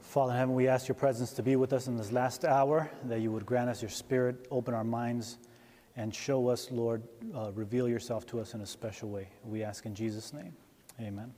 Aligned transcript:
Father 0.00 0.32
in 0.32 0.38
heaven, 0.38 0.54
we 0.54 0.66
ask 0.66 0.88
your 0.88 0.94
presence 0.94 1.32
to 1.32 1.42
be 1.42 1.56
with 1.56 1.72
us 1.72 1.86
in 1.86 1.96
this 1.96 2.10
last 2.10 2.44
hour, 2.44 2.90
that 3.04 3.20
you 3.20 3.30
would 3.30 3.46
grant 3.46 3.70
us 3.70 3.80
your 3.80 3.90
spirit, 3.90 4.46
open 4.50 4.74
our 4.74 4.84
minds, 4.84 5.38
and 5.96 6.14
show 6.14 6.48
us, 6.48 6.68
Lord, 6.70 7.02
uh, 7.34 7.52
reveal 7.54 7.88
yourself 7.88 8.26
to 8.28 8.40
us 8.40 8.54
in 8.54 8.60
a 8.60 8.66
special 8.66 9.08
way. 9.08 9.28
We 9.44 9.62
ask 9.62 9.86
in 9.86 9.94
Jesus' 9.94 10.32
name. 10.32 10.52
Amen. 11.00 11.32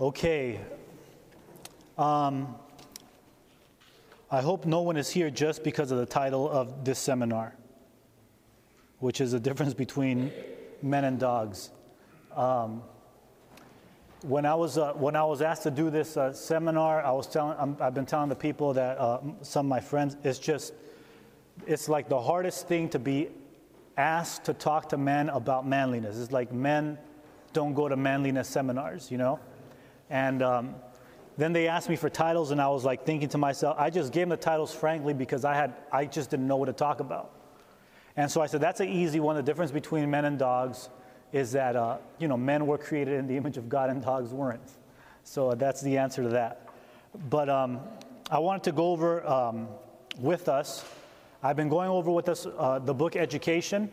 Okay. 0.00 0.60
Um, 1.96 2.54
I 4.30 4.40
hope 4.40 4.66
no 4.66 4.82
one 4.82 4.96
is 4.96 5.10
here 5.10 5.30
just 5.30 5.64
because 5.64 5.90
of 5.90 5.98
the 5.98 6.06
title 6.06 6.48
of 6.48 6.84
this 6.84 6.98
seminar, 6.98 7.54
which 8.98 9.20
is 9.20 9.32
the 9.32 9.40
difference 9.40 9.74
between 9.74 10.30
men 10.82 11.04
and 11.04 11.18
dogs. 11.18 11.70
Um, 12.34 12.82
when 14.22 14.44
I 14.44 14.54
was 14.54 14.76
uh, 14.76 14.92
when 14.92 15.16
I 15.16 15.24
was 15.24 15.40
asked 15.40 15.62
to 15.62 15.70
do 15.70 15.90
this 15.90 16.16
uh, 16.16 16.32
seminar, 16.32 17.02
I 17.02 17.10
was 17.12 17.26
telling 17.26 17.76
i 17.80 17.84
have 17.84 17.94
been 17.94 18.06
telling 18.06 18.28
the 18.28 18.36
people 18.36 18.74
that 18.74 18.98
uh, 18.98 19.20
some 19.42 19.66
of 19.66 19.70
my 19.70 19.80
friends 19.80 20.16
it's 20.24 20.38
just 20.38 20.74
it's 21.66 21.88
like 21.88 22.08
the 22.08 22.20
hardest 22.20 22.68
thing 22.68 22.88
to 22.90 22.98
be 22.98 23.28
asked 23.96 24.44
to 24.44 24.54
talk 24.54 24.88
to 24.90 24.96
men 24.96 25.28
about 25.30 25.66
manliness. 25.66 26.18
It's 26.18 26.32
like 26.32 26.52
men 26.52 26.98
don't 27.52 27.74
go 27.74 27.88
to 27.88 27.96
manliness 27.96 28.48
seminars, 28.48 29.10
you 29.10 29.18
know, 29.18 29.40
and 30.08 30.42
um, 30.42 30.74
then 31.36 31.52
they 31.52 31.68
asked 31.68 31.88
me 31.88 31.96
for 31.96 32.10
titles, 32.10 32.50
and 32.50 32.60
I 32.60 32.68
was 32.68 32.84
like 32.84 33.04
thinking 33.04 33.28
to 33.30 33.38
myself, 33.38 33.76
I 33.78 33.90
just 33.90 34.12
gave 34.12 34.22
them 34.22 34.30
the 34.30 34.36
titles 34.36 34.74
frankly 34.74 35.14
because 35.14 35.44
I 35.44 35.54
had 35.54 35.74
I 35.92 36.04
just 36.04 36.30
didn't 36.30 36.46
know 36.46 36.56
what 36.56 36.66
to 36.66 36.74
talk 36.74 37.00
about, 37.00 37.32
and 38.16 38.30
so 38.30 38.42
I 38.42 38.46
said 38.46 38.60
that's 38.60 38.80
an 38.80 38.88
easy 38.88 39.18
one. 39.18 39.36
The 39.36 39.42
difference 39.42 39.70
between 39.70 40.10
men 40.10 40.26
and 40.26 40.38
dogs 40.38 40.90
is 41.32 41.52
that 41.52 41.76
uh, 41.76 41.98
you 42.18 42.28
know 42.28 42.36
men 42.36 42.66
were 42.66 42.78
created 42.78 43.14
in 43.14 43.26
the 43.26 43.36
image 43.36 43.56
of 43.56 43.68
God 43.68 43.90
and 43.90 44.02
dogs 44.02 44.30
weren't. 44.30 44.70
So 45.24 45.52
that's 45.52 45.80
the 45.80 45.98
answer 45.98 46.22
to 46.22 46.28
that. 46.30 46.68
But 47.28 47.48
um, 47.48 47.80
I 48.30 48.38
wanted 48.38 48.64
to 48.64 48.72
go 48.72 48.90
over 48.90 49.26
um, 49.26 49.68
with 50.18 50.48
us. 50.48 50.84
I've 51.42 51.56
been 51.56 51.68
going 51.68 51.88
over 51.88 52.10
with 52.10 52.28
us 52.28 52.46
uh, 52.46 52.78
the 52.78 52.94
book 52.94 53.16
Education. 53.16 53.90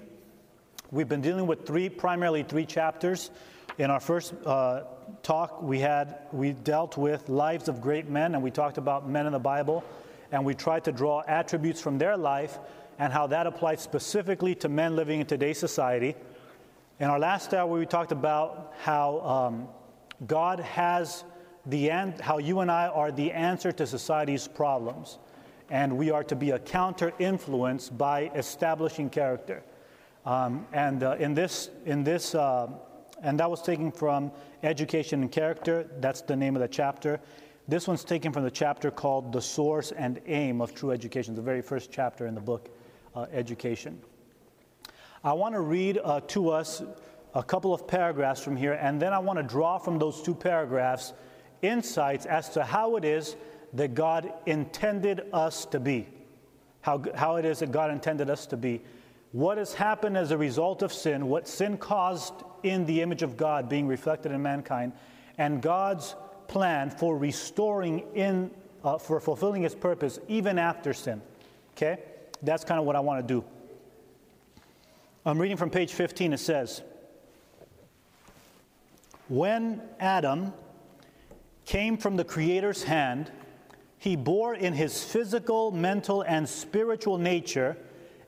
We've 0.91 1.07
been 1.07 1.21
dealing 1.21 1.47
with 1.47 1.65
three, 1.65 1.89
primarily 1.89 2.43
three 2.43 2.65
chapters. 2.65 3.29
In 3.77 3.91
our 3.91 3.99
first 3.99 4.33
uh, 4.45 4.83
talk, 5.21 5.61
we 5.61 5.79
had 5.79 6.19
we 6.31 6.53
dealt 6.53 6.97
with 6.97 7.29
lives 7.29 7.67
of 7.67 7.81
great 7.81 8.09
men, 8.09 8.33
and 8.33 8.43
we 8.43 8.51
talked 8.51 8.77
about 8.77 9.07
men 9.07 9.25
in 9.25 9.33
the 9.33 9.39
Bible, 9.39 9.83
and 10.31 10.43
we 10.43 10.55
tried 10.55 10.83
to 10.85 10.91
draw 10.91 11.23
attributes 11.27 11.81
from 11.81 11.97
their 11.97 12.17
life 12.17 12.57
and 12.99 13.13
how 13.13 13.27
that 13.27 13.45
applies 13.45 13.81
specifically 13.81 14.55
to 14.55 14.69
men 14.69 14.95
living 14.95 15.19
in 15.19 15.25
today's 15.25 15.59
society. 15.59 16.15
In 16.99 17.11
our 17.11 17.19
last 17.19 17.53
hour, 17.53 17.67
we 17.67 17.85
talked 17.85 18.11
about 18.11 18.73
how 18.79 19.19
um, 19.19 19.67
God 20.25 20.59
has 20.59 21.25
the 21.67 21.91
end, 21.91 22.19
how 22.19 22.39
you 22.39 22.61
and 22.61 22.71
I 22.71 22.87
are 22.87 23.11
the 23.11 23.31
answer 23.31 23.71
to 23.73 23.85
society's 23.85 24.47
problems, 24.47 25.19
and 25.69 25.95
we 25.95 26.09
are 26.09 26.23
to 26.23 26.35
be 26.35 26.51
a 26.51 26.59
counter 26.59 27.13
influence 27.19 27.87
by 27.87 28.31
establishing 28.33 29.11
character. 29.11 29.61
Um, 30.25 30.65
and 30.73 31.03
uh, 31.03 31.17
in 31.19 31.35
this, 31.35 31.69
in 31.85 32.03
this, 32.03 32.33
uh, 32.33 32.67
and 33.21 33.39
that 33.39 33.49
was 33.49 33.61
taken 33.61 33.91
from 33.91 34.31
Education 34.63 35.21
and 35.21 35.31
Character. 35.31 35.87
That's 35.99 36.21
the 36.21 36.35
name 36.35 36.55
of 36.55 36.63
the 36.63 36.67
chapter. 36.67 37.19
This 37.67 37.87
one's 37.87 38.03
taken 38.03 38.33
from 38.33 38.43
the 38.43 38.51
chapter 38.51 38.89
called 38.89 39.31
"The 39.31 39.41
Source 39.41 39.91
and 39.91 40.19
Aim 40.25 40.61
of 40.61 40.73
True 40.73 40.89
Education," 40.89 41.35
the 41.35 41.43
very 41.43 41.61
first 41.61 41.91
chapter 41.91 42.25
in 42.25 42.33
the 42.33 42.41
book, 42.41 42.69
uh, 43.15 43.27
Education. 43.31 44.01
I 45.27 45.33
want 45.33 45.55
to 45.55 45.59
read 45.59 45.99
uh, 46.01 46.21
to 46.27 46.51
us 46.51 46.81
a 47.35 47.43
couple 47.43 47.73
of 47.73 47.85
paragraphs 47.85 48.41
from 48.41 48.55
here, 48.55 48.71
and 48.71 48.97
then 48.97 49.11
I 49.11 49.19
want 49.19 49.35
to 49.35 49.43
draw 49.43 49.77
from 49.77 49.99
those 49.99 50.21
two 50.21 50.33
paragraphs 50.33 51.11
insights 51.61 52.25
as 52.25 52.47
to 52.51 52.63
how 52.63 52.95
it 52.95 53.03
is 53.03 53.35
that 53.73 53.93
God 53.93 54.31
intended 54.45 55.27
us 55.33 55.65
to 55.65 55.81
be. 55.81 56.07
How, 56.79 57.03
how 57.13 57.35
it 57.35 57.43
is 57.43 57.59
that 57.59 57.73
God 57.73 57.91
intended 57.91 58.29
us 58.29 58.45
to 58.45 58.55
be. 58.55 58.81
What 59.33 59.57
has 59.57 59.73
happened 59.73 60.15
as 60.15 60.31
a 60.31 60.37
result 60.37 60.81
of 60.81 60.93
sin, 60.93 61.27
what 61.27 61.45
sin 61.45 61.77
caused 61.77 62.33
in 62.63 62.85
the 62.85 63.01
image 63.01 63.21
of 63.21 63.35
God 63.35 63.67
being 63.67 63.85
reflected 63.85 64.31
in 64.31 64.41
mankind, 64.41 64.93
and 65.37 65.61
God's 65.61 66.15
plan 66.47 66.89
for 66.89 67.17
restoring 67.17 68.05
in, 68.15 68.49
uh, 68.81 68.97
for 68.97 69.19
fulfilling 69.19 69.63
His 69.63 69.75
purpose 69.75 70.19
even 70.29 70.57
after 70.57 70.93
sin. 70.93 71.21
Okay? 71.75 71.99
That's 72.43 72.63
kind 72.63 72.79
of 72.79 72.85
what 72.85 72.95
I 72.95 73.01
want 73.01 73.27
to 73.27 73.33
do. 73.33 73.43
I'm 75.27 75.39
reading 75.39 75.57
from 75.57 75.69
page 75.69 75.91
15. 75.91 76.31
It 76.31 76.37
says, 76.37 76.81
When 79.27 79.81
Adam 79.99 80.53
came 81.65 81.97
from 81.97 82.15
the 82.15 82.23
Creator's 82.23 82.83
hand, 82.83 83.29
he 83.97 84.15
bore 84.15 84.55
in 84.55 84.71
his 84.71 85.03
physical, 85.03 85.71
mental, 85.71 86.21
and 86.21 86.47
spiritual 86.47 87.17
nature 87.17 87.75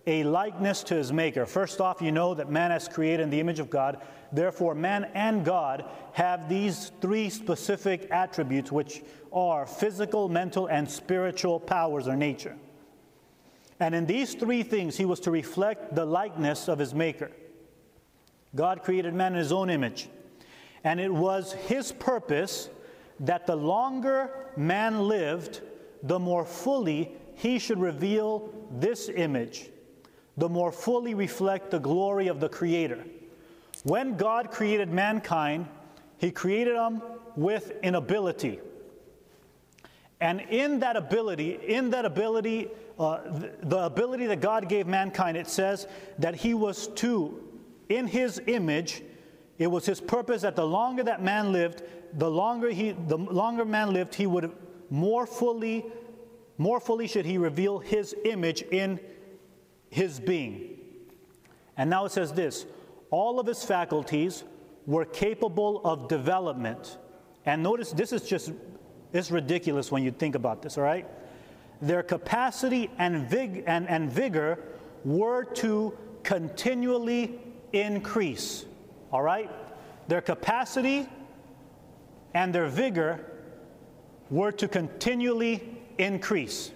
a 0.08 0.26
likeness 0.26 0.84
to 0.84 0.96
his 0.96 1.14
Maker. 1.14 1.46
First 1.46 1.80
off, 1.80 2.02
you 2.02 2.12
know 2.12 2.34
that 2.34 2.52
man 2.52 2.74
is 2.74 2.90
created 2.90 3.24
in 3.24 3.30
the 3.30 3.40
image 3.40 3.60
of 3.60 3.70
God. 3.70 4.02
Therefore, 4.34 4.76
man 4.76 5.06
and 5.14 5.46
God 5.46 5.86
have 6.12 6.50
these 6.50 6.92
three 7.00 7.30
specific 7.30 8.10
attributes, 8.12 8.74
which 8.74 9.04
are 9.32 9.66
physical, 9.66 10.28
mental, 10.28 10.68
and 10.68 10.92
spiritual 10.92 11.62
powers 11.62 12.10
or 12.10 12.18
nature. 12.18 12.58
And 13.80 13.96
in 13.96 14.06
these 14.06 14.34
three 14.34 14.64
things, 14.64 14.98
he 14.98 15.06
was 15.06 15.20
to 15.22 15.32
reflect 15.32 15.96
the 15.96 16.06
likeness 16.06 16.68
of 16.68 16.80
his 16.80 16.94
Maker. 16.94 17.32
God 18.56 18.84
created 18.84 19.14
man 19.14 19.34
in 19.34 19.40
his 19.40 19.52
own 19.52 19.70
image. 19.70 20.10
And 20.84 21.00
it 21.00 21.14
was 21.14 21.54
his 21.54 21.92
purpose 21.92 22.70
that 23.20 23.46
the 23.46 23.56
longer 23.56 24.32
man 24.58 25.08
lived, 25.08 25.62
the 26.04 26.20
more 26.20 26.46
fully 26.46 27.12
he 27.36 27.60
should 27.60 27.80
reveal 27.80 28.50
this 28.72 29.10
image, 29.10 29.70
the 30.38 30.50
more 30.50 30.72
fully 30.72 31.14
reflect 31.14 31.72
the 31.72 31.80
glory 31.80 32.28
of 32.28 32.40
the 32.40 32.50
Creator. 32.50 33.04
When 33.84 34.18
God 34.18 34.52
created 34.52 34.90
mankind, 34.90 35.68
he 36.18 36.32
created 36.32 36.76
them 36.76 37.02
with 37.36 37.72
an 37.84 37.96
ability. 37.96 38.60
And 40.22 40.42
in 40.42 40.80
that 40.82 40.98
ability, 40.98 41.60
in 41.66 41.92
that 41.92 42.04
ability, 42.04 42.70
uh, 43.00 43.22
the, 43.32 43.52
the 43.64 43.86
ability 43.86 44.26
that 44.26 44.42
God 44.42 44.68
gave 44.68 44.86
mankind, 44.86 45.38
it 45.38 45.48
says 45.48 45.88
that 46.18 46.36
he 46.36 46.54
was 46.54 46.88
to, 46.96 47.42
in 47.88 48.08
his 48.08 48.42
image, 48.48 49.02
it 49.58 49.68
was 49.68 49.86
his 49.86 50.02
purpose 50.02 50.42
that 50.42 50.56
the 50.56 50.66
longer 50.66 51.04
that 51.04 51.22
man 51.24 51.52
lived, 51.52 51.84
the 52.14 52.30
longer 52.30 52.70
he, 52.70 52.92
the 52.92 53.18
longer 53.18 53.64
man 53.64 53.94
lived, 53.94 54.16
he 54.16 54.28
would 54.28 54.52
more 54.90 55.26
fully, 55.26 55.86
more 56.58 56.80
fully 56.80 57.08
should 57.08 57.26
he 57.26 57.38
reveal 57.38 57.80
his 57.80 58.16
image 58.26 58.64
in 58.64 59.00
his 59.90 60.20
being. 60.20 60.78
And 61.78 61.90
now 61.90 62.06
it 62.06 62.12
says 62.12 62.34
this: 62.34 62.66
all 63.12 63.40
of 63.40 63.48
his 63.48 63.64
faculties 63.64 64.44
were 64.86 65.06
capable 65.06 65.82
of 65.86 66.08
development. 66.08 66.98
And 67.46 67.64
notice 67.64 67.92
this 67.92 68.12
is 68.12 68.24
just 68.24 68.52
it's 69.14 69.32
ridiculous 69.32 69.92
when 69.92 70.04
you 70.04 70.12
think 70.12 70.36
about 70.36 70.62
this, 70.62 70.78
all 70.78 70.84
right? 70.84 71.08
Their 71.82 72.04
capacity 72.04 72.90
and, 72.98 73.30
vig- 73.30 73.64
and, 73.66 73.88
and 73.88 74.12
vigor 74.12 74.60
were 75.06 75.46
to 75.56 75.98
continually 76.24 77.40
increase, 77.72 78.66
all 79.12 79.22
right? 79.22 79.50
Their 80.08 80.22
capacity 80.22 81.08
and 82.34 82.54
their 82.54 82.68
vigor 82.68 83.26
were 84.30 84.52
to 84.54 84.68
continually 84.68 85.64
increase. 85.98 86.72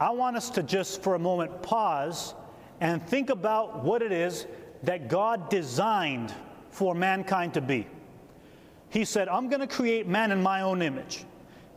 I 0.00 0.10
want 0.10 0.36
us 0.36 0.50
to 0.50 0.62
just 0.62 1.02
for 1.02 1.14
a 1.14 1.18
moment 1.18 1.62
pause 1.62 2.34
and 2.80 3.04
think 3.06 3.30
about 3.30 3.82
what 3.82 4.02
it 4.02 4.12
is 4.12 4.46
that 4.84 5.08
God 5.08 5.50
designed 5.50 6.32
for 6.70 6.94
mankind 6.94 7.54
to 7.54 7.60
be. 7.60 7.86
He 8.90 9.04
said, 9.04 9.28
I'm 9.28 9.48
going 9.48 9.60
to 9.60 9.66
create 9.66 10.06
man 10.06 10.30
in 10.30 10.42
my 10.42 10.62
own 10.62 10.82
image. 10.82 11.24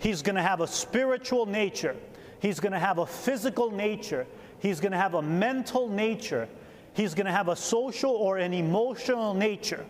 He's 0.02 0.22
going 0.22 0.36
to 0.36 0.42
have 0.42 0.62
a 0.62 0.68
spiritual 0.68 1.46
nature. 1.46 1.96
He's 2.40 2.60
going 2.60 2.74
to 2.74 2.80
have 2.80 2.98
a 2.98 3.06
physical 3.06 3.72
nature. 3.72 4.28
He's 4.60 4.80
going 4.80 4.92
to 4.92 4.98
have 4.98 5.14
a 5.14 5.22
mental 5.22 5.88
nature. 5.88 6.50
He's 6.94 7.14
going 7.14 7.28
to 7.28 7.32
have 7.32 7.48
a 7.48 7.56
social 7.56 8.12
or 8.12 8.38
an 8.38 8.54
emotional 8.54 9.34
nature. 9.34 9.86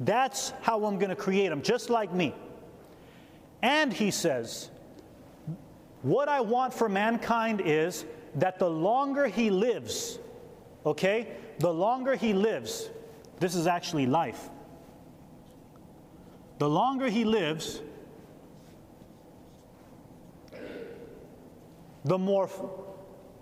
That's 0.00 0.52
how 0.62 0.84
I'm 0.84 0.98
going 0.98 1.10
to 1.10 1.16
create 1.16 1.50
him, 1.50 1.62
just 1.62 1.90
like 1.90 2.12
me. 2.12 2.34
And 3.62 3.92
he 3.92 4.10
says, 4.10 4.70
What 6.02 6.28
I 6.28 6.40
want 6.40 6.74
for 6.74 6.88
mankind 6.88 7.62
is 7.64 8.04
that 8.34 8.58
the 8.58 8.68
longer 8.68 9.26
he 9.26 9.50
lives, 9.50 10.18
okay, 10.84 11.32
the 11.58 11.72
longer 11.72 12.14
he 12.14 12.32
lives, 12.32 12.90
this 13.40 13.54
is 13.54 13.66
actually 13.66 14.06
life 14.06 14.50
the 16.58 16.68
longer 16.68 17.08
he 17.08 17.24
lives, 17.24 17.80
the 22.08 22.18
more 22.18 22.50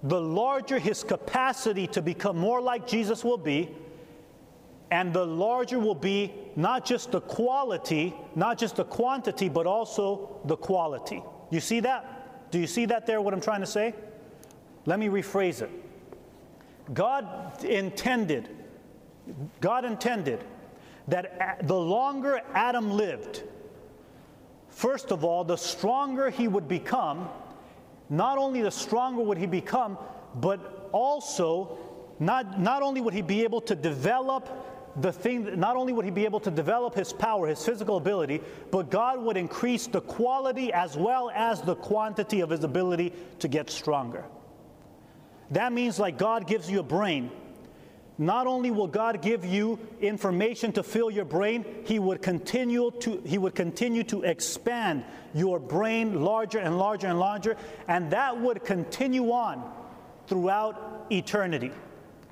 the 0.03 0.21
larger 0.21 0.79
his 0.79 1.03
capacity 1.03 1.87
to 1.89 2.03
become 2.03 2.37
more 2.37 2.61
like 2.61 2.87
Jesus 2.87 3.25
will 3.25 3.39
be, 3.39 3.75
And 4.91 5.13
the 5.13 5.27
larger 5.27 5.79
will 5.79 5.97
be 5.97 6.33
not 6.55 6.85
just 6.85 7.11
the 7.11 7.21
quality, 7.21 8.15
not 8.35 8.59
just 8.59 8.77
the 8.77 8.85
quantity, 8.85 9.49
but 9.49 9.67
also 9.67 10.41
the 10.45 10.57
quality. 10.57 11.23
You 11.51 11.61
see 11.61 11.81
that? 11.81 12.51
Do 12.51 12.59
you 12.59 12.67
see 12.67 12.87
that 12.87 13.07
there, 13.07 13.21
what 13.21 13.35
I'm 13.35 13.41
trying 13.41 13.61
to 13.61 13.67
say? 13.67 13.95
Let 14.85 15.01
me 15.01 15.09
rephrase 15.09 15.63
it. 15.63 15.71
God 16.95 17.65
intended, 17.65 18.49
God 19.61 19.85
intended 19.85 20.45
that 21.09 21.67
the 21.67 21.75
longer 21.75 22.41
Adam 22.55 22.93
lived, 22.93 23.43
first 24.69 25.11
of 25.11 25.25
all, 25.25 25.43
the 25.43 25.57
stronger 25.57 26.31
he 26.31 26.47
would 26.47 26.69
become. 26.69 27.29
Not 28.08 28.38
only 28.38 28.62
the 28.62 28.70
stronger 28.70 29.23
would 29.23 29.38
he 29.38 29.47
become, 29.47 29.99
but 30.37 30.88
also 30.93 31.79
not, 32.19 32.61
not 32.61 32.82
only 32.82 33.00
would 33.00 33.14
he 33.14 33.23
be 33.23 33.43
able 33.43 33.61
to 33.62 33.75
develop 33.75 34.49
the 35.00 35.12
thing, 35.12 35.58
not 35.58 35.76
only 35.76 35.93
would 35.93 36.05
he 36.05 36.11
be 36.11 36.25
able 36.25 36.41
to 36.41 36.50
develop 36.50 36.94
his 36.94 37.12
power, 37.12 37.47
his 37.47 37.62
physical 37.62 37.99
ability, 37.99 38.41
but 38.70 38.91
God 38.91 39.20
would 39.23 39.37
increase 39.37 39.87
the 39.87 40.00
quality 40.00 40.73
as 40.73 40.97
well 40.97 41.31
as 41.35 41.61
the 41.61 41.75
quantity 41.75 42.41
of 42.41 42.50
his 42.50 42.64
ability 42.64 43.12
to 43.41 43.49
get 43.49 43.69
stronger. 43.69 44.25
That 45.50 45.73
means, 45.73 45.99
like 45.99 46.17
God 46.17 46.47
gives 46.47 46.70
you 46.70 46.81
a 46.81 46.82
brain, 46.82 47.31
not 48.19 48.47
only 48.47 48.71
will 48.71 48.87
God 48.87 49.21
give 49.21 49.45
you 49.45 49.79
information 50.01 50.73
to 50.73 50.83
fill 50.83 51.11
your 51.11 51.25
brain, 51.25 51.65
he 51.85 51.99
would 51.99 52.23
continue 52.23 52.91
to 53.01 53.21
he 53.27 53.39
would 53.39 53.55
continue 53.55 54.05
to 54.05 54.23
expand 54.23 55.05
your 55.35 55.59
brain 55.59 56.23
larger 56.23 56.59
and 56.59 56.79
larger 56.79 57.09
and 57.09 57.19
larger 57.21 57.57
and 57.89 58.11
that 58.11 58.41
would 58.41 58.65
continue 58.65 59.31
on 59.33 59.63
throughout 60.27 61.07
eternity. 61.11 61.71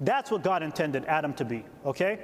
That's 0.01 0.31
what 0.31 0.43
God 0.43 0.63
intended 0.63 1.05
Adam 1.05 1.35
to 1.35 1.45
be, 1.45 1.65
okay? 1.85 2.19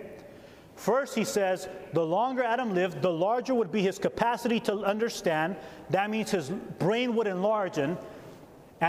First, 0.75 1.15
he 1.15 1.25
says, 1.25 1.69
the 1.93 2.05
longer 2.05 2.43
Adam 2.43 2.75
lived, 2.75 3.03
the 3.03 3.13
larger 3.13 3.55
would 3.55 3.71
be 3.71 3.83
his 3.83 3.99
capacity 3.99 4.59
to 4.61 4.79
understand. 4.79 5.57
That 5.91 6.11
means 6.11 6.31
his 6.31 6.51
brain 6.79 7.15
would 7.17 7.27
enlarge, 7.27 7.77
and 7.79 7.99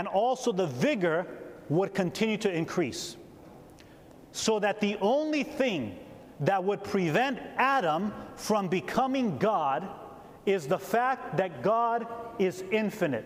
also 0.08 0.52
the 0.52 0.66
vigor 0.66 1.26
would 1.68 1.92
continue 1.94 2.38
to 2.38 2.50
increase. 2.50 3.16
So 4.32 4.58
that 4.58 4.80
the 4.80 4.96
only 5.00 5.42
thing 5.42 5.98
that 6.40 6.64
would 6.64 6.82
prevent 6.82 7.38
Adam 7.56 8.12
from 8.36 8.68
becoming 8.68 9.38
God 9.38 9.86
is 10.46 10.66
the 10.66 10.78
fact 10.78 11.36
that 11.36 11.62
God 11.62 12.06
is 12.38 12.64
infinite. 12.70 13.24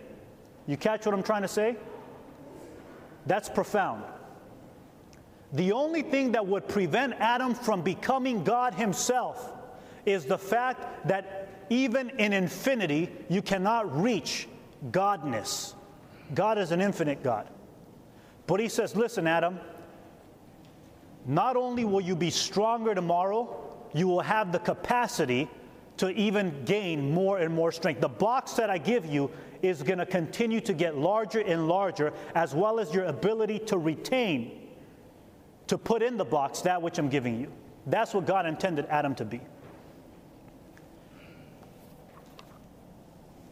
You 0.67 0.77
catch 0.77 1.05
what 1.05 1.15
I'm 1.15 1.23
trying 1.23 1.41
to 1.41 1.47
say? 1.47 1.77
That's 3.25 3.49
profound. 3.49 4.03
The 5.53 5.71
only 5.71 6.01
thing 6.01 6.33
that 6.33 6.45
would 6.45 6.67
prevent 6.67 7.13
Adam 7.13 7.55
from 7.55 7.81
becoming 7.81 8.43
God 8.43 8.73
himself 8.73 9.53
is 10.05 10.25
the 10.25 10.37
fact 10.37 11.07
that 11.07 11.47
even 11.69 12.09
in 12.11 12.33
infinity, 12.33 13.09
you 13.29 13.41
cannot 13.41 14.01
reach 14.01 14.47
Godness. 14.91 15.73
God 16.33 16.57
is 16.57 16.71
an 16.71 16.81
infinite 16.81 17.23
God. 17.23 17.47
But 18.45 18.59
he 18.59 18.69
says, 18.69 18.95
Listen, 18.95 19.27
Adam, 19.27 19.59
not 21.27 21.55
only 21.57 21.85
will 21.85 22.01
you 22.01 22.15
be 22.15 22.29
stronger 22.29 22.95
tomorrow, 22.95 23.63
you 23.93 24.07
will 24.07 24.21
have 24.21 24.51
the 24.51 24.59
capacity 24.59 25.49
to 25.97 26.09
even 26.11 26.63
gain 26.63 27.11
more 27.11 27.39
and 27.39 27.53
more 27.53 27.71
strength. 27.71 28.01
The 28.01 28.07
box 28.07 28.53
that 28.53 28.69
I 28.69 28.77
give 28.77 29.05
you 29.05 29.29
is 29.61 29.83
going 29.83 29.99
to 29.99 30.05
continue 30.05 30.61
to 30.61 30.73
get 30.73 30.97
larger 30.97 31.39
and 31.39 31.67
larger, 31.67 32.13
as 32.35 32.53
well 32.53 32.79
as 32.79 32.93
your 32.93 33.05
ability 33.05 33.59
to 33.59 33.77
retain, 33.77 34.69
to 35.67 35.77
put 35.77 36.01
in 36.01 36.17
the 36.17 36.25
box 36.25 36.61
that 36.61 36.81
which 36.81 36.97
I'm 36.97 37.09
giving 37.09 37.39
you. 37.39 37.51
That's 37.87 38.13
what 38.13 38.25
God 38.25 38.45
intended 38.45 38.85
Adam 38.89 39.15
to 39.15 39.25
be. 39.25 39.41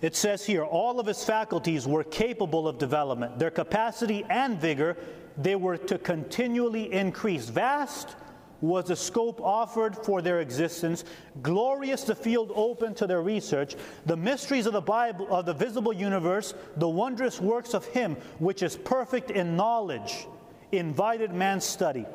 It 0.01 0.15
says 0.15 0.45
here, 0.45 0.63
all 0.63 0.99
of 0.99 1.07
his 1.07 1.23
faculties 1.23 1.87
were 1.87 2.03
capable 2.03 2.67
of 2.67 2.77
development. 2.77 3.39
Their 3.39 3.49
capacity 3.49 4.23
and 4.29 4.59
vigor, 4.59 4.97
they 5.37 5.55
were 5.55 5.77
to 5.77 5.97
continually 5.97 6.91
increase. 6.91 7.49
Vast 7.49 8.15
was 8.61 8.85
the 8.85 8.95
scope 8.95 9.41
offered 9.41 9.95
for 9.95 10.21
their 10.21 10.39
existence, 10.39 11.03
glorious 11.41 12.03
the 12.03 12.15
field 12.15 12.51
open 12.55 12.93
to 12.95 13.05
their 13.05 13.21
research, 13.21 13.75
the 14.05 14.15
mysteries 14.15 14.65
of 14.65 14.73
the 14.73 14.81
Bible, 14.81 15.27
of 15.29 15.45
the 15.45 15.53
visible 15.53 15.93
universe, 15.93 16.53
the 16.77 16.87
wondrous 16.87 17.41
works 17.41 17.73
of 17.73 17.85
Him 17.85 18.15
which 18.39 18.63
is 18.63 18.75
perfect 18.75 19.31
in 19.31 19.55
knowledge, 19.55 20.27
invited 20.71 21.33
man's 21.33 21.65
study. 21.65 22.05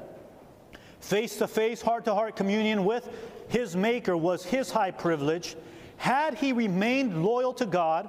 Face 1.01 1.37
to 1.37 1.47
face, 1.47 1.81
heart 1.81 2.05
to 2.07 2.15
heart 2.15 2.37
communion 2.37 2.85
with 2.85 3.09
His 3.49 3.77
Maker 3.77 4.17
was 4.17 4.45
His 4.45 4.71
high 4.71 4.91
privilege 4.91 5.57
had 6.01 6.33
he 6.33 6.55
remained 6.55 7.23
loyal 7.23 7.53
to 7.53 7.67
God, 7.67 8.09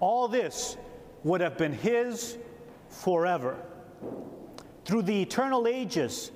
all 0.00 0.26
this 0.26 0.78
would 1.22 1.42
have 1.42 1.58
been 1.58 1.74
his 1.74 2.38
forever. 2.88 3.58
Through 4.84 5.02
the 5.02 5.22
eternal 5.22 5.66
ages, 5.66 6.30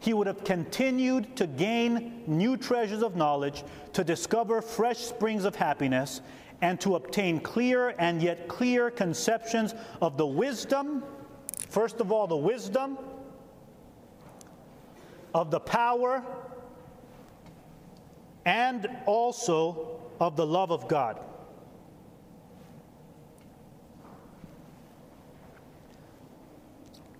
he 0.00 0.12
would 0.12 0.26
have 0.26 0.42
continued 0.42 1.36
to 1.36 1.46
gain 1.46 2.24
new 2.26 2.56
treasures 2.56 3.02
of 3.02 3.14
knowledge, 3.14 3.62
to 3.92 4.02
discover 4.02 4.60
fresh 4.60 4.98
springs 4.98 5.44
of 5.44 5.54
happiness, 5.54 6.20
and 6.60 6.80
to 6.80 6.96
obtain 6.96 7.40
clear 7.40 7.94
and 7.98 8.22
yet 8.22 8.48
clear 8.48 8.90
conceptions 8.90 9.74
of 10.00 10.16
the 10.16 10.26
wisdom, 10.26 11.04
first 11.68 12.00
of 12.00 12.10
all, 12.10 12.26
the 12.26 12.36
wisdom, 12.36 12.98
of 15.34 15.50
the 15.50 15.60
power, 15.60 16.24
and 18.44 18.88
also 19.06 20.00
of 20.20 20.36
the 20.36 20.46
love 20.46 20.70
of 20.70 20.88
God. 20.88 21.20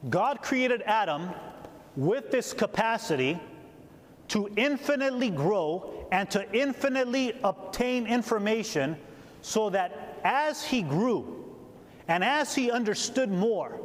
God 0.09 0.43
created 0.43 0.83
Adam 0.83 1.31
with 1.97 2.31
this 2.31 2.53
capacity 2.53 3.39
to 4.29 4.49
infinitely 4.57 5.31
grow 5.31 6.07
and 6.11 6.31
to 6.31 6.51
infinitely 6.53 7.39
obtain 7.45 8.07
information 8.07 8.97
so 9.43 9.71
that 9.71 10.19
as 10.25 10.65
he 10.65 10.83
grew 10.83 11.45
and 12.09 12.25
as 12.25 12.55
he 12.55 12.71
understood 12.71 13.31
more, 13.31 13.79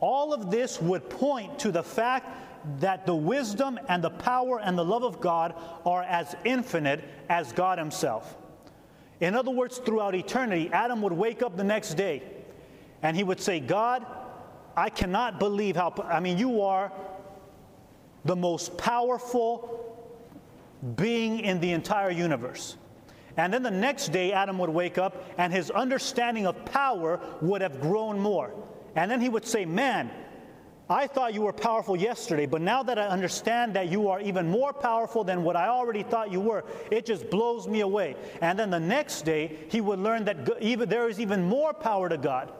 all 0.00 0.32
of 0.32 0.50
this 0.50 0.80
would 0.80 1.08
point 1.10 1.58
to 1.60 1.72
the 1.72 1.82
fact 1.82 2.28
that 2.80 3.06
the 3.06 3.14
wisdom 3.14 3.78
and 3.88 4.02
the 4.02 4.10
power 4.10 4.60
and 4.60 4.76
the 4.76 4.84
love 4.84 5.02
of 5.02 5.20
God 5.20 5.54
are 5.84 6.02
as 6.02 6.34
infinite 6.44 7.04
as 7.28 7.52
God 7.52 7.78
Himself. 7.78 8.36
In 9.20 9.34
other 9.34 9.50
words, 9.50 9.78
throughout 9.78 10.14
eternity, 10.14 10.70
Adam 10.72 11.02
would 11.02 11.12
wake 11.12 11.42
up 11.42 11.56
the 11.56 11.64
next 11.64 11.94
day 11.94 12.22
and 13.02 13.16
he 13.16 13.22
would 13.22 13.40
say, 13.40 13.60
God, 13.60 14.04
I 14.76 14.90
cannot 14.90 15.38
believe 15.38 15.76
how, 15.76 15.94
I 16.04 16.20
mean, 16.20 16.38
you 16.38 16.62
are 16.62 16.92
the 18.24 18.36
most 18.36 18.76
powerful 18.76 19.80
being 20.96 21.40
in 21.40 21.60
the 21.60 21.72
entire 21.72 22.10
universe. 22.10 22.76
And 23.36 23.52
then 23.52 23.62
the 23.62 23.70
next 23.70 24.08
day, 24.08 24.32
Adam 24.32 24.58
would 24.58 24.70
wake 24.70 24.98
up 24.98 25.24
and 25.38 25.52
his 25.52 25.70
understanding 25.70 26.46
of 26.46 26.64
power 26.64 27.20
would 27.40 27.62
have 27.62 27.80
grown 27.80 28.18
more. 28.18 28.52
And 28.94 29.10
then 29.10 29.20
he 29.20 29.28
would 29.28 29.44
say, 29.44 29.64
Man, 29.64 30.10
I 30.88 31.06
thought 31.06 31.32
you 31.32 31.42
were 31.42 31.52
powerful 31.52 31.96
yesterday, 31.96 32.44
but 32.46 32.60
now 32.60 32.82
that 32.82 32.98
I 32.98 33.06
understand 33.06 33.74
that 33.74 33.88
you 33.88 34.08
are 34.08 34.20
even 34.20 34.48
more 34.48 34.72
powerful 34.72 35.24
than 35.24 35.42
what 35.42 35.56
I 35.56 35.68
already 35.68 36.02
thought 36.02 36.30
you 36.30 36.40
were, 36.40 36.64
it 36.90 37.06
just 37.06 37.30
blows 37.30 37.66
me 37.66 37.80
away. 37.80 38.16
And 38.42 38.58
then 38.58 38.68
the 38.70 38.78
next 38.78 39.22
day, 39.22 39.56
he 39.70 39.80
would 39.80 39.98
learn 39.98 40.26
that 40.26 40.36
even, 40.60 40.88
there 40.88 41.08
is 41.08 41.18
even 41.18 41.42
more 41.42 41.72
power 41.72 42.10
to 42.10 42.18
God. 42.18 42.52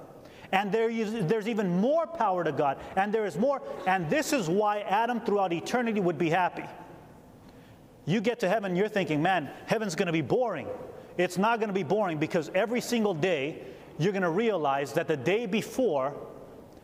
And 0.53 0.71
there 0.71 0.91
is, 0.91 1.13
there's 1.27 1.49
even 1.49 1.81
more 1.81 2.07
power 2.07 2.45
to 2.45 2.53
God. 2.53 2.79
And 2.97 3.13
there 3.13 3.27
is 3.27 3.37
more. 3.37 3.63
And 3.87 4.09
this 4.09 4.33
is 4.33 4.49
why 4.49 4.81
Adam 4.81 5.21
throughout 5.21 5.53
eternity 5.53 6.01
would 6.01 6.19
be 6.19 6.31
happy. 6.31 6.65
You 8.07 8.21
get 8.21 8.41
to 8.41 8.49
heaven, 8.49 8.77
you're 8.77 8.89
thinking, 8.89 9.23
man, 9.23 9.51
heaven's 9.67 9.95
going 9.95 10.07
to 10.07 10.13
be 10.13 10.21
boring. 10.21 10.69
It's 11.17 11.39
not 11.39 11.59
going 11.59 11.69
to 11.69 11.75
be 11.75 11.83
boring 11.83 12.19
because 12.19 12.51
every 12.55 12.81
single 12.81 13.15
day, 13.15 13.63
you're 13.99 14.13
going 14.13 14.23
to 14.23 14.31
realize 14.31 14.93
that 14.95 15.07
the 15.09 15.17
day 15.17 15.47
before, 15.47 16.15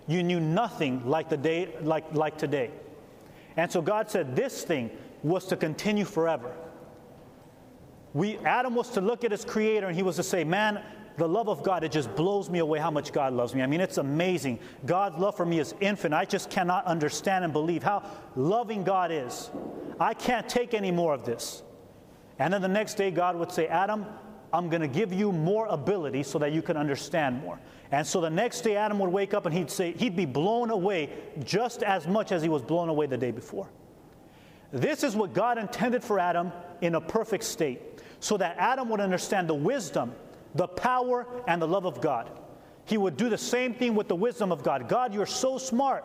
you 0.07 0.23
knew 0.23 0.41
nothing 0.41 1.07
like 1.07 1.29
the 1.29 1.37
day 1.37 1.75
like, 1.83 2.15
like 2.15 2.39
today. 2.39 2.71
And 3.57 3.71
so 3.71 3.83
God 3.83 4.11
said 4.11 4.35
this 4.35 4.63
thing 4.63 4.91
was 5.23 5.47
to 5.47 5.57
continue 5.57 6.05
forever. 6.05 6.53
We 8.13 8.39
Adam 8.39 8.75
was 8.75 8.91
to 8.91 9.01
look 9.01 9.25
at 9.25 9.31
his 9.31 9.45
creator 9.45 9.87
and 9.87 9.95
he 9.95 10.03
was 10.03 10.17
to 10.17 10.23
say, 10.23 10.45
Man, 10.45 10.83
the 11.21 11.29
love 11.29 11.49
of 11.49 11.63
God, 11.63 11.85
it 11.85 11.93
just 11.93 12.15
blows 12.17 12.49
me 12.49 12.61
away 12.61 12.79
how 12.79 12.91
much 12.91 13.13
God 13.13 13.35
loves 13.35 13.55
me. 13.55 13.61
I 13.61 13.67
mean, 13.67 13.83
it's 13.83 13.99
amazing. 13.99 14.59
God's 14.87 15.19
love 15.19 15.37
for 15.37 15.45
me 15.45 15.59
is 15.59 15.75
infinite. 15.79 16.17
I 16.17 16.25
just 16.25 16.49
cannot 16.49 16.87
understand 16.87 17.45
and 17.45 17.53
believe 17.53 17.83
how 17.83 18.03
loving 18.37 18.85
God 18.85 19.13
is. 19.13 19.51
I 20.01 20.15
can't 20.15 20.49
take 20.49 20.73
any 20.73 20.91
more 20.91 21.13
of 21.13 21.27
this. 21.27 21.63
And 22.39 22.55
then 22.55 22.63
the 22.63 22.69
next 22.69 22.95
day, 22.95 23.11
God 23.11 23.37
would 23.37 23.53
say, 23.53 23.67
Adam, 23.67 24.07
I'm 24.51 24.71
going 24.71 24.81
to 24.81 24.89
give 24.89 25.13
you 25.13 25.31
more 25.31 25.67
ability 25.67 26.23
so 26.23 26.39
that 26.39 26.53
you 26.53 26.63
can 26.63 26.79
understand 26.79 27.43
more. 27.43 27.61
And 27.93 28.07
so 28.07 28.23
the 28.23 28.31
next 28.31 28.63
day, 28.63 28.77
Adam 28.77 28.99
would 29.01 29.13
wake 29.13 29.35
up 29.35 29.45
and 29.45 29.55
he'd 29.55 29.71
say, 29.71 29.93
he'd 29.93 30.17
be 30.17 30.25
blown 30.25 30.71
away 30.71 31.11
just 31.45 31.83
as 31.83 32.07
much 32.07 32.33
as 32.33 32.43
he 32.43 32.49
was 32.49 32.63
blown 32.63 32.89
away 32.89 33.07
the 33.07 33.19
day 33.19 33.31
before. 33.31 33.69
This 34.73 35.05
is 35.05 35.15
what 35.15 35.35
God 35.35 35.59
intended 35.59 36.03
for 36.03 36.19
Adam 36.19 36.51
in 36.81 36.95
a 36.95 37.01
perfect 37.01 37.45
state, 37.45 38.01
so 38.21 38.39
that 38.39 38.57
Adam 38.57 38.89
would 38.89 39.01
understand 39.01 39.49
the 39.49 39.55
wisdom, 39.55 40.15
the 40.55 40.69
power, 40.69 41.27
and 41.47 41.61
the 41.61 41.69
love 41.69 41.85
of 41.85 42.01
God. 42.01 42.31
He 42.85 42.99
would 42.99 43.17
do 43.17 43.29
the 43.29 43.39
same 43.39 43.75
thing 43.75 43.95
with 43.95 44.09
the 44.09 44.17
wisdom 44.17 44.51
of 44.51 44.63
God. 44.63 44.89
God, 44.89 45.15
you're 45.15 45.27
so 45.27 45.59
smart. 45.59 46.05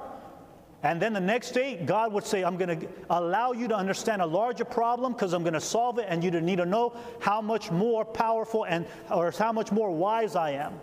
And 0.83 1.01
then 1.01 1.13
the 1.13 1.19
next 1.19 1.51
day, 1.51 1.81
God 1.83 2.13
would 2.13 2.25
say, 2.25 2.43
I'm 2.43 2.57
going 2.57 2.79
to 2.79 2.87
allow 3.09 3.53
you 3.53 3.67
to 3.69 3.75
understand 3.75 4.21
a 4.21 4.25
larger 4.25 4.65
problem 4.65 5.13
because 5.13 5.33
I'm 5.33 5.41
going 5.41 5.53
to 5.53 5.61
solve 5.61 5.97
it, 5.97 6.05
and 6.07 6.23
you 6.23 6.29
need 6.29 6.57
to 6.57 6.65
know 6.65 6.95
how 7.19 7.41
much 7.41 7.71
more 7.71 8.05
powerful 8.05 8.65
and 8.65 8.85
or 9.09 9.31
how 9.31 9.51
much 9.51 9.71
more 9.71 9.89
wise 9.89 10.35
I 10.35 10.51
am. 10.51 10.79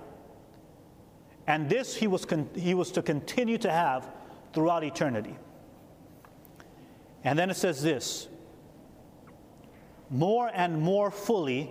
And 1.47 1.69
this 1.69 1.95
he 1.95 2.09
was, 2.09 2.25
con- 2.25 2.50
he 2.54 2.75
was 2.75 2.90
to 2.92 3.02
continue 3.02 3.59
to 3.59 3.71
have 3.71 4.09
throughout 4.52 4.83
eternity. 4.83 5.37
And 7.23 7.38
then 7.38 7.50
it 7.50 7.54
says 7.54 7.83
this 7.83 8.28
more 10.11 10.50
and 10.52 10.81
more 10.81 11.11
fully 11.11 11.71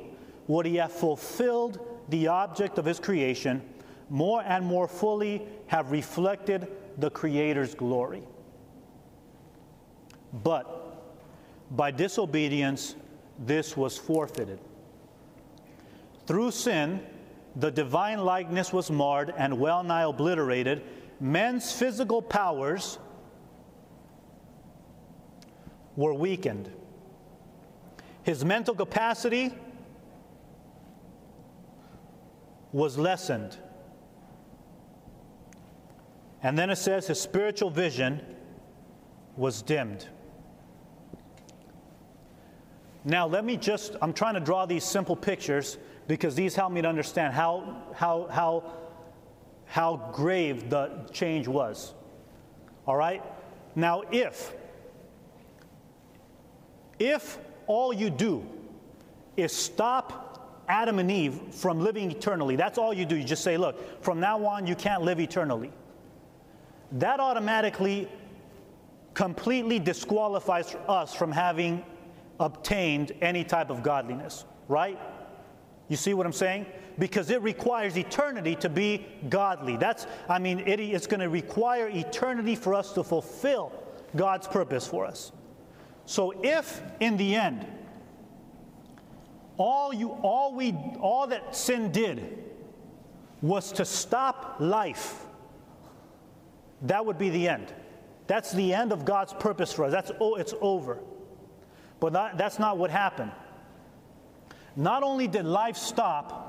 would 0.51 0.65
he 0.65 0.75
have 0.75 0.91
fulfilled 0.91 1.79
the 2.09 2.27
object 2.27 2.77
of 2.77 2.83
his 2.83 2.99
creation, 2.99 3.61
more 4.09 4.43
and 4.45 4.65
more 4.65 4.85
fully 4.85 5.41
have 5.67 5.93
reflected 5.93 6.67
the 6.97 7.09
Creator's 7.09 7.73
glory. 7.73 8.21
But 10.43 10.65
by 11.71 11.91
disobedience, 11.91 12.95
this 13.39 13.77
was 13.77 13.97
forfeited. 13.97 14.59
Through 16.27 16.51
sin, 16.51 16.99
the 17.55 17.71
divine 17.71 18.19
likeness 18.19 18.73
was 18.73 18.91
marred 18.91 19.33
and 19.37 19.57
well 19.57 19.83
nigh 19.83 20.03
obliterated. 20.03 20.83
Men's 21.21 21.71
physical 21.71 22.21
powers 22.21 22.99
were 25.95 26.13
weakened. 26.13 26.69
His 28.23 28.43
mental 28.43 28.75
capacity 28.75 29.53
was 32.71 32.97
lessened. 32.97 33.57
And 36.43 36.57
then 36.57 36.69
it 36.69 36.77
says 36.77 37.07
his 37.07 37.19
spiritual 37.19 37.69
vision 37.69 38.21
was 39.37 39.61
dimmed. 39.61 40.07
Now, 43.03 43.27
let 43.27 43.43
me 43.43 43.57
just, 43.57 43.95
I'm 44.01 44.13
trying 44.13 44.35
to 44.35 44.39
draw 44.39 44.65
these 44.65 44.83
simple 44.83 45.15
pictures 45.15 45.77
because 46.07 46.35
these 46.35 46.55
help 46.55 46.71
me 46.71 46.81
to 46.81 46.87
understand 46.87 47.33
how, 47.33 47.83
how, 47.95 48.27
how, 48.29 48.73
how 49.65 50.11
grave 50.13 50.69
the 50.69 50.91
change 51.11 51.47
was. 51.47 51.93
All 52.85 52.95
right? 52.95 53.23
Now, 53.75 54.03
if, 54.11 54.53
if 56.99 57.39
all 57.67 57.93
you 57.93 58.09
do 58.09 58.45
is 59.37 59.51
stop 59.51 60.30
Adam 60.67 60.99
and 60.99 61.11
Eve 61.11 61.39
from 61.51 61.79
living 61.79 62.11
eternally, 62.11 62.55
that's 62.55 62.77
all 62.77 62.93
you 62.93 63.05
do. 63.05 63.15
You 63.15 63.23
just 63.23 63.43
say, 63.43 63.57
look, 63.57 64.03
from 64.03 64.19
now 64.19 64.45
on, 64.45 64.67
you 64.67 64.75
can't 64.75 65.01
live 65.03 65.19
eternally. 65.19 65.71
That 66.93 67.19
automatically 67.19 68.07
completely 69.13 69.79
disqualifies 69.79 70.75
us 70.87 71.13
from 71.13 71.31
having 71.31 71.83
obtained 72.39 73.11
any 73.21 73.43
type 73.43 73.69
of 73.69 73.83
godliness, 73.83 74.45
right? 74.67 74.99
You 75.89 75.97
see 75.97 76.13
what 76.13 76.25
I'm 76.25 76.33
saying? 76.33 76.65
Because 76.97 77.29
it 77.29 77.41
requires 77.41 77.97
eternity 77.97 78.55
to 78.55 78.69
be 78.69 79.05
godly. 79.29 79.77
That's, 79.77 80.07
I 80.29 80.39
mean, 80.39 80.59
it, 80.59 80.79
it's 80.79 81.07
going 81.07 81.19
to 81.19 81.29
require 81.29 81.89
eternity 81.89 82.55
for 82.55 82.73
us 82.73 82.93
to 82.93 83.03
fulfill 83.03 83.71
God's 84.15 84.47
purpose 84.47 84.87
for 84.87 85.05
us. 85.05 85.31
So 86.05 86.33
if 86.43 86.81
in 86.99 87.17
the 87.17 87.35
end, 87.35 87.65
all 89.57 89.93
you, 89.93 90.09
all 90.09 90.53
we, 90.53 90.73
all 90.99 91.27
that 91.27 91.55
sin 91.55 91.91
did 91.91 92.43
was 93.41 93.71
to 93.73 93.85
stop 93.85 94.57
life, 94.59 95.25
that 96.83 97.05
would 97.05 97.17
be 97.17 97.29
the 97.29 97.47
end. 97.47 97.73
That's 98.27 98.51
the 98.51 98.73
end 98.73 98.91
of 98.91 99.03
God's 99.05 99.33
purpose 99.33 99.73
for 99.73 99.85
us. 99.85 99.91
That's 99.91 100.11
oh, 100.19 100.35
it's 100.35 100.53
over. 100.61 100.99
But 101.99 102.13
that, 102.13 102.37
that's 102.37 102.59
not 102.59 102.77
what 102.77 102.89
happened. 102.89 103.31
Not 104.75 105.03
only 105.03 105.27
did 105.27 105.45
life 105.45 105.75
stop, 105.75 106.47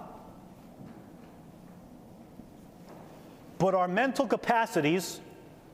but 3.58 3.74
our 3.74 3.88
mental 3.88 4.26
capacities 4.26 5.20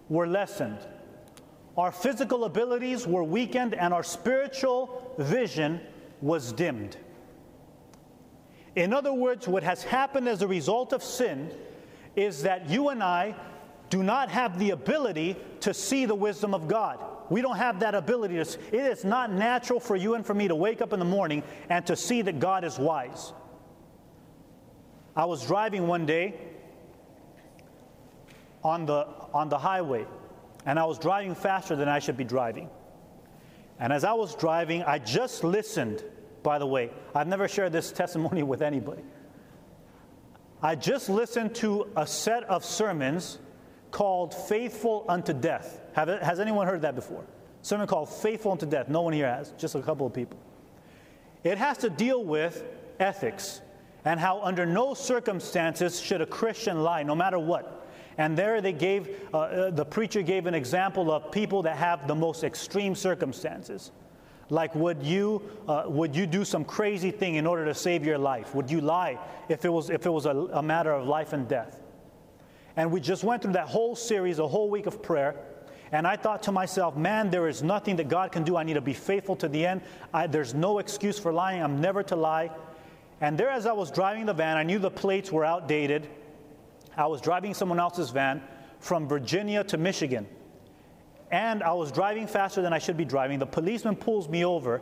were 0.08 0.26
lessened. 0.26 0.78
Our 1.76 1.92
physical 1.92 2.44
abilities 2.44 3.06
were 3.06 3.22
weakened, 3.22 3.74
and 3.74 3.94
our 3.94 4.02
spiritual 4.02 5.14
vision 5.18 5.80
was 6.20 6.52
dimmed. 6.52 6.96
In 8.78 8.92
other 8.92 9.12
words, 9.12 9.48
what 9.48 9.64
has 9.64 9.82
happened 9.82 10.28
as 10.28 10.40
a 10.40 10.46
result 10.46 10.92
of 10.92 11.02
sin 11.02 11.50
is 12.14 12.44
that 12.44 12.70
you 12.70 12.90
and 12.90 13.02
I 13.02 13.34
do 13.90 14.04
not 14.04 14.28
have 14.28 14.56
the 14.56 14.70
ability 14.70 15.34
to 15.62 15.74
see 15.74 16.04
the 16.04 16.14
wisdom 16.14 16.54
of 16.54 16.68
God. 16.68 17.04
We 17.28 17.42
don't 17.42 17.56
have 17.56 17.80
that 17.80 17.96
ability. 17.96 18.36
To, 18.36 18.42
it 18.42 18.84
is 18.86 19.04
not 19.04 19.32
natural 19.32 19.80
for 19.80 19.96
you 19.96 20.14
and 20.14 20.24
for 20.24 20.32
me 20.32 20.46
to 20.46 20.54
wake 20.54 20.80
up 20.80 20.92
in 20.92 21.00
the 21.00 21.04
morning 21.04 21.42
and 21.68 21.84
to 21.88 21.96
see 21.96 22.22
that 22.22 22.38
God 22.38 22.62
is 22.62 22.78
wise. 22.78 23.32
I 25.16 25.24
was 25.24 25.44
driving 25.44 25.88
one 25.88 26.06
day 26.06 26.34
on 28.62 28.86
the, 28.86 29.08
on 29.34 29.48
the 29.48 29.58
highway, 29.58 30.06
and 30.66 30.78
I 30.78 30.84
was 30.84 31.00
driving 31.00 31.34
faster 31.34 31.74
than 31.74 31.88
I 31.88 31.98
should 31.98 32.16
be 32.16 32.22
driving. 32.22 32.70
And 33.80 33.92
as 33.92 34.04
I 34.04 34.12
was 34.12 34.36
driving, 34.36 34.84
I 34.84 35.00
just 35.00 35.42
listened, 35.42 36.04
by 36.42 36.58
the 36.58 36.66
way. 36.66 36.90
I've 37.14 37.28
never 37.28 37.48
shared 37.48 37.72
this 37.72 37.92
testimony 38.02 38.42
with 38.42 38.62
anybody. 38.62 39.02
I 40.62 40.74
just 40.74 41.08
listened 41.08 41.54
to 41.56 41.86
a 41.96 42.06
set 42.06 42.44
of 42.44 42.64
sermons 42.64 43.38
called 43.90 44.34
Faithful 44.34 45.04
Unto 45.08 45.32
Death. 45.32 45.80
Have 45.92 46.08
has 46.20 46.40
anyone 46.40 46.66
heard 46.66 46.82
that 46.82 46.94
before? 46.94 47.24
Sermon 47.62 47.86
called 47.86 48.08
Faithful 48.08 48.52
Unto 48.52 48.66
Death. 48.66 48.88
No 48.88 49.02
one 49.02 49.12
here 49.12 49.28
has, 49.28 49.52
just 49.52 49.74
a 49.74 49.82
couple 49.82 50.06
of 50.06 50.12
people. 50.12 50.38
It 51.44 51.58
has 51.58 51.78
to 51.78 51.90
deal 51.90 52.24
with 52.24 52.64
ethics 52.98 53.60
and 54.04 54.18
how, 54.18 54.40
under 54.42 54.66
no 54.66 54.94
circumstances, 54.94 56.00
should 56.00 56.20
a 56.20 56.26
Christian 56.26 56.82
lie, 56.82 57.02
no 57.02 57.14
matter 57.14 57.38
what. 57.38 57.86
And 58.16 58.36
there 58.36 58.60
they 58.60 58.72
gave, 58.72 59.28
uh, 59.32 59.38
uh, 59.38 59.70
the 59.70 59.84
preacher 59.84 60.22
gave 60.22 60.46
an 60.46 60.54
example 60.54 61.12
of 61.12 61.30
people 61.30 61.62
that 61.62 61.76
have 61.76 62.08
the 62.08 62.14
most 62.14 62.42
extreme 62.42 62.94
circumstances. 62.94 63.92
Like, 64.50 64.74
would 64.74 65.02
you, 65.02 65.42
uh, 65.66 65.84
would 65.86 66.16
you 66.16 66.26
do 66.26 66.44
some 66.44 66.64
crazy 66.64 67.10
thing 67.10 67.34
in 67.34 67.46
order 67.46 67.64
to 67.66 67.74
save 67.74 68.04
your 68.04 68.18
life? 68.18 68.54
Would 68.54 68.70
you 68.70 68.80
lie 68.80 69.18
if 69.48 69.64
it 69.64 69.68
was, 69.68 69.90
if 69.90 70.06
it 70.06 70.10
was 70.10 70.24
a, 70.24 70.30
a 70.30 70.62
matter 70.62 70.92
of 70.92 71.06
life 71.06 71.32
and 71.32 71.46
death? 71.46 71.80
And 72.76 72.90
we 72.90 73.00
just 73.00 73.24
went 73.24 73.42
through 73.42 73.54
that 73.54 73.68
whole 73.68 73.94
series, 73.94 74.38
a 74.38 74.48
whole 74.48 74.70
week 74.70 74.86
of 74.86 75.02
prayer. 75.02 75.34
And 75.92 76.06
I 76.06 76.16
thought 76.16 76.42
to 76.44 76.52
myself, 76.52 76.96
man, 76.96 77.30
there 77.30 77.48
is 77.48 77.62
nothing 77.62 77.96
that 77.96 78.08
God 78.08 78.32
can 78.32 78.42
do. 78.42 78.56
I 78.56 78.62
need 78.62 78.74
to 78.74 78.80
be 78.80 78.94
faithful 78.94 79.36
to 79.36 79.48
the 79.48 79.66
end. 79.66 79.82
I, 80.14 80.26
there's 80.26 80.54
no 80.54 80.78
excuse 80.78 81.18
for 81.18 81.32
lying. 81.32 81.62
I'm 81.62 81.80
never 81.80 82.02
to 82.04 82.16
lie. 82.16 82.50
And 83.20 83.36
there, 83.36 83.50
as 83.50 83.66
I 83.66 83.72
was 83.72 83.90
driving 83.90 84.26
the 84.26 84.32
van, 84.32 84.56
I 84.56 84.62
knew 84.62 84.78
the 84.78 84.90
plates 84.90 85.32
were 85.32 85.44
outdated. 85.44 86.08
I 86.96 87.06
was 87.06 87.20
driving 87.20 87.52
someone 87.52 87.80
else's 87.80 88.10
van 88.10 88.42
from 88.80 89.08
Virginia 89.08 89.64
to 89.64 89.76
Michigan. 89.76 90.26
And 91.30 91.62
I 91.62 91.72
was 91.72 91.92
driving 91.92 92.26
faster 92.26 92.62
than 92.62 92.72
I 92.72 92.78
should 92.78 92.96
be 92.96 93.04
driving. 93.04 93.38
The 93.38 93.46
policeman 93.46 93.96
pulls 93.96 94.28
me 94.28 94.44
over, 94.44 94.80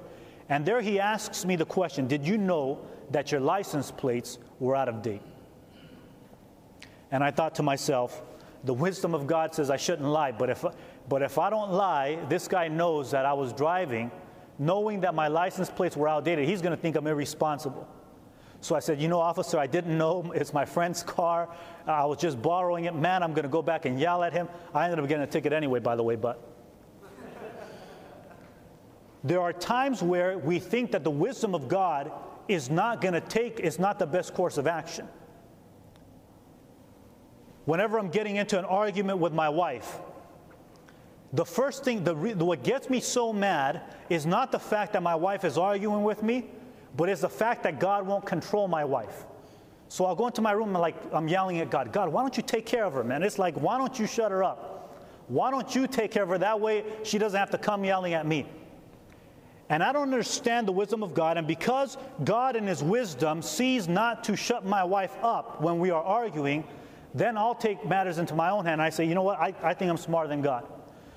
and 0.49 0.65
there 0.65 0.81
he 0.81 1.00
asks 1.00 1.45
me 1.45 1.57
the 1.57 1.65
question 1.65 2.07
Did 2.07 2.26
you 2.26 2.38
know 2.38 2.81
that 3.11 3.33
your 3.33 3.41
license 3.41 3.91
plates 3.91 4.38
were 4.61 4.76
out 4.76 4.88
of 4.88 5.03
date? 5.03 5.23
And 7.11 7.23
I 7.23 7.31
thought 7.31 7.55
to 7.57 7.62
myself, 7.62 8.23
the 8.65 8.75
wisdom 8.75 9.15
of 9.15 9.26
God 9.26 9.55
says 9.55 9.71
I 9.71 9.76
shouldn't 9.76 10.09
lie, 10.09 10.33
but 10.33 10.50
if, 10.50 10.65
but 11.09 11.23
if 11.23 11.38
I 11.38 11.50
don't 11.50 11.73
lie, 11.73 12.19
this 12.29 12.49
guy 12.49 12.69
knows 12.69 13.12
that 13.12 13.25
I 13.25 13.33
was 13.33 13.53
driving, 13.53 14.11
knowing 14.59 15.00
that 15.00 15.15
my 15.15 15.29
license 15.29 15.71
plates 15.71 15.97
were 15.97 16.09
outdated, 16.09 16.49
he's 16.49 16.62
going 16.62 16.75
to 16.75 16.81
think 16.81 16.97
I'm 16.97 17.07
irresponsible. 17.07 17.88
So 18.60 18.75
I 18.75 18.80
said, 18.80 19.00
You 19.00 19.08
know, 19.08 19.20
officer, 19.20 19.58
I 19.58 19.66
didn't 19.66 19.96
know. 19.96 20.32
It's 20.34 20.52
my 20.52 20.64
friend's 20.64 21.02
car. 21.02 21.48
I 21.86 22.04
was 22.04 22.18
just 22.18 22.40
borrowing 22.40 22.86
it. 22.86 22.94
Man, 22.94 23.22
I'm 23.22 23.32
going 23.32 23.44
to 23.44 23.48
go 23.48 23.62
back 23.62 23.84
and 23.84 23.98
yell 23.98 24.22
at 24.22 24.32
him. 24.32 24.48
I 24.75 24.84
ended 24.84 24.98
up 24.98 25.08
getting 25.08 25.22
a 25.22 25.26
ticket 25.26 25.52
anyway, 25.52 25.80
by 25.80 25.96
the 25.96 26.02
way, 26.02 26.16
but. 26.16 26.40
there 29.25 29.40
are 29.40 29.52
times 29.52 30.02
where 30.02 30.38
we 30.38 30.58
think 30.58 30.92
that 30.92 31.04
the 31.04 31.10
wisdom 31.10 31.54
of 31.54 31.68
God 31.68 32.10
is 32.48 32.70
not 32.70 33.00
going 33.00 33.14
to 33.14 33.20
take, 33.20 33.60
is 33.60 33.78
not 33.78 33.98
the 33.98 34.06
best 34.06 34.34
course 34.34 34.58
of 34.58 34.66
action. 34.66 35.08
Whenever 37.64 37.98
I'm 37.98 38.10
getting 38.10 38.36
into 38.36 38.58
an 38.58 38.64
argument 38.64 39.18
with 39.18 39.32
my 39.32 39.48
wife, 39.48 39.98
the 41.32 41.44
first 41.44 41.84
thing, 41.84 42.04
the, 42.04 42.14
what 42.14 42.62
gets 42.62 42.88
me 42.88 43.00
so 43.00 43.32
mad 43.32 43.82
is 44.08 44.25
not 44.25 44.52
the 44.52 44.58
fact 44.58 44.92
that 44.92 45.02
my 45.02 45.14
wife 45.14 45.44
is 45.44 45.58
arguing 45.58 46.04
with 46.04 46.22
me, 46.22 46.46
but 46.97 47.09
it's 47.09 47.21
the 47.21 47.29
fact 47.29 47.62
that 47.65 47.79
God 47.81 48.07
won't 48.07 48.25
control 48.26 48.69
my 48.69 48.85
wife. 48.85 49.25
So 49.88 50.05
I'll 50.05 50.17
go 50.17 50.26
into 50.26 50.43
my 50.43 50.53
room 50.53 50.69
and 50.71 50.79
like 50.79 50.97
I'm 51.12 51.29
yelling 51.29 51.61
at 51.61 51.71
God, 51.71 51.93
God, 51.93 52.09
why 52.09 52.23
don't 52.23 52.37
you 52.37 52.43
take 52.43 52.67
care 52.67 52.85
of 52.85 52.95
her, 52.95 53.05
man? 53.05 53.23
It's 53.23 53.38
like, 53.38 53.55
why 53.61 53.79
don't 53.79 53.99
you 53.99 54.07
shut 54.07 54.33
her 54.33 54.43
up? 54.43 54.73
Why 55.29 55.50
don't 55.50 55.75
you 55.75 55.87
take 55.87 56.11
care 56.11 56.23
of 56.23 56.29
her? 56.29 56.38
That 56.38 56.61
way 56.61 56.85
she 57.03 57.19
doesn't 57.19 57.38
have 57.38 57.50
to 57.50 57.59
come 57.59 57.85
yelling 57.85 58.15
at 58.15 58.26
me. 58.26 58.47
and 59.69 59.83
I 59.83 59.93
don't 59.93 60.03
understand 60.03 60.69
the 60.69 60.73
wisdom 60.73 61.03
of 61.03 61.15
God, 61.15 61.37
and 61.37 61.47
because 61.47 61.99
God 62.25 62.55
in 62.57 62.67
His 62.67 62.83
wisdom 62.83 63.43
sees 63.43 63.88
not 63.88 64.23
to 64.25 64.37
shut 64.37 64.65
my 64.65 64.85
wife 64.85 65.17
up 65.23 65.61
when 65.61 65.81
we 65.81 65.91
are 65.91 66.03
arguing, 66.03 66.65
then 67.15 67.37
I'll 67.37 67.55
take 67.55 67.85
matters 67.85 68.19
into 68.19 68.35
my 68.35 68.50
own 68.50 68.65
hand. 68.65 68.81
I 68.81 68.91
say, 68.91 69.05
you 69.07 69.15
know 69.15 69.23
what, 69.23 69.41
I, 69.41 69.55
I 69.62 69.75
think 69.75 69.91
I'm 69.91 69.97
smarter 69.97 70.29
than 70.29 70.43
God. 70.43 70.67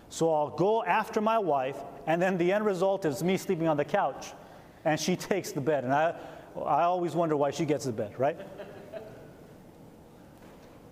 So 0.10 0.34
I'll 0.34 0.50
go 0.50 0.84
after 0.84 1.22
my 1.22 1.38
wife, 1.38 1.78
and 2.08 2.20
then 2.22 2.38
the 2.38 2.52
end 2.52 2.66
result 2.66 3.06
is 3.06 3.24
me 3.24 3.38
sleeping 3.38 3.68
on 3.68 3.78
the 3.78 3.86
couch, 3.86 4.34
and 4.86 5.00
she 5.00 5.16
takes 5.32 5.52
the 5.52 5.62
bed. 5.62 5.84
And 5.84 5.94
I, 5.94 6.16
I 6.66 6.84
always 6.84 7.16
wonder 7.16 7.36
why 7.38 7.52
she 7.52 7.66
gets 7.66 7.86
the 7.86 7.92
bed, 7.92 8.20
right? 8.20 8.38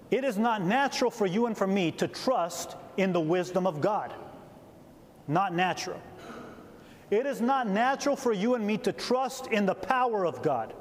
it 0.09 0.23
is 0.23 0.37
not 0.37 0.61
natural 0.61 1.11
for 1.11 1.25
you 1.25 1.47
and 1.47 1.57
for 1.57 1.67
me 1.67 1.91
to 1.91 2.07
trust 2.07 2.75
in 2.95 3.11
the 3.11 3.19
wisdom 3.19 3.67
of 3.67 3.81
God. 3.81 4.13
Not 5.27 5.53
natural. 5.53 6.01
It 7.09 7.25
is 7.25 7.41
not 7.41 7.67
natural 7.67 8.15
for 8.15 8.33
you 8.33 8.55
and 8.55 8.65
me 8.65 8.77
to 8.79 8.91
trust 8.91 9.47
in 9.47 9.65
the 9.65 9.75
power 9.75 10.25
of 10.25 10.41
God. 10.41 10.73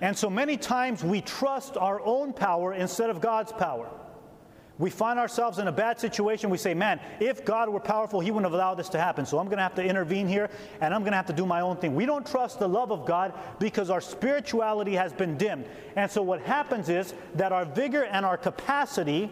And 0.00 0.16
so 0.16 0.28
many 0.28 0.56
times 0.56 1.02
we 1.02 1.20
trust 1.20 1.76
our 1.76 2.00
own 2.00 2.32
power 2.32 2.74
instead 2.74 3.10
of 3.10 3.20
God's 3.20 3.52
power. 3.52 3.88
We 4.78 4.90
find 4.90 5.18
ourselves 5.18 5.58
in 5.58 5.68
a 5.68 5.72
bad 5.72 5.98
situation. 5.98 6.50
We 6.50 6.58
say, 6.58 6.74
man, 6.74 7.00
if 7.18 7.44
God 7.44 7.70
were 7.70 7.80
powerful, 7.80 8.20
He 8.20 8.30
wouldn't 8.30 8.44
have 8.44 8.52
allowed 8.52 8.74
this 8.74 8.90
to 8.90 8.98
happen. 8.98 9.24
So 9.24 9.38
I'm 9.38 9.46
going 9.46 9.56
to 9.56 9.62
have 9.62 9.74
to 9.76 9.84
intervene 9.84 10.28
here 10.28 10.50
and 10.82 10.92
I'm 10.92 11.00
going 11.00 11.12
to 11.12 11.16
have 11.16 11.26
to 11.26 11.32
do 11.32 11.46
my 11.46 11.62
own 11.62 11.76
thing. 11.78 11.94
We 11.94 12.04
don't 12.04 12.26
trust 12.26 12.58
the 12.58 12.68
love 12.68 12.92
of 12.92 13.06
God 13.06 13.32
because 13.58 13.88
our 13.88 14.02
spirituality 14.02 14.94
has 14.94 15.14
been 15.14 15.38
dimmed. 15.38 15.64
And 15.96 16.10
so 16.10 16.22
what 16.22 16.42
happens 16.42 16.90
is 16.90 17.14
that 17.36 17.52
our 17.52 17.64
vigor 17.64 18.04
and 18.04 18.26
our 18.26 18.36
capacity 18.36 19.30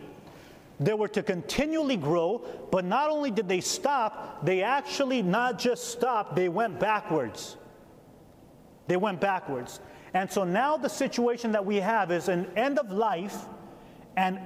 they 0.81 0.95
were 0.95 1.09
to 1.09 1.23
continually 1.23 1.97
grow, 1.97 2.45
but 2.73 2.85
not 2.85 3.11
only 3.11 3.31
did 3.31 3.49
they 3.49 3.61
stop, 3.61 4.45
they 4.45 4.63
actually 4.63 5.23
not 5.23 5.59
just 5.59 5.89
stopped, 5.89 6.35
they 6.35 6.49
went 6.49 6.81
backwards. 6.81 7.57
They 8.89 8.97
went 8.97 9.21
backwards. 9.21 9.81
And 10.15 10.31
so 10.31 10.45
now 10.45 10.77
the 10.77 10.89
situation 10.89 11.53
that 11.53 11.65
we 11.65 11.77
have 11.77 12.11
is 12.11 12.29
an 12.29 12.47
end 12.57 12.79
of 12.79 12.91
life, 12.91 13.37
and 14.17 14.39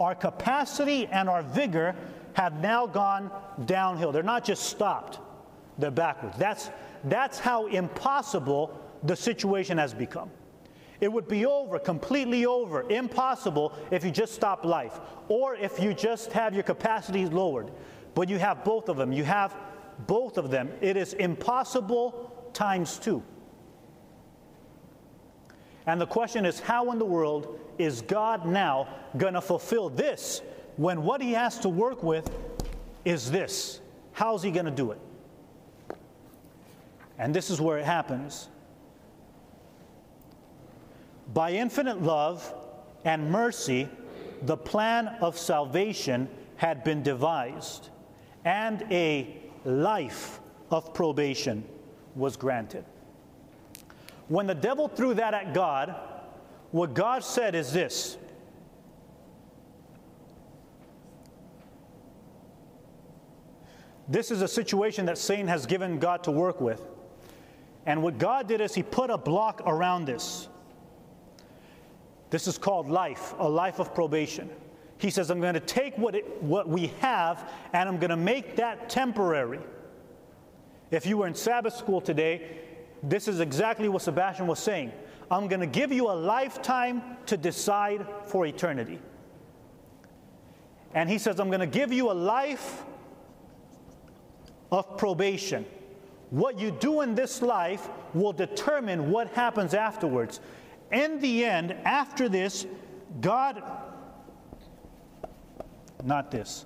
our 0.00 0.14
capacity 0.14 1.06
and 1.06 1.28
our 1.28 1.42
vigor 1.42 1.94
have 2.34 2.60
now 2.60 2.86
gone 2.86 3.30
downhill. 3.64 4.12
They're 4.12 4.22
not 4.22 4.44
just 4.44 4.64
stopped, 4.64 5.18
they're 5.78 5.90
backwards. 5.90 6.36
That's, 6.38 6.70
that's 7.04 7.38
how 7.38 7.66
impossible 7.66 8.78
the 9.02 9.16
situation 9.16 9.78
has 9.78 9.94
become. 9.94 10.30
It 11.00 11.12
would 11.12 11.28
be 11.28 11.46
over, 11.46 11.78
completely 11.78 12.44
over, 12.44 12.82
impossible 12.90 13.72
if 13.90 14.04
you 14.04 14.10
just 14.10 14.34
stop 14.34 14.64
life 14.64 14.98
or 15.28 15.54
if 15.54 15.78
you 15.78 15.94
just 15.94 16.32
have 16.32 16.54
your 16.54 16.64
capacities 16.64 17.30
lowered. 17.30 17.70
But 18.14 18.28
you 18.28 18.38
have 18.38 18.64
both 18.64 18.88
of 18.88 18.96
them. 18.96 19.12
You 19.12 19.22
have 19.22 19.54
both 20.06 20.38
of 20.38 20.50
them. 20.50 20.70
It 20.80 20.96
is 20.96 21.12
impossible 21.14 22.50
times 22.52 22.98
two. 22.98 23.22
And 25.88 25.98
the 25.98 26.06
question 26.06 26.44
is 26.44 26.60
how 26.60 26.92
in 26.92 26.98
the 26.98 27.04
world 27.06 27.58
is 27.78 28.02
God 28.02 28.44
now 28.44 28.88
going 29.16 29.32
to 29.32 29.40
fulfill 29.40 29.88
this 29.88 30.42
when 30.76 31.02
what 31.02 31.22
he 31.22 31.32
has 31.32 31.58
to 31.60 31.70
work 31.70 32.02
with 32.02 32.30
is 33.06 33.30
this? 33.30 33.80
How's 34.12 34.42
he 34.42 34.50
going 34.50 34.66
to 34.66 34.70
do 34.70 34.90
it? 34.90 35.00
And 37.18 37.34
this 37.34 37.48
is 37.48 37.58
where 37.58 37.78
it 37.78 37.86
happens. 37.86 38.48
By 41.32 41.52
infinite 41.52 42.02
love 42.02 42.54
and 43.06 43.30
mercy, 43.30 43.88
the 44.42 44.58
plan 44.58 45.08
of 45.22 45.38
salvation 45.38 46.28
had 46.56 46.84
been 46.84 47.02
devised, 47.02 47.88
and 48.44 48.84
a 48.90 49.36
life 49.64 50.40
of 50.70 50.92
probation 50.92 51.64
was 52.14 52.36
granted. 52.36 52.84
When 54.28 54.46
the 54.46 54.54
devil 54.54 54.88
threw 54.88 55.14
that 55.14 55.34
at 55.34 55.54
God, 55.54 55.94
what 56.70 56.94
God 56.94 57.24
said 57.24 57.54
is 57.54 57.72
this 57.72 58.18
This 64.08 64.30
is 64.30 64.40
a 64.40 64.48
situation 64.48 65.04
that 65.06 65.18
Satan 65.18 65.48
has 65.48 65.66
given 65.66 65.98
God 65.98 66.24
to 66.24 66.30
work 66.30 66.60
with. 66.60 66.82
And 67.84 68.02
what 68.02 68.18
God 68.18 68.48
did 68.48 68.60
is 68.60 68.74
he 68.74 68.82
put 68.82 69.10
a 69.10 69.18
block 69.18 69.62
around 69.66 70.06
this. 70.06 70.48
This 72.30 72.46
is 72.46 72.58
called 72.58 72.88
life, 72.88 73.34
a 73.38 73.48
life 73.48 73.78
of 73.78 73.94
probation. 73.94 74.50
He 74.98 75.10
says, 75.10 75.30
I'm 75.30 75.40
going 75.40 75.54
to 75.54 75.60
take 75.60 75.96
what, 75.96 76.14
it, 76.14 76.42
what 76.42 76.68
we 76.68 76.88
have 77.00 77.50
and 77.72 77.88
I'm 77.88 77.98
going 77.98 78.10
to 78.10 78.16
make 78.16 78.56
that 78.56 78.88
temporary. 78.88 79.60
If 80.90 81.06
you 81.06 81.18
were 81.18 81.26
in 81.26 81.34
Sabbath 81.34 81.76
school 81.76 82.00
today, 82.00 82.60
this 83.02 83.28
is 83.28 83.40
exactly 83.40 83.88
what 83.88 84.02
Sebastian 84.02 84.46
was 84.46 84.58
saying. 84.58 84.92
I'm 85.30 85.48
going 85.48 85.60
to 85.60 85.66
give 85.66 85.92
you 85.92 86.10
a 86.10 86.12
lifetime 86.12 87.02
to 87.26 87.36
decide 87.36 88.06
for 88.26 88.46
eternity. 88.46 88.98
And 90.94 91.08
he 91.08 91.18
says, 91.18 91.38
I'm 91.38 91.48
going 91.48 91.60
to 91.60 91.66
give 91.66 91.92
you 91.92 92.10
a 92.10 92.12
life 92.14 92.84
of 94.72 94.96
probation. 94.96 95.66
What 96.30 96.58
you 96.58 96.70
do 96.70 97.02
in 97.02 97.14
this 97.14 97.42
life 97.42 97.88
will 98.14 98.32
determine 98.32 99.10
what 99.10 99.28
happens 99.28 99.74
afterwards 99.74 100.40
in 100.90 101.20
the 101.20 101.44
end, 101.44 101.72
after 101.84 102.28
this, 102.28 102.66
God, 103.20 103.62
not 106.04 106.30
this. 106.30 106.64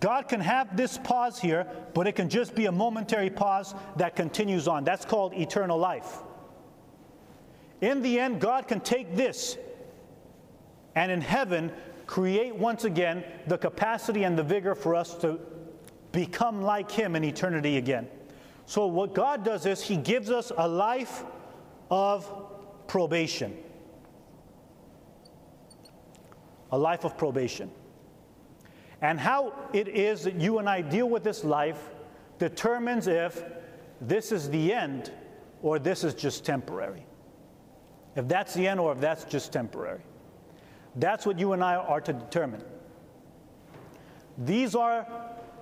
God 0.00 0.28
can 0.28 0.40
have 0.40 0.76
this 0.76 0.98
pause 0.98 1.38
here, 1.38 1.66
but 1.94 2.06
it 2.06 2.12
can 2.12 2.28
just 2.28 2.54
be 2.54 2.66
a 2.66 2.72
momentary 2.72 3.30
pause 3.30 3.74
that 3.96 4.16
continues 4.16 4.68
on. 4.68 4.84
That's 4.84 5.04
called 5.04 5.34
eternal 5.34 5.78
life. 5.78 6.18
In 7.80 8.02
the 8.02 8.18
end, 8.18 8.40
God 8.40 8.68
can 8.68 8.80
take 8.80 9.14
this 9.14 9.56
and 10.94 11.12
in 11.12 11.20
heaven 11.20 11.70
create 12.06 12.54
once 12.54 12.84
again 12.84 13.24
the 13.46 13.58
capacity 13.58 14.24
and 14.24 14.38
the 14.38 14.42
vigor 14.42 14.74
for 14.74 14.94
us 14.94 15.14
to 15.16 15.38
become 16.12 16.62
like 16.62 16.90
Him 16.90 17.14
in 17.14 17.24
eternity 17.24 17.76
again. 17.76 18.08
So, 18.64 18.86
what 18.86 19.14
God 19.14 19.44
does 19.44 19.66
is 19.66 19.82
He 19.82 19.96
gives 19.96 20.30
us 20.30 20.50
a 20.56 20.66
life 20.66 21.24
of 21.90 22.30
probation. 22.88 23.56
A 26.72 26.78
life 26.78 27.04
of 27.04 27.16
probation. 27.16 27.70
And 29.02 29.20
how 29.20 29.52
it 29.72 29.88
is 29.88 30.24
that 30.24 30.40
you 30.40 30.58
and 30.58 30.68
I 30.68 30.80
deal 30.80 31.08
with 31.08 31.22
this 31.22 31.44
life 31.44 31.90
determines 32.38 33.06
if 33.06 33.42
this 34.00 34.32
is 34.32 34.48
the 34.50 34.72
end 34.72 35.12
or 35.62 35.78
this 35.78 36.04
is 36.04 36.14
just 36.14 36.44
temporary. 36.44 37.04
If 38.14 38.26
that's 38.28 38.54
the 38.54 38.66
end 38.66 38.80
or 38.80 38.92
if 38.92 39.00
that's 39.00 39.24
just 39.24 39.52
temporary. 39.52 40.00
That's 40.96 41.26
what 41.26 41.38
you 41.38 41.52
and 41.52 41.62
I 41.62 41.74
are 41.74 42.00
to 42.00 42.12
determine. 42.12 42.62
These 44.38 44.74
are 44.74 45.06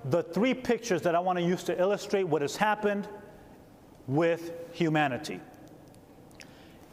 the 0.05 0.23
three 0.23 0.55
pictures 0.55 1.03
that 1.03 1.15
I 1.15 1.21
want 1.21 1.39
to 1.39 1.45
use 1.45 1.65
to 1.65 1.79
illustrate 1.79 2.25
what 2.25 2.43
has 2.43 2.57
happened 2.57 3.09
with 4.07 4.53
humanity. 4.73 5.41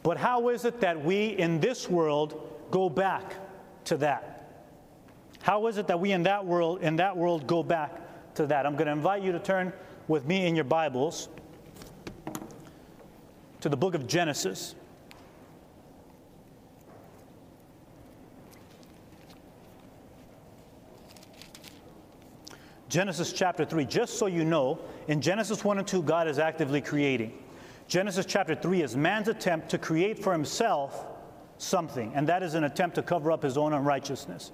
But 0.02 0.16
how 0.16 0.48
is 0.48 0.64
it 0.64 0.80
that 0.80 1.04
we 1.04 1.26
in 1.26 1.60
this 1.60 1.88
world 1.88 2.50
go 2.70 2.88
back 2.88 3.34
to 3.84 3.96
that? 3.98 4.31
How 5.42 5.66
is 5.66 5.76
it 5.76 5.88
that 5.88 5.98
we 5.98 6.12
in 6.12 6.22
that 6.22 6.46
world 6.46 6.82
in 6.82 6.96
that 6.96 7.16
world 7.16 7.46
go 7.46 7.62
back 7.62 8.34
to 8.36 8.46
that? 8.46 8.64
I'm 8.64 8.74
going 8.74 8.86
to 8.86 8.92
invite 8.92 9.22
you 9.22 9.32
to 9.32 9.40
turn 9.40 9.72
with 10.06 10.24
me 10.24 10.46
in 10.46 10.54
your 10.54 10.64
Bibles 10.64 11.28
to 13.60 13.68
the 13.68 13.76
book 13.76 13.94
of 13.94 14.06
Genesis. 14.06 14.76
Genesis 22.88 23.32
chapter 23.32 23.64
3. 23.64 23.84
Just 23.86 24.18
so 24.18 24.26
you 24.26 24.44
know, 24.44 24.78
in 25.08 25.20
Genesis 25.20 25.64
1 25.64 25.78
and 25.78 25.86
2, 25.86 26.02
God 26.02 26.28
is 26.28 26.38
actively 26.38 26.80
creating. 26.80 27.32
Genesis 27.88 28.26
chapter 28.26 28.54
3 28.54 28.82
is 28.82 28.96
man's 28.96 29.28
attempt 29.28 29.70
to 29.70 29.78
create 29.78 30.18
for 30.18 30.30
himself 30.30 31.06
something, 31.56 32.12
and 32.14 32.28
that 32.28 32.42
is 32.42 32.54
an 32.54 32.64
attempt 32.64 32.94
to 32.96 33.02
cover 33.02 33.32
up 33.32 33.42
his 33.42 33.56
own 33.56 33.72
unrighteousness. 33.72 34.52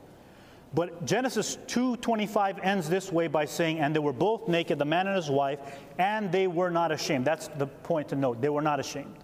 But 0.74 1.06
Genesis 1.06 1.56
2:25 1.66 2.58
ends 2.62 2.88
this 2.88 3.10
way 3.10 3.26
by 3.26 3.46
saying, 3.46 3.80
"And 3.80 3.94
they 3.94 4.00
were 4.00 4.12
both 4.12 4.48
naked, 4.48 4.78
the 4.78 4.84
man 4.84 5.06
and 5.06 5.16
his 5.16 5.30
wife, 5.30 5.60
and 5.98 6.30
they 6.30 6.46
were 6.46 6.70
not 6.70 6.92
ashamed." 6.92 7.24
That's 7.24 7.48
the 7.48 7.66
point 7.66 8.08
to 8.08 8.16
note. 8.16 8.42
They 8.42 8.50
were 8.50 8.62
not 8.62 8.78
ashamed. 8.78 9.14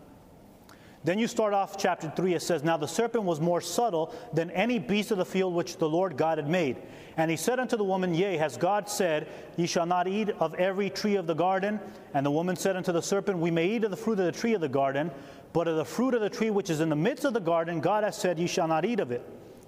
Then 1.04 1.18
you 1.18 1.28
start 1.28 1.52
off 1.52 1.76
chapter 1.76 2.10
3, 2.16 2.32
it 2.32 2.40
says, 2.40 2.64
Now 2.64 2.78
the 2.78 2.88
serpent 2.88 3.24
was 3.24 3.38
more 3.38 3.60
subtle 3.60 4.14
than 4.32 4.50
any 4.52 4.78
beast 4.78 5.10
of 5.10 5.18
the 5.18 5.24
field 5.26 5.52
which 5.52 5.76
the 5.76 5.88
Lord 5.88 6.16
God 6.16 6.38
had 6.38 6.48
made. 6.48 6.78
And 7.18 7.30
he 7.30 7.36
said 7.36 7.60
unto 7.60 7.76
the 7.76 7.84
woman, 7.84 8.14
Yea, 8.14 8.38
has 8.38 8.56
God 8.56 8.88
said, 8.88 9.28
Ye 9.56 9.66
shall 9.66 9.84
not 9.84 10.08
eat 10.08 10.30
of 10.40 10.54
every 10.54 10.88
tree 10.88 11.16
of 11.16 11.26
the 11.26 11.34
garden? 11.34 11.78
And 12.14 12.24
the 12.24 12.30
woman 12.30 12.56
said 12.56 12.74
unto 12.74 12.90
the 12.90 13.02
serpent, 13.02 13.38
We 13.38 13.50
may 13.50 13.66
eat 13.66 13.84
of 13.84 13.90
the 13.90 13.98
fruit 13.98 14.18
of 14.18 14.24
the 14.24 14.32
tree 14.32 14.54
of 14.54 14.62
the 14.62 14.68
garden, 14.68 15.10
but 15.52 15.68
of 15.68 15.76
the 15.76 15.84
fruit 15.84 16.14
of 16.14 16.22
the 16.22 16.30
tree 16.30 16.48
which 16.48 16.70
is 16.70 16.80
in 16.80 16.88
the 16.88 16.96
midst 16.96 17.26
of 17.26 17.34
the 17.34 17.40
garden, 17.40 17.80
God 17.80 18.02
has 18.02 18.16
said, 18.16 18.38
Ye 18.38 18.46
shall 18.46 18.66
not 18.66 18.86
eat 18.86 18.98
of 18.98 19.12
it, 19.12 19.22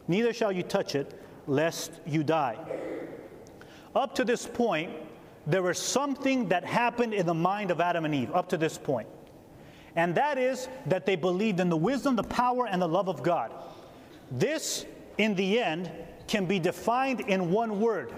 neither 0.08 0.32
shall 0.32 0.50
you 0.50 0.62
touch 0.62 0.94
it, 0.94 1.20
lest 1.46 1.92
you 2.06 2.22
die. 2.22 2.56
Up 3.94 4.14
to 4.16 4.24
this 4.24 4.46
point, 4.46 4.92
there 5.46 5.62
was 5.62 5.78
something 5.78 6.48
that 6.48 6.64
happened 6.64 7.14
in 7.14 7.24
the 7.26 7.34
mind 7.34 7.70
of 7.70 7.80
Adam 7.80 8.04
and 8.04 8.14
Eve 8.14 8.32
up 8.34 8.48
to 8.50 8.56
this 8.56 8.76
point. 8.76 9.08
And 9.94 10.14
that 10.16 10.36
is 10.36 10.68
that 10.86 11.06
they 11.06 11.16
believed 11.16 11.60
in 11.60 11.70
the 11.70 11.76
wisdom, 11.76 12.16
the 12.16 12.22
power, 12.22 12.66
and 12.66 12.82
the 12.82 12.88
love 12.88 13.08
of 13.08 13.22
God. 13.22 13.52
This, 14.30 14.84
in 15.16 15.34
the 15.34 15.60
end, 15.60 15.90
can 16.26 16.44
be 16.44 16.58
defined 16.58 17.20
in 17.20 17.50
one 17.50 17.80
word 17.80 18.12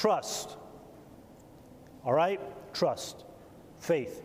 trust. 0.00 0.56
All 2.06 2.14
right? 2.14 2.40
Trust, 2.72 3.24
faith. 3.80 4.22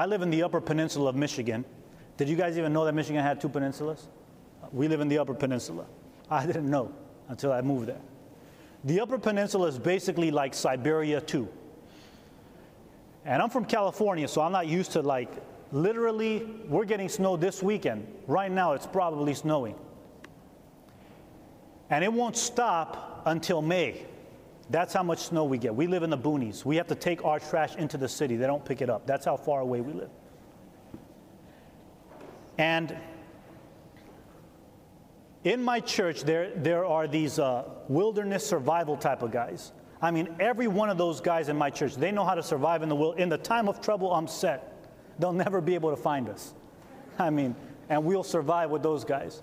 I 0.00 0.06
live 0.06 0.22
in 0.22 0.30
the 0.30 0.42
Upper 0.44 0.62
Peninsula 0.62 1.10
of 1.10 1.14
Michigan. 1.14 1.62
Did 2.16 2.26
you 2.26 2.34
guys 2.34 2.56
even 2.56 2.72
know 2.72 2.86
that 2.86 2.94
Michigan 2.94 3.22
had 3.22 3.38
two 3.38 3.50
peninsulas? 3.50 4.06
We 4.72 4.88
live 4.88 5.02
in 5.02 5.08
the 5.08 5.18
Upper 5.18 5.34
Peninsula. 5.34 5.84
I 6.30 6.46
didn't 6.46 6.70
know 6.70 6.90
until 7.28 7.52
I 7.52 7.60
moved 7.60 7.88
there. 7.88 8.00
The 8.84 8.98
Upper 9.00 9.18
Peninsula 9.18 9.68
is 9.68 9.78
basically 9.78 10.30
like 10.30 10.54
Siberia 10.54 11.20
too. 11.20 11.50
And 13.26 13.42
I'm 13.42 13.50
from 13.50 13.66
California, 13.66 14.26
so 14.26 14.40
I'm 14.40 14.52
not 14.52 14.66
used 14.66 14.92
to 14.92 15.02
like 15.02 15.28
literally, 15.70 16.48
we're 16.66 16.86
getting 16.86 17.10
snow 17.10 17.36
this 17.36 17.62
weekend. 17.62 18.06
Right 18.26 18.50
now, 18.50 18.72
it's 18.72 18.86
probably 18.86 19.34
snowing. 19.34 19.74
And 21.90 22.02
it 22.02 22.10
won't 22.10 22.38
stop 22.38 23.20
until 23.26 23.60
May. 23.60 24.06
That's 24.70 24.94
how 24.94 25.02
much 25.02 25.18
snow 25.18 25.44
we 25.44 25.58
get. 25.58 25.74
We 25.74 25.88
live 25.88 26.04
in 26.04 26.10
the 26.10 26.18
boonies. 26.18 26.64
We 26.64 26.76
have 26.76 26.86
to 26.88 26.94
take 26.94 27.24
our 27.24 27.40
trash 27.40 27.74
into 27.74 27.98
the 27.98 28.08
city. 28.08 28.36
They 28.36 28.46
don't 28.46 28.64
pick 28.64 28.80
it 28.80 28.88
up. 28.88 29.04
That's 29.04 29.24
how 29.24 29.36
far 29.36 29.60
away 29.60 29.80
we 29.80 29.92
live. 29.92 30.10
And 32.56 32.96
in 35.42 35.62
my 35.62 35.80
church, 35.80 36.22
there, 36.22 36.52
there 36.54 36.84
are 36.84 37.08
these 37.08 37.38
uh, 37.38 37.64
wilderness 37.88 38.46
survival 38.46 38.96
type 38.96 39.22
of 39.22 39.32
guys. 39.32 39.72
I 40.00 40.12
mean, 40.12 40.36
every 40.38 40.68
one 40.68 40.88
of 40.88 40.98
those 40.98 41.20
guys 41.20 41.48
in 41.48 41.56
my 41.58 41.70
church, 41.70 41.96
they 41.96 42.12
know 42.12 42.24
how 42.24 42.34
to 42.34 42.42
survive 42.42 42.82
in 42.82 42.88
the 42.88 42.96
will. 42.96 43.12
In 43.12 43.28
the 43.28 43.38
time 43.38 43.68
of 43.68 43.80
trouble, 43.80 44.14
I'm 44.14 44.28
set. 44.28 44.88
They'll 45.18 45.32
never 45.32 45.60
be 45.60 45.74
able 45.74 45.90
to 45.90 45.96
find 45.96 46.28
us. 46.28 46.54
I 47.18 47.30
mean, 47.30 47.56
and 47.88 48.04
we'll 48.04 48.22
survive 48.22 48.70
with 48.70 48.82
those 48.82 49.04
guys. 49.04 49.42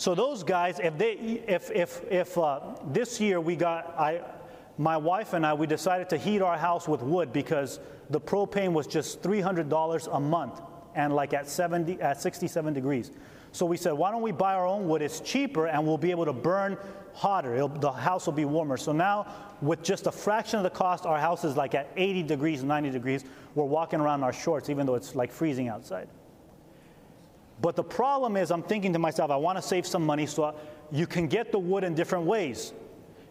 So 0.00 0.14
those 0.14 0.42
guys, 0.42 0.80
if 0.82 0.96
they, 0.96 1.12
if 1.46 1.70
if 1.70 2.00
if 2.10 2.38
uh, 2.38 2.60
this 2.86 3.20
year 3.20 3.38
we 3.38 3.54
got, 3.54 3.94
I, 3.98 4.22
my 4.78 4.96
wife 4.96 5.34
and 5.34 5.44
I, 5.44 5.52
we 5.52 5.66
decided 5.66 6.08
to 6.08 6.16
heat 6.16 6.40
our 6.40 6.56
house 6.56 6.88
with 6.88 7.02
wood 7.02 7.34
because 7.34 7.80
the 8.08 8.18
propane 8.18 8.72
was 8.72 8.86
just 8.86 9.22
three 9.22 9.42
hundred 9.42 9.68
dollars 9.68 10.06
a 10.06 10.18
month 10.18 10.62
and 10.94 11.14
like 11.14 11.34
at 11.34 11.46
seventy 11.46 12.00
at 12.00 12.18
sixty-seven 12.18 12.72
degrees. 12.72 13.10
So 13.52 13.66
we 13.66 13.76
said, 13.76 13.92
why 13.92 14.10
don't 14.10 14.22
we 14.22 14.32
buy 14.32 14.54
our 14.54 14.66
own 14.66 14.88
wood? 14.88 15.02
It's 15.02 15.20
cheaper 15.20 15.66
and 15.66 15.86
we'll 15.86 15.98
be 15.98 16.12
able 16.12 16.24
to 16.24 16.32
burn 16.32 16.78
hotter. 17.12 17.54
It'll, 17.54 17.68
the 17.68 17.92
house 17.92 18.24
will 18.24 18.32
be 18.32 18.46
warmer. 18.46 18.78
So 18.78 18.92
now, 18.92 19.26
with 19.60 19.82
just 19.82 20.06
a 20.06 20.12
fraction 20.12 20.58
of 20.58 20.62
the 20.62 20.70
cost, 20.70 21.04
our 21.04 21.18
house 21.18 21.44
is 21.44 21.58
like 21.58 21.74
at 21.74 21.90
80 21.98 22.22
degrees, 22.22 22.62
90 22.62 22.88
degrees. 22.88 23.26
We're 23.54 23.64
walking 23.64 24.00
around 24.00 24.20
in 24.20 24.24
our 24.24 24.32
shorts, 24.32 24.70
even 24.70 24.86
though 24.86 24.94
it's 24.94 25.14
like 25.14 25.30
freezing 25.30 25.68
outside. 25.68 26.08
But 27.60 27.76
the 27.76 27.84
problem 27.84 28.36
is, 28.36 28.50
I'm 28.50 28.62
thinking 28.62 28.92
to 28.94 28.98
myself, 28.98 29.30
I 29.30 29.36
want 29.36 29.58
to 29.58 29.62
save 29.62 29.86
some 29.86 30.04
money, 30.04 30.26
so 30.26 30.54
you 30.90 31.06
can 31.06 31.26
get 31.26 31.52
the 31.52 31.58
wood 31.58 31.84
in 31.84 31.94
different 31.94 32.24
ways. 32.24 32.72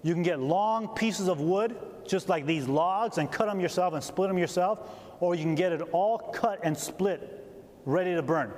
You 0.03 0.13
can 0.13 0.23
get 0.23 0.39
long 0.39 0.89
pieces 0.89 1.27
of 1.27 1.41
wood, 1.41 1.75
just 2.07 2.29
like 2.29 2.45
these 2.45 2.67
logs, 2.67 3.17
and 3.17 3.31
cut 3.31 3.47
them 3.47 3.59
yourself 3.59 3.93
and 3.93 4.03
split 4.03 4.29
them 4.29 4.37
yourself, 4.37 4.87
or 5.19 5.35
you 5.35 5.43
can 5.43 5.55
get 5.55 5.71
it 5.71 5.81
all 5.91 6.17
cut 6.17 6.59
and 6.63 6.77
split, 6.77 7.43
ready 7.85 8.13
to 8.13 8.21
burn. 8.21 8.53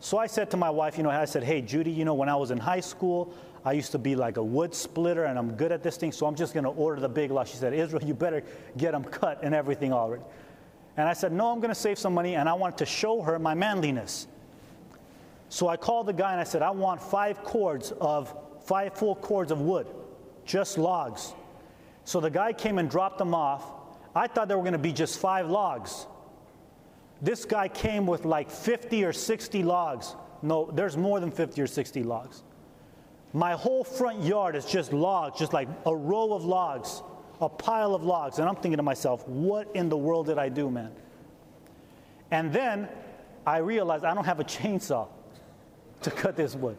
So 0.00 0.18
I 0.18 0.26
said 0.26 0.50
to 0.50 0.56
my 0.56 0.70
wife, 0.70 0.96
you 0.96 1.02
know, 1.02 1.10
I 1.10 1.24
said, 1.24 1.42
hey, 1.42 1.62
Judy, 1.62 1.90
you 1.90 2.04
know, 2.04 2.14
when 2.14 2.28
I 2.28 2.36
was 2.36 2.50
in 2.50 2.58
high 2.58 2.80
school, 2.80 3.34
I 3.64 3.72
used 3.72 3.92
to 3.92 3.98
be 3.98 4.14
like 4.14 4.36
a 4.36 4.42
wood 4.42 4.74
splitter 4.74 5.24
and 5.24 5.38
I'm 5.38 5.54
good 5.54 5.72
at 5.72 5.82
this 5.82 5.96
thing, 5.96 6.12
so 6.12 6.26
I'm 6.26 6.34
just 6.34 6.52
going 6.52 6.64
to 6.64 6.70
order 6.70 7.00
the 7.00 7.08
big 7.08 7.30
log. 7.30 7.46
She 7.46 7.56
said, 7.56 7.72
Israel, 7.72 8.04
you 8.04 8.12
better 8.12 8.42
get 8.76 8.92
them 8.92 9.02
cut 9.02 9.40
and 9.42 9.54
everything 9.54 9.92
already. 9.92 10.22
And 10.98 11.08
I 11.08 11.14
said, 11.14 11.32
no, 11.32 11.50
I'm 11.50 11.60
going 11.60 11.70
to 11.70 11.74
save 11.74 11.98
some 11.98 12.12
money, 12.12 12.36
and 12.36 12.48
I 12.48 12.52
wanted 12.52 12.78
to 12.78 12.86
show 12.86 13.22
her 13.22 13.38
my 13.38 13.54
manliness. 13.54 14.28
So 15.54 15.68
I 15.68 15.76
called 15.76 16.06
the 16.06 16.12
guy 16.12 16.32
and 16.32 16.40
I 16.40 16.42
said, 16.42 16.62
I 16.62 16.72
want 16.72 17.00
five 17.00 17.44
cords 17.44 17.92
of, 18.00 18.36
five 18.64 18.92
full 18.94 19.14
cords 19.14 19.52
of 19.52 19.60
wood, 19.60 19.86
just 20.44 20.78
logs. 20.78 21.32
So 22.02 22.18
the 22.18 22.28
guy 22.28 22.52
came 22.52 22.78
and 22.78 22.90
dropped 22.90 23.18
them 23.18 23.36
off. 23.36 23.70
I 24.16 24.26
thought 24.26 24.48
there 24.48 24.56
were 24.56 24.64
going 24.64 24.72
to 24.72 24.80
be 24.80 24.92
just 24.92 25.20
five 25.20 25.48
logs. 25.48 26.08
This 27.22 27.44
guy 27.44 27.68
came 27.68 28.04
with 28.04 28.24
like 28.24 28.50
50 28.50 29.04
or 29.04 29.12
60 29.12 29.62
logs. 29.62 30.16
No, 30.42 30.72
there's 30.72 30.96
more 30.96 31.20
than 31.20 31.30
50 31.30 31.62
or 31.62 31.68
60 31.68 32.02
logs. 32.02 32.42
My 33.32 33.52
whole 33.52 33.84
front 33.84 34.24
yard 34.24 34.56
is 34.56 34.64
just 34.64 34.92
logs, 34.92 35.38
just 35.38 35.52
like 35.52 35.68
a 35.86 35.94
row 35.94 36.32
of 36.32 36.44
logs, 36.44 37.00
a 37.40 37.48
pile 37.48 37.94
of 37.94 38.02
logs. 38.02 38.40
And 38.40 38.48
I'm 38.48 38.56
thinking 38.56 38.78
to 38.78 38.82
myself, 38.82 39.24
what 39.28 39.70
in 39.76 39.88
the 39.88 39.96
world 39.96 40.26
did 40.26 40.36
I 40.36 40.48
do, 40.48 40.68
man? 40.68 40.90
And 42.32 42.52
then 42.52 42.88
I 43.46 43.58
realized 43.58 44.04
I 44.04 44.14
don't 44.14 44.24
have 44.24 44.40
a 44.40 44.44
chainsaw 44.44 45.06
to 46.02 46.10
cut 46.10 46.36
this 46.36 46.54
wood. 46.54 46.76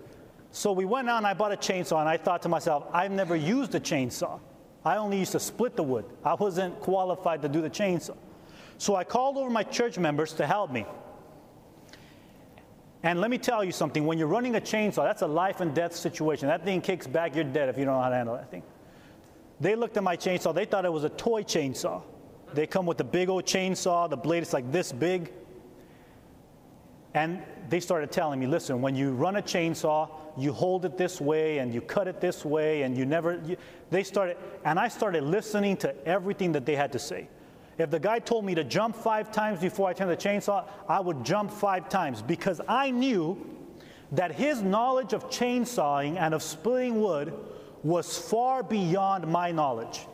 So 0.51 0.71
we 0.71 0.85
went 0.85 1.09
out 1.09 1.17
and 1.17 1.27
I 1.27 1.33
bought 1.33 1.51
a 1.51 1.57
chainsaw, 1.57 1.99
and 1.99 2.07
I 2.07 2.17
thought 2.17 2.41
to 2.43 2.49
myself, 2.49 2.85
I've 2.93 3.11
never 3.11 3.35
used 3.35 3.75
a 3.75 3.79
chainsaw. 3.79 4.39
I 4.85 4.97
only 4.97 5.19
used 5.19 5.33
to 5.33 5.39
split 5.39 5.75
the 5.75 5.83
wood. 5.83 6.05
I 6.23 6.35
wasn't 6.35 6.79
qualified 6.79 7.41
to 7.41 7.49
do 7.49 7.61
the 7.61 7.69
chainsaw. 7.69 8.15
So 8.77 8.95
I 8.95 9.03
called 9.03 9.37
over 9.37 9.49
my 9.49 9.63
church 9.63 9.97
members 9.97 10.33
to 10.33 10.45
help 10.45 10.71
me. 10.71 10.85
And 13.03 13.21
let 13.21 13.29
me 13.29 13.37
tell 13.37 13.63
you 13.63 13.71
something 13.71 14.05
when 14.05 14.17
you're 14.17 14.27
running 14.27 14.55
a 14.55 14.61
chainsaw, 14.61 15.03
that's 15.03 15.21
a 15.21 15.27
life 15.27 15.61
and 15.61 15.75
death 15.75 15.95
situation. 15.95 16.47
That 16.47 16.63
thing 16.63 16.81
kicks 16.81 17.05
back, 17.05 17.35
you're 17.35 17.43
dead 17.43 17.69
if 17.69 17.77
you 17.77 17.85
don't 17.85 17.95
know 17.95 18.01
how 18.01 18.09
to 18.09 18.15
handle 18.15 18.35
that 18.35 18.49
thing. 18.49 18.63
They 19.59 19.75
looked 19.75 19.97
at 19.97 20.03
my 20.03 20.17
chainsaw, 20.17 20.53
they 20.53 20.65
thought 20.65 20.85
it 20.85 20.91
was 20.91 21.03
a 21.03 21.09
toy 21.09 21.43
chainsaw. 21.43 22.01
They 22.53 22.65
come 22.65 22.85
with 22.85 22.97
the 22.97 23.03
big 23.03 23.29
old 23.29 23.45
chainsaw, 23.45 24.09
the 24.09 24.17
blade 24.17 24.43
is 24.43 24.53
like 24.53 24.71
this 24.71 24.91
big. 24.91 25.31
And 27.15 27.41
they 27.69 27.79
started 27.79 28.11
telling 28.11 28.41
me, 28.41 28.45
listen, 28.45 28.81
when 28.81 28.93
you 28.93 29.13
run 29.13 29.37
a 29.37 29.41
chainsaw, 29.41 30.09
you 30.37 30.51
hold 30.51 30.83
it 30.83 30.97
this 30.97 31.21
way 31.21 31.59
and 31.59 31.73
you 31.73 31.79
cut 31.79 32.09
it 32.09 32.19
this 32.19 32.43
way 32.43 32.81
and 32.81 32.95
you 32.97 33.05
never, 33.05 33.41
you, 33.45 33.55
they 33.89 34.03
started, 34.03 34.35
and 34.65 34.77
I 34.77 34.89
started 34.89 35.23
listening 35.23 35.77
to 35.77 35.95
everything 36.05 36.51
that 36.51 36.65
they 36.65 36.75
had 36.75 36.91
to 36.91 36.99
say. 36.99 37.29
If 37.77 37.89
the 37.89 38.01
guy 38.01 38.19
told 38.19 38.43
me 38.43 38.53
to 38.55 38.65
jump 38.65 38.97
five 38.97 39.31
times 39.31 39.61
before 39.61 39.87
I 39.87 39.93
turned 39.93 40.11
the 40.11 40.17
chainsaw, 40.17 40.65
I 40.89 40.99
would 40.99 41.23
jump 41.23 41.51
five 41.51 41.87
times 41.87 42.21
because 42.21 42.59
I 42.67 42.91
knew 42.91 43.49
that 44.11 44.33
his 44.33 44.61
knowledge 44.61 45.13
of 45.13 45.29
chainsawing 45.29 46.17
and 46.17 46.33
of 46.33 46.43
splitting 46.43 47.01
wood 47.01 47.33
was 47.81 48.17
far 48.17 48.61
beyond 48.61 49.25
my 49.25 49.53
knowledge. 49.53 50.05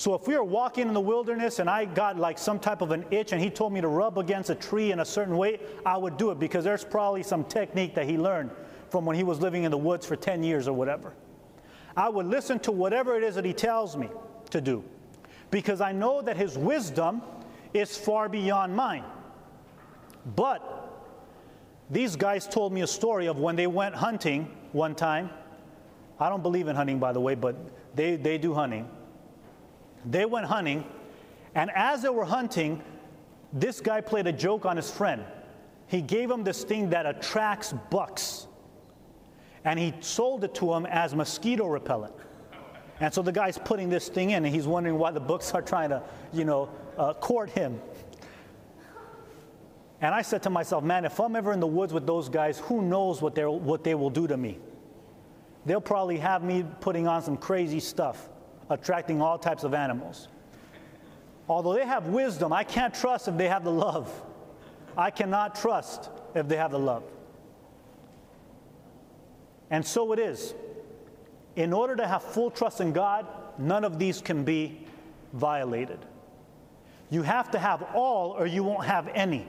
So 0.00 0.14
if 0.14 0.26
we 0.26 0.34
were 0.34 0.42
walking 0.42 0.88
in 0.88 0.94
the 0.94 1.00
wilderness 1.00 1.58
and 1.58 1.68
I 1.68 1.84
got 1.84 2.16
like 2.16 2.38
some 2.38 2.58
type 2.58 2.80
of 2.80 2.90
an 2.90 3.04
itch 3.10 3.32
and 3.32 3.42
he 3.42 3.50
told 3.50 3.74
me 3.74 3.82
to 3.82 3.88
rub 3.88 4.16
against 4.16 4.48
a 4.48 4.54
tree 4.54 4.92
in 4.92 5.00
a 5.00 5.04
certain 5.04 5.36
way, 5.36 5.60
I 5.84 5.98
would 5.98 6.16
do 6.16 6.30
it 6.30 6.38
because 6.38 6.64
there's 6.64 6.82
probably 6.82 7.22
some 7.22 7.44
technique 7.44 7.94
that 7.96 8.08
he 8.08 8.16
learned 8.16 8.50
from 8.88 9.04
when 9.04 9.14
he 9.14 9.24
was 9.24 9.42
living 9.42 9.64
in 9.64 9.70
the 9.70 9.76
woods 9.76 10.06
for 10.06 10.16
10 10.16 10.42
years 10.42 10.66
or 10.66 10.72
whatever. 10.72 11.12
I 11.98 12.08
would 12.08 12.24
listen 12.24 12.58
to 12.60 12.72
whatever 12.72 13.14
it 13.14 13.22
is 13.22 13.34
that 13.34 13.44
he 13.44 13.52
tells 13.52 13.94
me 13.94 14.08
to 14.48 14.62
do 14.62 14.82
because 15.50 15.82
I 15.82 15.92
know 15.92 16.22
that 16.22 16.38
his 16.38 16.56
wisdom 16.56 17.20
is 17.74 17.94
far 17.94 18.30
beyond 18.30 18.74
mine. 18.74 19.04
But 20.34 20.62
these 21.90 22.16
guys 22.16 22.48
told 22.48 22.72
me 22.72 22.80
a 22.80 22.86
story 22.86 23.26
of 23.26 23.38
when 23.38 23.54
they 23.54 23.66
went 23.66 23.94
hunting 23.94 24.50
one 24.72 24.94
time. 24.94 25.28
I 26.18 26.30
don't 26.30 26.42
believe 26.42 26.68
in 26.68 26.74
hunting, 26.74 26.98
by 26.98 27.12
the 27.12 27.20
way, 27.20 27.34
but 27.34 27.54
they, 27.94 28.16
they 28.16 28.38
do 28.38 28.54
hunting. 28.54 28.88
They 30.04 30.24
went 30.24 30.46
hunting, 30.46 30.84
and 31.54 31.70
as 31.74 32.02
they 32.02 32.08
were 32.08 32.24
hunting, 32.24 32.82
this 33.52 33.80
guy 33.80 34.00
played 34.00 34.26
a 34.26 34.32
joke 34.32 34.64
on 34.64 34.76
his 34.76 34.90
friend. 34.90 35.24
He 35.88 36.00
gave 36.00 36.30
him 36.30 36.44
this 36.44 36.64
thing 36.64 36.90
that 36.90 37.04
attracts 37.04 37.74
bucks, 37.90 38.46
and 39.64 39.78
he 39.78 39.92
sold 40.00 40.44
it 40.44 40.54
to 40.56 40.72
him 40.72 40.86
as 40.86 41.14
mosquito 41.14 41.66
repellent. 41.66 42.14
And 43.00 43.12
so 43.12 43.22
the 43.22 43.32
guy's 43.32 43.58
putting 43.58 43.88
this 43.88 44.08
thing 44.08 44.30
in, 44.30 44.44
and 44.44 44.54
he's 44.54 44.66
wondering 44.66 44.98
why 44.98 45.10
the 45.10 45.20
books 45.20 45.52
are 45.52 45.62
trying 45.62 45.90
to, 45.90 46.02
you 46.32 46.44
know, 46.44 46.68
uh, 46.96 47.14
court 47.14 47.50
him. 47.50 47.80
And 50.02 50.14
I 50.14 50.22
said 50.22 50.42
to 50.44 50.50
myself, 50.50 50.82
man, 50.82 51.04
if 51.04 51.18
I'm 51.20 51.36
ever 51.36 51.52
in 51.52 51.60
the 51.60 51.66
woods 51.66 51.92
with 51.92 52.06
those 52.06 52.28
guys, 52.28 52.58
who 52.58 52.82
knows 52.82 53.20
what, 53.20 53.36
what 53.60 53.84
they 53.84 53.94
will 53.94 54.10
do 54.10 54.26
to 54.26 54.36
me? 54.36 54.58
They'll 55.66 55.80
probably 55.80 56.18
have 56.18 56.42
me 56.42 56.64
putting 56.80 57.06
on 57.06 57.22
some 57.22 57.36
crazy 57.36 57.80
stuff 57.80 58.28
attracting 58.70 59.20
all 59.20 59.38
types 59.38 59.64
of 59.64 59.74
animals. 59.74 60.28
Although 61.48 61.74
they 61.74 61.84
have 61.84 62.06
wisdom, 62.06 62.52
I 62.52 62.64
can't 62.64 62.94
trust 62.94 63.28
if 63.28 63.36
they 63.36 63.48
have 63.48 63.64
the 63.64 63.72
love. 63.72 64.10
I 64.96 65.10
cannot 65.10 65.56
trust 65.56 66.08
if 66.34 66.48
they 66.48 66.56
have 66.56 66.70
the 66.70 66.78
love. 66.78 67.02
And 69.70 69.84
so 69.84 70.12
it 70.12 70.18
is. 70.18 70.54
In 71.56 71.72
order 71.72 71.96
to 71.96 72.06
have 72.06 72.22
full 72.22 72.50
trust 72.50 72.80
in 72.80 72.92
God, 72.92 73.26
none 73.58 73.84
of 73.84 73.98
these 73.98 74.20
can 74.20 74.44
be 74.44 74.86
violated. 75.32 75.98
You 77.10 77.22
have 77.22 77.50
to 77.50 77.58
have 77.58 77.82
all, 77.94 78.30
or 78.30 78.46
you 78.46 78.62
won't 78.62 78.84
have 78.84 79.08
any. 79.08 79.46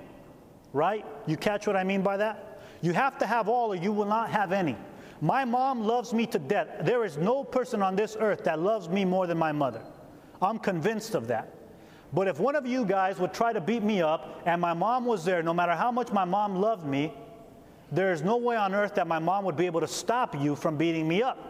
Right? 0.73 1.05
You 1.27 1.37
catch 1.37 1.67
what 1.67 1.75
I 1.75 1.83
mean 1.83 2.01
by 2.01 2.17
that? 2.17 2.61
You 2.81 2.93
have 2.93 3.19
to 3.19 3.27
have 3.27 3.47
all, 3.47 3.71
or 3.71 3.75
you 3.75 3.91
will 3.91 4.05
not 4.05 4.31
have 4.31 4.51
any. 4.51 4.75
My 5.21 5.45
mom 5.45 5.83
loves 5.83 6.13
me 6.13 6.25
to 6.27 6.39
death. 6.39 6.67
There 6.81 7.05
is 7.05 7.15
no 7.15 7.43
person 7.43 7.83
on 7.83 7.95
this 7.95 8.17
earth 8.19 8.43
that 8.45 8.59
loves 8.59 8.89
me 8.89 9.05
more 9.05 9.27
than 9.27 9.37
my 9.37 9.51
mother. 9.51 9.81
I'm 10.41 10.57
convinced 10.57 11.13
of 11.13 11.27
that. 11.27 11.53
But 12.11 12.27
if 12.27 12.39
one 12.39 12.55
of 12.55 12.65
you 12.65 12.83
guys 12.83 13.19
would 13.19 13.33
try 13.33 13.53
to 13.53 13.61
beat 13.61 13.83
me 13.83 14.01
up 14.01 14.41
and 14.45 14.59
my 14.59 14.73
mom 14.73 15.05
was 15.05 15.23
there, 15.23 15.43
no 15.43 15.53
matter 15.53 15.73
how 15.73 15.91
much 15.91 16.11
my 16.11 16.25
mom 16.25 16.55
loved 16.55 16.85
me, 16.85 17.13
there 17.91 18.11
is 18.11 18.23
no 18.23 18.37
way 18.37 18.55
on 18.55 18.73
earth 18.73 18.95
that 18.95 19.07
my 19.07 19.19
mom 19.19 19.45
would 19.45 19.55
be 19.55 19.67
able 19.67 19.81
to 19.81 19.87
stop 19.87 20.39
you 20.39 20.55
from 20.55 20.75
beating 20.75 21.07
me 21.07 21.21
up. 21.21 21.47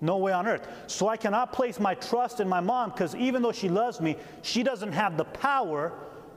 No 0.00 0.16
way 0.16 0.32
on 0.32 0.46
earth. 0.46 0.68
So 0.86 1.08
I 1.08 1.16
cannot 1.16 1.52
place 1.52 1.78
my 1.78 1.94
trust 1.94 2.40
in 2.40 2.48
my 2.48 2.60
mom 2.60 2.90
because 2.90 3.14
even 3.14 3.40
though 3.40 3.52
she 3.52 3.68
loves 3.68 4.00
me, 4.00 4.16
she 4.42 4.62
doesn't 4.62 4.92
have 4.92 5.16
the 5.16 5.24
power 5.24 5.92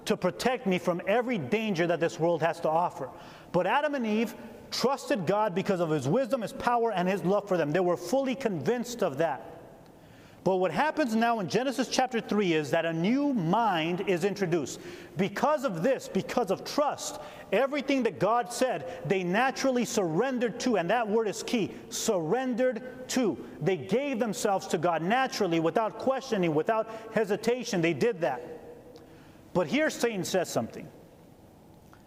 to 0.06 0.18
protect 0.18 0.68
me 0.68 0.78
from 0.78 1.02
every 1.08 1.38
danger 1.38 1.88
that 1.88 2.00
this 2.00 2.20
world 2.20 2.42
has 2.42 2.60
to 2.62 2.70
offer. 2.70 3.10
But 3.52 3.68
Adam 3.68 3.96
and 3.96 4.06
Eve 4.06 4.36
trusted 4.72 5.28
God 5.28 5.54
because 5.54 5.80
of 5.80 5.90
his 5.90 6.08
wisdom, 6.08 6.42
his 6.42 6.54
power, 6.54 6.92
and 6.92 7.08
his 7.08 7.24
love 7.24 7.48
for 7.48 7.58
them. 7.58 7.72
They 7.72 7.80
were 7.80 7.98
fully 7.98 8.36
convinced 8.36 9.04
of 9.04 9.18
that. 9.20 9.52
But 10.44 10.56
what 10.56 10.72
happens 10.72 11.14
now 11.14 11.40
in 11.40 11.48
Genesis 11.48 11.88
chapter 11.88 12.20
3 12.20 12.54
is 12.54 12.72
that 12.72 12.84
a 12.84 12.94
new 12.94 13.32
mind 13.32 14.02
is 14.08 14.24
introduced. 14.24 14.80
Because 15.16 15.66
of 15.66 15.84
this, 15.84 16.08
because 16.08 16.50
of 16.50 16.64
trust, 16.64 17.22
everything 17.52 18.02
that 18.04 18.20
God 18.20 18.52
said, 18.52 19.02
they 19.06 19.24
naturally 19.24 19.86
surrendered 19.86 20.60
to, 20.62 20.78
and 20.78 20.90
that 20.90 21.08
word 21.08 21.28
is 21.28 21.44
key 21.44 21.70
surrendered 21.90 23.08
to. 23.10 23.38
They 23.62 23.78
gave 23.78 24.18
themselves 24.18 24.66
to 24.68 24.80
God 24.80 25.04
naturally, 25.04 25.60
without 25.60 26.00
questioning, 26.00 26.56
without 26.56 26.90
hesitation. 27.14 27.80
They 27.80 27.94
did 27.94 28.22
that. 28.22 28.42
But 29.54 29.68
here 29.68 29.92
Satan 29.92 30.24
says 30.24 30.50
something. 30.50 30.88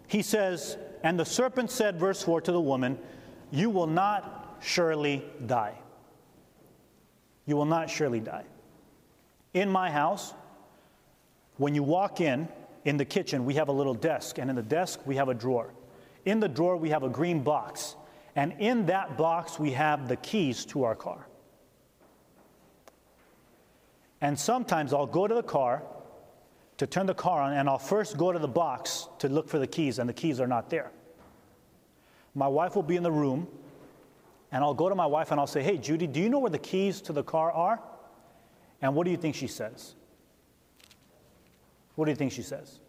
He 0.07 0.21
says, 0.21 0.77
And 1.05 1.19
the 1.19 1.23
serpent 1.23 1.69
said, 1.69 1.99
verse 1.99 2.23
4 2.23 2.41
to 2.41 2.51
the 2.51 2.59
woman, 2.59 2.97
You 3.51 3.69
will 3.69 3.85
not 3.85 4.57
surely 4.59 5.23
die. 5.45 5.75
You 7.45 7.55
will 7.55 7.65
not 7.65 7.91
surely 7.91 8.19
die. 8.19 8.45
In 9.53 9.69
my 9.69 9.91
house, 9.91 10.33
when 11.57 11.75
you 11.75 11.83
walk 11.83 12.21
in, 12.21 12.47
in 12.85 12.97
the 12.97 13.05
kitchen, 13.05 13.45
we 13.45 13.53
have 13.53 13.67
a 13.67 13.71
little 13.71 13.93
desk, 13.93 14.39
and 14.39 14.49
in 14.49 14.55
the 14.55 14.63
desk, 14.63 14.99
we 15.05 15.15
have 15.15 15.29
a 15.29 15.35
drawer. 15.35 15.75
In 16.25 16.39
the 16.39 16.49
drawer, 16.49 16.75
we 16.75 16.89
have 16.89 17.03
a 17.03 17.09
green 17.09 17.43
box, 17.43 17.95
and 18.35 18.53
in 18.57 18.87
that 18.87 19.15
box, 19.15 19.59
we 19.59 19.73
have 19.73 20.07
the 20.07 20.15
keys 20.15 20.65
to 20.65 20.85
our 20.85 20.95
car. 20.95 21.27
And 24.21 24.39
sometimes 24.39 24.91
I'll 24.91 25.05
go 25.05 25.27
to 25.27 25.35
the 25.35 25.43
car 25.43 25.83
to 26.77 26.87
turn 26.87 27.05
the 27.05 27.13
car 27.13 27.41
on, 27.41 27.53
and 27.53 27.69
I'll 27.69 27.77
first 27.77 28.17
go 28.17 28.31
to 28.31 28.39
the 28.39 28.47
box 28.47 29.07
to 29.19 29.29
look 29.29 29.47
for 29.47 29.59
the 29.59 29.67
keys, 29.67 29.99
and 29.99 30.09
the 30.09 30.13
keys 30.13 30.39
are 30.39 30.47
not 30.47 30.69
there. 30.69 30.91
My 32.33 32.47
wife 32.47 32.75
will 32.75 32.83
be 32.83 32.97
in 32.97 33.03
the 33.03 33.11
room, 33.11 33.47
and 34.51 34.63
I'll 34.63 34.73
go 34.73 34.89
to 34.89 34.95
my 34.95 35.05
wife 35.05 35.31
and 35.31 35.39
I'll 35.39 35.47
say, 35.47 35.63
Hey, 35.63 35.77
Judy, 35.77 36.07
do 36.07 36.19
you 36.19 36.29
know 36.29 36.39
where 36.39 36.51
the 36.51 36.59
keys 36.59 37.01
to 37.01 37.13
the 37.13 37.23
car 37.23 37.51
are? 37.51 37.79
And 38.81 38.93
what 38.93 39.05
do 39.05 39.11
you 39.11 39.17
think 39.17 39.35
she 39.35 39.47
says? 39.47 39.95
What 41.95 42.05
do 42.05 42.11
you 42.11 42.15
think 42.15 42.31
she 42.31 42.41
says? 42.41 42.79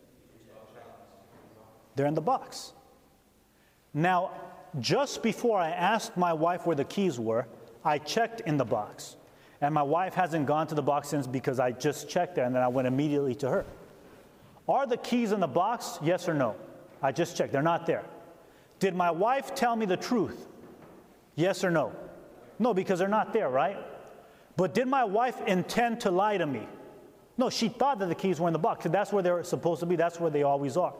They're 1.94 2.06
in 2.06 2.14
the 2.14 2.20
box. 2.20 2.72
Now, 3.94 4.30
just 4.78 5.22
before 5.22 5.58
I 5.58 5.70
asked 5.70 6.16
my 6.16 6.32
wife 6.32 6.66
where 6.66 6.76
the 6.76 6.84
keys 6.84 7.18
were, 7.18 7.46
I 7.84 7.98
checked 7.98 8.40
in 8.42 8.56
the 8.58 8.64
box. 8.64 9.16
And 9.60 9.74
my 9.74 9.82
wife 9.82 10.14
hasn't 10.14 10.46
gone 10.46 10.66
to 10.66 10.74
the 10.74 10.82
box 10.82 11.08
since 11.08 11.26
because 11.26 11.58
I 11.58 11.72
just 11.72 12.08
checked 12.08 12.34
there 12.34 12.44
and 12.44 12.54
then 12.54 12.62
I 12.62 12.68
went 12.68 12.86
immediately 12.86 13.34
to 13.36 13.48
her. 13.48 13.64
Are 14.68 14.86
the 14.86 14.96
keys 14.96 15.32
in 15.32 15.40
the 15.40 15.46
box? 15.46 15.98
Yes 16.02 16.28
or 16.28 16.34
no? 16.34 16.56
I 17.02 17.12
just 17.12 17.36
checked. 17.36 17.52
They're 17.52 17.62
not 17.62 17.86
there. 17.86 18.04
Did 18.78 18.94
my 18.94 19.10
wife 19.10 19.54
tell 19.54 19.76
me 19.76 19.86
the 19.86 19.96
truth? 19.96 20.46
Yes 21.34 21.64
or 21.64 21.70
no? 21.70 21.92
No, 22.58 22.74
because 22.74 22.98
they're 22.98 23.08
not 23.08 23.32
there, 23.32 23.48
right? 23.48 23.78
But 24.56 24.74
did 24.74 24.88
my 24.88 25.04
wife 25.04 25.40
intend 25.46 26.00
to 26.00 26.10
lie 26.10 26.38
to 26.38 26.46
me? 26.46 26.66
No, 27.38 27.50
she 27.50 27.68
thought 27.68 27.98
that 27.98 28.08
the 28.08 28.14
keys 28.14 28.40
were 28.40 28.48
in 28.48 28.54
the 28.54 28.58
box. 28.58 28.86
That's 28.86 29.12
where 29.12 29.22
they're 29.22 29.44
supposed 29.44 29.80
to 29.80 29.86
be, 29.86 29.96
that's 29.96 30.18
where 30.18 30.30
they 30.30 30.42
always 30.42 30.76
are. 30.76 30.94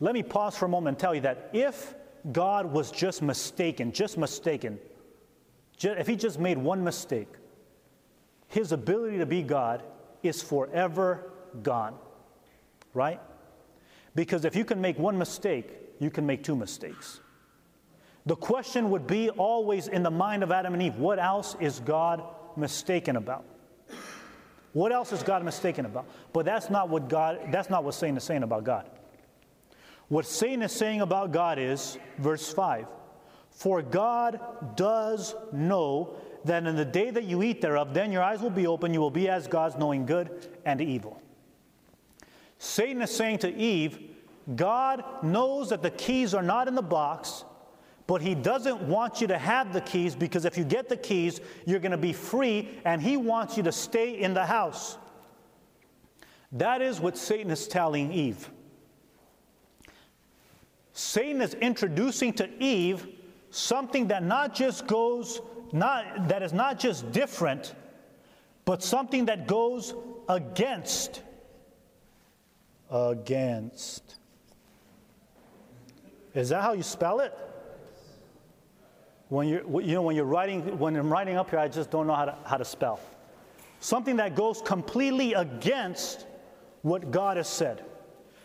Let 0.00 0.14
me 0.14 0.22
pause 0.22 0.56
for 0.56 0.66
a 0.66 0.68
moment 0.68 0.94
and 0.94 0.98
tell 0.98 1.14
you 1.14 1.22
that 1.22 1.50
if 1.52 1.94
God 2.30 2.70
was 2.70 2.90
just 2.90 3.22
mistaken, 3.22 3.90
just 3.90 4.18
mistaken, 4.18 4.78
if 5.80 6.06
he 6.06 6.16
just 6.16 6.38
made 6.38 6.58
one 6.58 6.82
mistake, 6.84 7.28
his 8.48 8.72
ability 8.72 9.18
to 9.18 9.26
be 9.26 9.42
God 9.42 9.82
is 10.22 10.42
forever 10.42 11.30
gone. 11.62 11.94
Right? 12.94 13.20
Because 14.14 14.44
if 14.44 14.56
you 14.56 14.64
can 14.64 14.80
make 14.80 14.98
one 14.98 15.18
mistake, 15.18 15.70
you 16.00 16.10
can 16.10 16.26
make 16.26 16.42
two 16.42 16.56
mistakes. 16.56 17.20
The 18.26 18.36
question 18.36 18.90
would 18.90 19.06
be 19.06 19.30
always 19.30 19.88
in 19.88 20.02
the 20.02 20.10
mind 20.10 20.42
of 20.42 20.50
Adam 20.50 20.74
and 20.74 20.82
Eve 20.82 20.96
what 20.96 21.18
else 21.18 21.56
is 21.60 21.80
God 21.80 22.22
mistaken 22.56 23.16
about? 23.16 23.44
What 24.72 24.92
else 24.92 25.12
is 25.12 25.22
God 25.22 25.44
mistaken 25.44 25.86
about? 25.86 26.06
But 26.32 26.44
that's 26.44 26.70
not 26.70 26.88
what 26.88 27.08
God, 27.08 27.38
that's 27.50 27.70
not 27.70 27.84
what 27.84 27.94
Satan 27.94 28.16
is 28.16 28.24
saying 28.24 28.42
about 28.42 28.64
God. 28.64 28.88
What 30.08 30.26
Satan 30.26 30.62
is 30.62 30.72
saying 30.72 31.00
about 31.00 31.32
God 31.32 31.58
is, 31.58 31.98
verse 32.18 32.52
5 32.52 32.86
For 33.50 33.82
God 33.82 34.76
does 34.76 35.34
know 35.52 36.16
that 36.44 36.66
in 36.66 36.76
the 36.76 36.84
day 36.84 37.10
that 37.10 37.24
you 37.24 37.42
eat 37.42 37.60
thereof, 37.60 37.92
then 37.92 38.12
your 38.12 38.22
eyes 38.22 38.40
will 38.40 38.50
be 38.50 38.66
open, 38.66 38.94
you 38.94 39.00
will 39.00 39.10
be 39.10 39.28
as 39.28 39.46
gods, 39.46 39.76
knowing 39.76 40.06
good 40.06 40.48
and 40.64 40.80
evil. 40.80 41.20
Satan 42.58 43.02
is 43.02 43.10
saying 43.10 43.38
to 43.38 43.54
Eve, 43.54 43.98
God 44.56 45.04
knows 45.22 45.70
that 45.70 45.82
the 45.82 45.90
keys 45.90 46.34
are 46.34 46.42
not 46.42 46.68
in 46.68 46.74
the 46.74 46.82
box, 46.82 47.44
but 48.06 48.22
he 48.22 48.34
doesn't 48.34 48.80
want 48.82 49.20
you 49.20 49.26
to 49.26 49.36
have 49.36 49.72
the 49.72 49.82
keys 49.82 50.14
because 50.14 50.44
if 50.44 50.56
you 50.56 50.64
get 50.64 50.88
the 50.88 50.96
keys, 50.96 51.40
you're 51.66 51.78
going 51.78 51.92
to 51.92 51.98
be 51.98 52.12
free, 52.12 52.80
and 52.84 53.02
he 53.02 53.16
wants 53.16 53.56
you 53.56 53.62
to 53.64 53.72
stay 53.72 54.18
in 54.18 54.32
the 54.32 54.46
house. 54.46 54.96
That 56.52 56.80
is 56.80 57.00
what 57.00 57.18
Satan 57.18 57.50
is 57.50 57.68
telling 57.68 58.10
Eve. 58.10 58.50
Satan 60.94 61.42
is 61.42 61.54
introducing 61.54 62.32
to 62.34 62.48
Eve 62.62 63.06
something 63.50 64.08
that 64.08 64.22
not 64.22 64.54
just 64.54 64.86
goes, 64.86 65.40
not, 65.72 66.28
that 66.28 66.42
is 66.42 66.52
not 66.52 66.78
just 66.78 67.10
different, 67.12 67.74
but 68.64 68.82
something 68.82 69.26
that 69.26 69.46
goes 69.46 69.94
against. 70.28 71.22
Against. 72.90 74.16
Is 76.34 76.50
that 76.50 76.62
how 76.62 76.72
you 76.72 76.82
spell 76.82 77.20
it? 77.20 77.36
When 79.28 79.48
you're, 79.48 79.82
you 79.82 79.94
know, 79.94 80.02
when 80.02 80.16
you're 80.16 80.24
writing, 80.24 80.78
when 80.78 80.96
I'm 80.96 81.12
writing 81.12 81.36
up 81.36 81.50
here, 81.50 81.58
I 81.58 81.68
just 81.68 81.90
don't 81.90 82.06
know 82.06 82.14
how 82.14 82.26
to, 82.26 82.36
how 82.44 82.56
to 82.56 82.64
spell. 82.64 83.00
Something 83.80 84.16
that 84.16 84.34
goes 84.34 84.62
completely 84.62 85.34
against 85.34 86.26
what 86.82 87.10
God 87.10 87.36
has 87.36 87.48
said. 87.48 87.84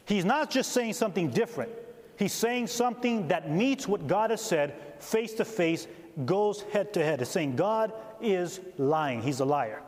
He's 0.06 0.26
not 0.26 0.50
just 0.50 0.74
saying 0.74 0.94
something 0.94 1.30
different. 1.30 1.72
He's 2.18 2.34
saying 2.34 2.68
something 2.68 3.28
that 3.28 3.52
meets 3.52 3.88
what 3.88 4.08
God 4.08 4.30
has 4.30 4.42
said 4.42 4.76
face 5.00 5.34
to 5.34 5.46
face, 5.46 5.88
goes 6.26 6.62
head 6.72 6.94
to 6.94 7.04
head. 7.04 7.22
It's 7.22 7.32
saying 7.32 7.56
God 7.56 7.92
is 8.22 8.60
lying. 8.78 9.22
He's 9.22 9.40
a 9.40 9.46
liar. 9.46 9.82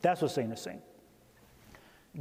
That's 0.00 0.22
what 0.22 0.30
Satan 0.30 0.52
is 0.52 0.60
saying. 0.60 0.82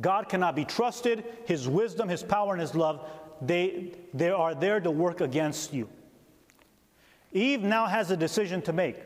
God 0.02 0.30
cannot 0.30 0.56
be 0.56 0.66
trusted. 0.66 1.24
His 1.46 1.68
wisdom, 1.68 2.10
his 2.10 2.24
power, 2.24 2.54
and 2.54 2.62
his 2.62 2.76
love, 2.76 3.10
they, 3.42 3.94
they 4.14 4.30
are 4.30 4.54
there 4.54 4.80
to 4.80 4.92
work 4.92 5.22
against 5.22 5.74
you. 5.74 5.88
Eve 7.32 7.62
now 7.62 7.86
has 7.86 8.12
a 8.12 8.18
decision 8.18 8.62
to 8.64 8.74
make. 8.74 8.98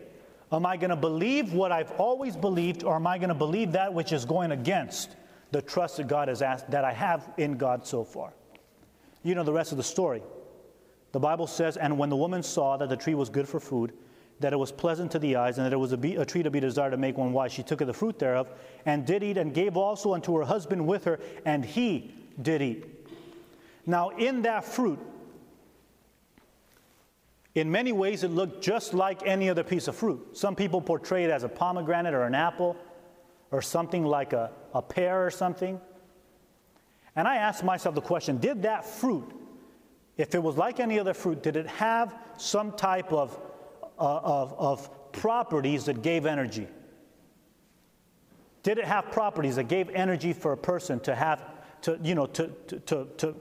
Am 0.51 0.65
I 0.65 0.75
going 0.75 0.89
to 0.89 0.95
believe 0.95 1.53
what 1.53 1.71
I've 1.71 1.91
always 1.93 2.35
believed, 2.35 2.83
or 2.83 2.95
am 2.95 3.07
I 3.07 3.17
going 3.17 3.29
to 3.29 3.35
believe 3.35 3.71
that 3.73 3.93
which 3.93 4.11
is 4.11 4.25
going 4.25 4.51
against 4.51 5.15
the 5.51 5.61
trust 5.61 5.97
that 5.97 6.07
God 6.07 6.27
has 6.27 6.41
asked, 6.41 6.69
that 6.71 6.83
I 6.83 6.93
have 6.93 7.29
in 7.37 7.57
God 7.57 7.85
so 7.85 8.03
far? 8.03 8.33
You 9.23 9.35
know 9.35 9.43
the 9.43 9.53
rest 9.53 9.71
of 9.71 9.77
the 9.77 9.83
story. 9.83 10.21
The 11.11 11.19
Bible 11.19 11.47
says, 11.47 11.77
And 11.77 11.97
when 11.97 12.09
the 12.09 12.15
woman 12.15 12.43
saw 12.43 12.77
that 12.77 12.89
the 12.89 12.97
tree 12.97 13.15
was 13.15 13.29
good 13.29 13.47
for 13.47 13.59
food, 13.59 13.93
that 14.39 14.53
it 14.53 14.57
was 14.57 14.71
pleasant 14.71 15.11
to 15.11 15.19
the 15.19 15.35
eyes, 15.35 15.57
and 15.57 15.65
that 15.65 15.73
it 15.73 15.77
was 15.77 15.91
a, 15.91 15.97
be, 15.97 16.15
a 16.15 16.25
tree 16.25 16.41
to 16.43 16.49
be 16.49 16.59
desired 16.59 16.91
to 16.91 16.97
make 16.97 17.17
one 17.17 17.31
wise, 17.31 17.51
she 17.51 17.63
took 17.63 17.81
of 17.81 17.87
the 17.87 17.93
fruit 17.93 18.17
thereof, 18.17 18.49
and 18.85 19.05
did 19.05 19.23
eat, 19.23 19.37
and 19.37 19.53
gave 19.53 19.77
also 19.77 20.13
unto 20.13 20.35
her 20.37 20.43
husband 20.43 20.85
with 20.85 21.03
her, 21.03 21.19
and 21.45 21.63
he 21.63 22.13
did 22.41 22.61
eat. 22.61 22.85
Now, 23.85 24.09
in 24.09 24.41
that 24.43 24.63
fruit, 24.63 24.99
in 27.53 27.69
many 27.69 27.91
ways, 27.91 28.23
it 28.23 28.31
looked 28.31 28.63
just 28.63 28.93
like 28.93 29.25
any 29.25 29.49
other 29.49 29.63
piece 29.63 29.87
of 29.87 29.95
fruit. 29.95 30.37
Some 30.37 30.55
people 30.55 30.81
portray 30.81 31.25
it 31.25 31.29
as 31.29 31.43
a 31.43 31.49
pomegranate 31.49 32.13
or 32.13 32.23
an 32.23 32.33
apple 32.33 32.77
or 33.51 33.61
something 33.61 34.05
like 34.05 34.33
a, 34.33 34.51
a 34.73 34.81
pear 34.81 35.25
or 35.25 35.29
something. 35.29 35.79
And 37.15 37.27
I 37.27 37.37
asked 37.37 37.63
myself 37.63 37.95
the 37.95 38.01
question 38.01 38.37
did 38.37 38.63
that 38.63 38.85
fruit, 38.85 39.29
if 40.17 40.35
it 40.35 40.41
was 40.41 40.57
like 40.57 40.79
any 40.79 40.99
other 40.99 41.13
fruit, 41.13 41.43
did 41.43 41.55
it 41.55 41.67
have 41.67 42.15
some 42.37 42.71
type 42.73 43.11
of, 43.11 43.37
uh, 43.99 44.19
of, 44.23 44.53
of 44.53 45.11
properties 45.11 45.85
that 45.85 46.01
gave 46.01 46.25
energy? 46.25 46.67
Did 48.63 48.77
it 48.77 48.85
have 48.85 49.11
properties 49.11 49.55
that 49.55 49.67
gave 49.67 49.89
energy 49.89 50.33
for 50.33 50.53
a 50.53 50.57
person 50.57 50.99
to 51.01 51.15
have, 51.15 51.43
to, 51.81 51.99
you 52.03 52.13
know, 52.13 52.27
to, 52.27 52.47
to, 52.67 52.79
to, 52.79 53.07
to, 53.17 53.35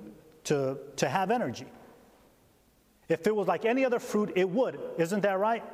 to, 0.44 0.78
to 0.96 1.08
have 1.08 1.30
energy? 1.30 1.66
If 3.08 3.26
it 3.26 3.34
was 3.34 3.46
like 3.46 3.64
any 3.64 3.84
other 3.84 3.98
fruit, 3.98 4.32
it 4.36 4.48
would. 4.48 4.80
Isn't 4.96 5.22
that 5.22 5.38
right? 5.38 5.64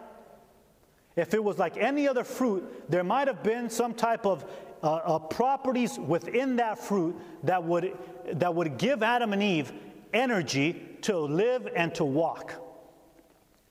If 1.16 1.32
it 1.32 1.42
was 1.42 1.58
like 1.58 1.76
any 1.76 2.08
other 2.08 2.24
fruit, 2.24 2.90
there 2.90 3.04
might 3.04 3.28
have 3.28 3.42
been 3.42 3.70
some 3.70 3.94
type 3.94 4.26
of 4.26 4.44
uh, 4.86 4.94
uh, 5.04 5.18
properties 5.18 5.98
within 5.98 6.54
that 6.56 6.78
fruit 6.78 7.16
that 7.42 7.64
would, 7.64 7.96
that 8.34 8.54
would 8.54 8.78
give 8.78 9.02
Adam 9.02 9.32
and 9.32 9.42
Eve 9.42 9.72
energy 10.12 10.80
to 11.02 11.18
live 11.18 11.68
and 11.74 11.92
to 11.96 12.04
walk, 12.04 12.54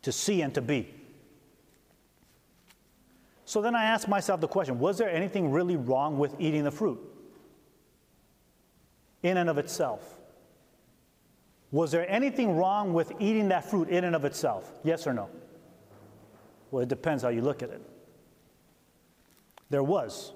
to 0.02 0.12
see 0.12 0.42
and 0.42 0.54
to 0.54 0.62
be. 0.62 0.94
So 3.46 3.62
then 3.62 3.76
I 3.76 3.86
asked 3.86 4.10
myself 4.10 4.42
the 4.42 4.48
question 4.50 4.78
was 4.78 4.98
there 4.98 5.10
anything 5.10 5.52
really 5.52 5.78
wrong 5.78 6.20
with 6.20 6.36
eating 6.38 6.66
the 6.66 6.72
fruit 6.72 7.00
in 9.24 9.38
and 9.38 9.50
of 9.50 9.58
itself? 9.58 10.20
Was 11.72 11.92
there 11.92 12.10
anything 12.10 12.58
wrong 12.58 12.94
with 12.94 13.14
eating 13.20 13.48
that 13.50 13.70
fruit 13.70 13.88
in 13.88 14.04
and 14.04 14.18
of 14.18 14.26
itself? 14.26 14.70
Yes 14.84 15.08
or 15.08 15.14
no? 15.14 15.30
Well, 16.72 16.84
it 16.84 16.90
depends 16.90 17.24
how 17.24 17.30
you 17.30 17.42
look 17.42 17.64
at 17.64 17.70
it. 17.70 17.82
There 19.70 19.84
was. 19.84 20.34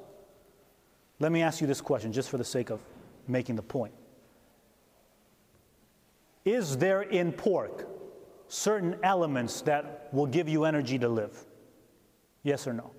Let 1.20 1.32
me 1.32 1.42
ask 1.42 1.62
you 1.62 1.68
this 1.68 1.82
question 1.82 2.14
just 2.14 2.30
for 2.30 2.38
the 2.38 2.44
sake 2.44 2.70
of 2.70 2.82
making 3.28 3.56
the 3.56 3.62
point. 3.62 3.94
Is 6.46 6.78
there 6.78 7.02
in 7.02 7.32
pork 7.32 7.88
certain 8.48 8.96
elements 9.04 9.62
that 9.62 10.10
will 10.12 10.26
give 10.26 10.48
you 10.48 10.64
energy 10.64 10.98
to 11.00 11.10
live? 11.10 11.46
Yes 12.44 12.66
or 12.66 12.74
no? 12.74 12.92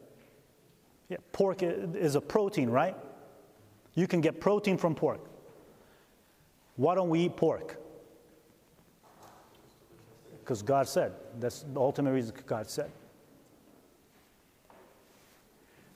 Yeah, 1.08 1.16
pork 1.32 1.62
is 1.62 2.14
a 2.14 2.20
protein, 2.20 2.70
right? 2.70 2.96
You 3.94 4.06
can 4.06 4.20
get 4.20 4.40
protein 4.40 4.76
from 4.76 4.94
pork. 4.94 5.20
Why 6.76 6.94
don't 6.94 7.08
we 7.08 7.20
eat 7.20 7.36
pork? 7.36 7.78
Because 10.38 10.62
God 10.62 10.88
said. 10.88 11.12
That's 11.38 11.62
the 11.62 11.80
ultimate 11.80 12.12
reason 12.12 12.34
God 12.46 12.68
said. 12.70 12.90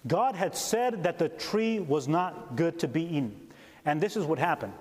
God 0.07 0.37
had 0.37 0.57
said 0.57 1.05
that 1.05 1.19
the 1.19 1.29
tree 1.29 1.81
was 1.81 2.09
not 2.09 2.57
good 2.57 2.79
to 2.81 2.88
be 2.88 3.03
eaten. 3.03 3.49
And 3.85 4.01
this 4.01 4.17
is 4.17 4.25
what 4.25 4.38
happened. 4.38 4.73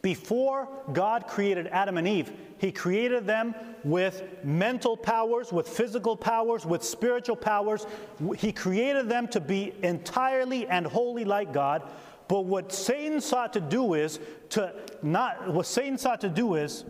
Before 0.00 0.68
God 0.92 1.28
created 1.28 1.68
Adam 1.68 1.96
and 1.96 2.08
Eve, 2.08 2.32
He 2.58 2.72
created 2.72 3.24
them 3.24 3.54
with 3.84 4.22
mental 4.42 4.96
powers, 4.96 5.52
with 5.52 5.68
physical 5.68 6.16
powers, 6.16 6.66
with 6.66 6.82
spiritual 6.82 7.36
powers. 7.36 7.86
He 8.36 8.52
created 8.52 9.08
them 9.08 9.28
to 9.28 9.40
be 9.40 9.72
entirely 9.82 10.66
and 10.66 10.86
wholly 10.86 11.24
like 11.24 11.52
God. 11.52 11.82
But 12.26 12.46
what 12.46 12.72
Satan 12.72 13.20
sought 13.20 13.52
to 13.52 13.60
do 13.60 13.94
is 13.94 14.18
to 14.50 14.74
not, 15.02 15.52
what 15.52 15.66
Satan 15.66 15.98
sought 15.98 16.20
to 16.22 16.28
do 16.28 16.54
is 16.54 16.84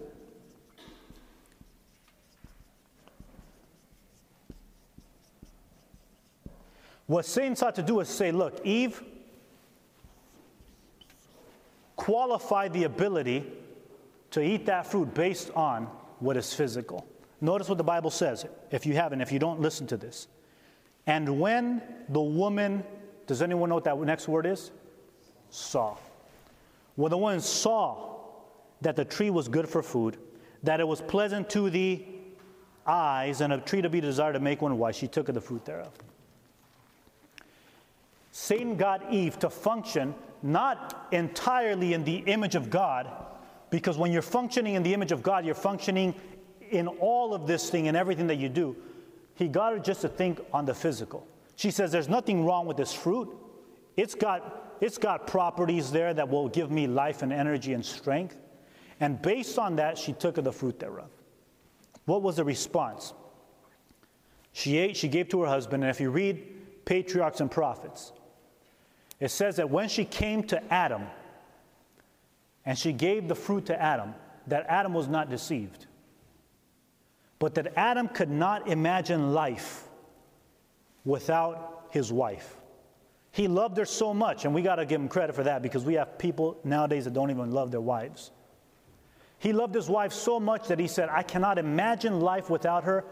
What 7.13 7.27
Satan 7.27 7.55
sought 7.55 7.75
to 7.75 7.83
do 7.83 8.01
is 8.01 8.09
say, 8.09 8.33
look, 8.33 8.65
Eve 8.65 9.03
qualified 11.95 12.73
the 12.73 12.85
ability 12.85 13.45
to 14.31 14.41
eat 14.41 14.65
that 14.65 14.87
fruit 14.87 15.13
based 15.13 15.51
on 15.51 15.89
what 16.21 16.39
is 16.39 16.55
physical. 16.55 17.07
Notice 17.43 17.69
what 17.69 17.77
the 17.77 17.85
Bible 17.85 18.09
says, 18.09 18.47
if 18.71 18.87
you 18.87 18.95
haven't, 18.95 19.21
if 19.21 19.31
you 19.31 19.39
don't 19.39 19.61
listen 19.61 19.87
to 19.89 19.99
this. 19.99 20.27
And 21.07 21.39
when 21.39 21.83
the 22.09 22.23
woman, 22.23 22.83
does 23.27 23.43
anyone 23.43 23.69
know 23.69 23.75
what 23.75 23.85
that 23.85 23.99
next 23.99 24.27
word 24.27 24.47
is? 24.47 24.71
Saw. 25.51 25.99
When 26.97 27.11
the 27.11 27.19
woman 27.19 27.43
saw 27.43 28.21
that 28.81 28.97
the 28.97 29.05
tree 29.05 29.29
was 29.29 29.49
good 29.49 29.69
for 29.69 29.83
food, 29.83 30.17
that 30.63 30.81
it 30.81 30.89
was 30.89 31.03
pleasant 31.03 31.51
to 31.51 31.69
the 31.69 32.07
eyes, 32.87 33.43
and 33.43 33.53
a 33.53 33.59
tree 33.59 33.83
to 33.83 33.91
be 33.91 34.01
desired 34.01 34.33
to 34.33 34.41
make 34.41 34.63
one 34.63 34.79
wise, 34.79 34.97
she 34.97 35.09
took 35.09 35.29
of 35.29 35.35
the 35.35 35.43
fruit 35.43 35.67
thereof. 35.67 35.93
Satan 38.33 38.77
got 38.77 39.13
Eve 39.13 39.39
to 39.41 39.51
function 39.51 40.15
not 40.43 41.07
entirely 41.13 41.93
in 41.93 42.03
the 42.03 42.17
image 42.17 42.55
of 42.55 42.71
God, 42.71 43.09
because 43.71 43.97
when 43.97 44.11
you're 44.11 44.23
functioning 44.23 44.75
in 44.75 44.83
the 44.83 44.93
image 44.93 45.13
of 45.13 45.23
God, 45.23 45.45
you're 45.47 45.55
functioning 45.55 46.15
in 46.71 46.89
all 46.89 47.35
of 47.35 47.47
this 47.47 47.71
thing 47.71 47.89
and 47.89 47.97
everything 47.97 48.27
that 48.27 48.37
you 48.37 48.49
do. 48.49 48.75
He 49.35 49.49
got 49.49 49.75
her 49.75 49.79
just 49.79 50.01
to 50.01 50.09
think 50.09 50.41
on 50.53 50.65
the 50.65 50.75
physical. 50.75 51.27
She 51.57 51.71
says, 51.71 51.93
There's 51.93 52.09
nothing 52.09 52.45
wrong 52.45 52.67
with 52.67 52.77
this 52.77 52.93
fruit. 52.93 53.29
It's 53.97 54.15
got, 54.15 54.77
it's 54.81 54.99
got 54.99 55.27
properties 55.27 55.91
there 55.91 56.15
that 56.15 56.29
will 56.29 56.49
give 56.49 56.71
me 56.71 56.87
life 56.87 57.23
and 57.23 57.33
energy 57.33 57.75
and 57.75 57.85
strength. 57.85 58.41
And 59.01 59.21
based 59.21 59.59
on 59.59 59.77
that, 59.77 59.99
she 59.99 60.13
took 60.13 60.39
of 60.39 60.45
the 60.45 60.53
fruit 60.53 60.79
thereof. 60.79 61.11
What 62.07 62.23
was 62.23 62.37
the 62.37 62.45
response? 62.45 63.13
She 64.53 64.79
ate, 64.79 64.97
she 64.97 65.09
gave 65.09 65.29
to 65.31 65.43
her 65.43 65.49
husband, 65.49 65.83
and 65.83 65.91
if 65.91 66.01
you 66.01 66.11
read 66.11 66.85
patriarchs 66.85 67.41
and 67.41 67.51
prophets, 67.51 68.13
it 69.23 69.31
says 69.31 69.55
that 69.55 69.71
when 69.71 69.89
she 69.89 70.05
came 70.05 70.43
to 70.43 70.61
Adam 70.75 71.07
and 72.65 72.77
she 72.77 72.93
gave 72.93 73.29
the 73.29 73.37
fruit 73.37 73.67
to 73.67 73.81
Adam, 73.81 74.17
that 74.49 74.67
Adam 74.69 74.93
was 74.93 75.07
not 75.07 75.31
deceived, 75.31 75.87
but 77.39 77.55
that 77.55 77.73
Adam 77.77 78.09
could 78.09 78.31
not 78.31 78.67
imagine 78.67 79.33
life 79.33 79.85
without 81.05 81.87
his 81.91 82.13
wife. 82.13 82.57
He 83.31 83.47
loved 83.47 83.77
her 83.77 83.85
so 83.85 84.13
much, 84.13 84.45
and 84.45 84.53
we 84.53 84.61
got 84.61 84.77
to 84.77 84.85
give 84.85 85.01
him 85.01 85.07
credit 85.09 85.37
for 85.37 85.45
that 85.45 85.63
because 85.63 85.85
we 85.85 85.95
have 85.95 86.19
people 86.19 86.59
nowadays 86.65 87.05
that 87.05 87.13
don't 87.15 87.31
even 87.31 87.53
love 87.53 87.71
their 87.71 87.81
wives. 87.81 88.33
He 89.39 89.53
loved 89.53 89.77
his 89.77 89.89
wife 89.89 90.13
so 90.13 90.41
much 90.41 90.67
that 90.67 90.81
he 90.81 90.89
said, 90.89 91.09
I 91.09 91.23
cannot 91.23 91.59
imagine 91.59 92.19
life 92.19 92.51
without 92.51 92.83
her. 92.83 93.05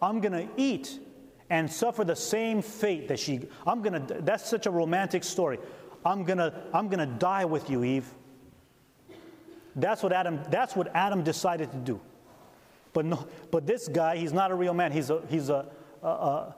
I'm 0.00 0.22
going 0.22 0.32
to 0.32 0.48
eat 0.56 0.98
and 1.50 1.70
suffer 1.70 2.04
the 2.04 2.16
same 2.16 2.60
fate 2.62 3.08
that 3.08 3.18
she 3.18 3.40
i'm 3.66 3.82
gonna 3.82 4.04
that's 4.20 4.48
such 4.48 4.66
a 4.66 4.70
romantic 4.70 5.24
story. 5.24 5.58
I'm 6.04 6.24
gonna 6.24 6.52
i'm 6.72 6.88
gonna 6.88 7.06
die 7.06 7.44
with 7.44 7.70
you 7.70 7.84
eve. 7.84 8.08
That's 9.76 10.02
what 10.02 10.12
adam 10.12 10.40
that's 10.50 10.76
what 10.76 10.94
adam 10.94 11.22
decided 11.22 11.70
to 11.72 11.78
do. 11.78 12.00
But 12.92 13.04
no 13.04 13.26
but 13.50 13.66
this 13.66 13.88
guy 13.88 14.16
he's 14.16 14.32
not 14.32 14.50
a 14.50 14.54
real 14.54 14.74
man. 14.74 14.92
He's 14.92 15.10
a 15.10 15.22
he's 15.28 15.48
a, 15.48 15.66
a, 16.02 16.06
a 16.06 16.56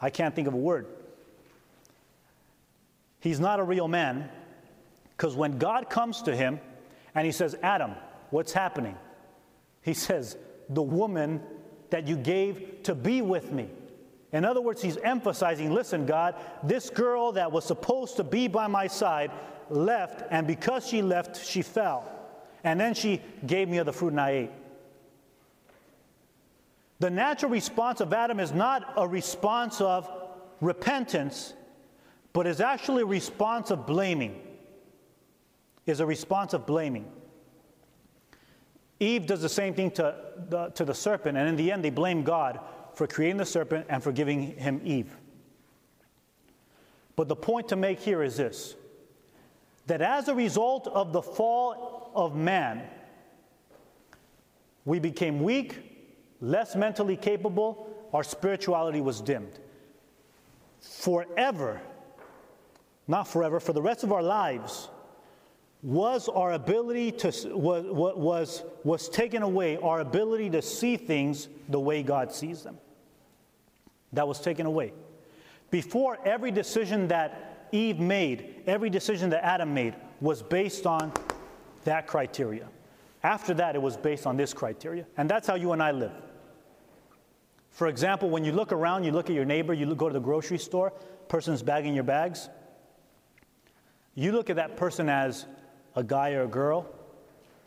i 0.00 0.10
can't 0.10 0.34
think 0.34 0.48
of 0.48 0.54
a 0.54 0.58
word. 0.58 0.86
He's 3.20 3.38
not 3.38 3.60
a 3.60 3.62
real 3.64 3.88
man 3.88 4.28
because 5.16 5.36
when 5.36 5.58
god 5.58 5.90
comes 5.90 6.22
to 6.22 6.34
him 6.36 6.60
and 7.14 7.26
he 7.26 7.32
says 7.32 7.56
adam 7.62 7.92
what's 8.30 8.52
happening? 8.52 8.96
He 9.82 9.94
says 9.94 10.36
the 10.68 10.82
woman 10.82 11.42
that 11.90 12.08
you 12.08 12.16
gave 12.16 12.82
to 12.84 12.94
be 12.94 13.20
with 13.20 13.52
me 13.52 13.68
in 14.32 14.46
other 14.46 14.62
words, 14.62 14.80
he's 14.80 14.96
emphasizing 14.96 15.72
listen, 15.72 16.06
God, 16.06 16.34
this 16.62 16.88
girl 16.88 17.32
that 17.32 17.52
was 17.52 17.64
supposed 17.64 18.16
to 18.16 18.24
be 18.24 18.48
by 18.48 18.66
my 18.66 18.86
side 18.86 19.30
left, 19.68 20.22
and 20.30 20.46
because 20.46 20.86
she 20.86 21.02
left, 21.02 21.44
she 21.44 21.62
fell. 21.62 22.10
And 22.64 22.80
then 22.80 22.94
she 22.94 23.20
gave 23.46 23.68
me 23.68 23.78
of 23.78 23.86
the 23.86 23.92
fruit 23.92 24.12
and 24.12 24.20
I 24.20 24.30
ate. 24.30 24.50
The 27.00 27.10
natural 27.10 27.50
response 27.50 28.00
of 28.00 28.12
Adam 28.12 28.38
is 28.40 28.52
not 28.52 28.94
a 28.96 29.06
response 29.06 29.80
of 29.80 30.08
repentance, 30.60 31.52
but 32.32 32.46
is 32.46 32.60
actually 32.60 33.02
a 33.02 33.06
response 33.06 33.70
of 33.70 33.86
blaming. 33.86 34.40
Is 35.84 35.98
a 35.98 36.06
response 36.06 36.54
of 36.54 36.64
blaming. 36.64 37.10
Eve 39.00 39.26
does 39.26 39.42
the 39.42 39.48
same 39.48 39.74
thing 39.74 39.90
to 39.90 40.14
the, 40.48 40.68
to 40.68 40.84
the 40.84 40.94
serpent, 40.94 41.36
and 41.36 41.48
in 41.48 41.56
the 41.56 41.72
end, 41.72 41.84
they 41.84 41.90
blame 41.90 42.22
God 42.22 42.60
for 42.94 43.06
creating 43.06 43.38
the 43.38 43.46
serpent 43.46 43.86
and 43.88 44.02
for 44.02 44.12
giving 44.12 44.56
him 44.56 44.80
Eve. 44.84 45.16
But 47.16 47.28
the 47.28 47.36
point 47.36 47.68
to 47.68 47.76
make 47.76 48.00
here 48.00 48.22
is 48.22 48.36
this 48.36 48.74
that 49.86 50.00
as 50.00 50.28
a 50.28 50.34
result 50.34 50.86
of 50.86 51.12
the 51.12 51.22
fall 51.22 52.12
of 52.14 52.36
man, 52.36 52.82
we 54.84 54.98
became 54.98 55.42
weak, 55.42 55.78
less 56.40 56.76
mentally 56.76 57.16
capable, 57.16 57.88
our 58.12 58.22
spirituality 58.22 59.00
was 59.00 59.20
dimmed. 59.20 59.58
Forever, 60.80 61.80
not 63.08 63.26
forever, 63.26 63.60
for 63.60 63.72
the 63.72 63.82
rest 63.82 64.04
of 64.04 64.12
our 64.12 64.22
lives, 64.22 64.88
was 65.82 66.28
our 66.28 66.52
ability 66.52 67.10
to 67.10 67.28
was, 67.56 67.84
was, 67.84 68.62
was 68.84 69.08
taken 69.08 69.42
away 69.42 69.76
our 69.78 70.00
ability 70.00 70.48
to 70.50 70.62
see 70.62 70.96
things 70.96 71.48
the 71.68 71.80
way 71.80 72.02
god 72.02 72.32
sees 72.32 72.62
them. 72.62 72.78
That 74.12 74.28
was 74.28 74.40
taken 74.40 74.66
away. 74.66 74.92
Before 75.70 76.18
every 76.24 76.52
decision 76.52 77.08
that 77.08 77.68
eve 77.72 77.98
made 77.98 78.62
every 78.66 78.90
decision 78.90 79.30
that 79.30 79.44
adam 79.44 79.74
made 79.74 79.94
was 80.20 80.42
based 80.42 80.86
on 80.86 81.12
that 81.84 82.06
criteria. 82.06 82.68
After 83.24 83.54
that 83.54 83.74
it 83.74 83.82
was 83.82 83.96
based 83.96 84.26
on 84.26 84.36
this 84.36 84.54
criteria 84.54 85.04
and 85.16 85.28
that's 85.28 85.48
how 85.48 85.56
you 85.56 85.72
and 85.72 85.82
i 85.82 85.90
live. 85.90 86.12
For 87.70 87.88
example 87.88 88.30
when 88.30 88.44
you 88.44 88.52
look 88.52 88.70
around 88.70 89.02
you 89.02 89.10
look 89.10 89.30
at 89.30 89.34
your 89.34 89.44
neighbor 89.44 89.74
you 89.74 89.92
go 89.96 90.08
to 90.08 90.12
the 90.12 90.20
grocery 90.20 90.58
store 90.58 90.92
person's 91.28 91.62
bagging 91.62 91.94
your 91.94 92.04
bags. 92.04 92.48
You 94.14 94.30
look 94.30 94.50
at 94.50 94.56
that 94.56 94.76
person 94.76 95.08
as 95.08 95.46
a 95.94 96.02
guy 96.02 96.32
or 96.32 96.42
a 96.42 96.48
girl. 96.48 96.86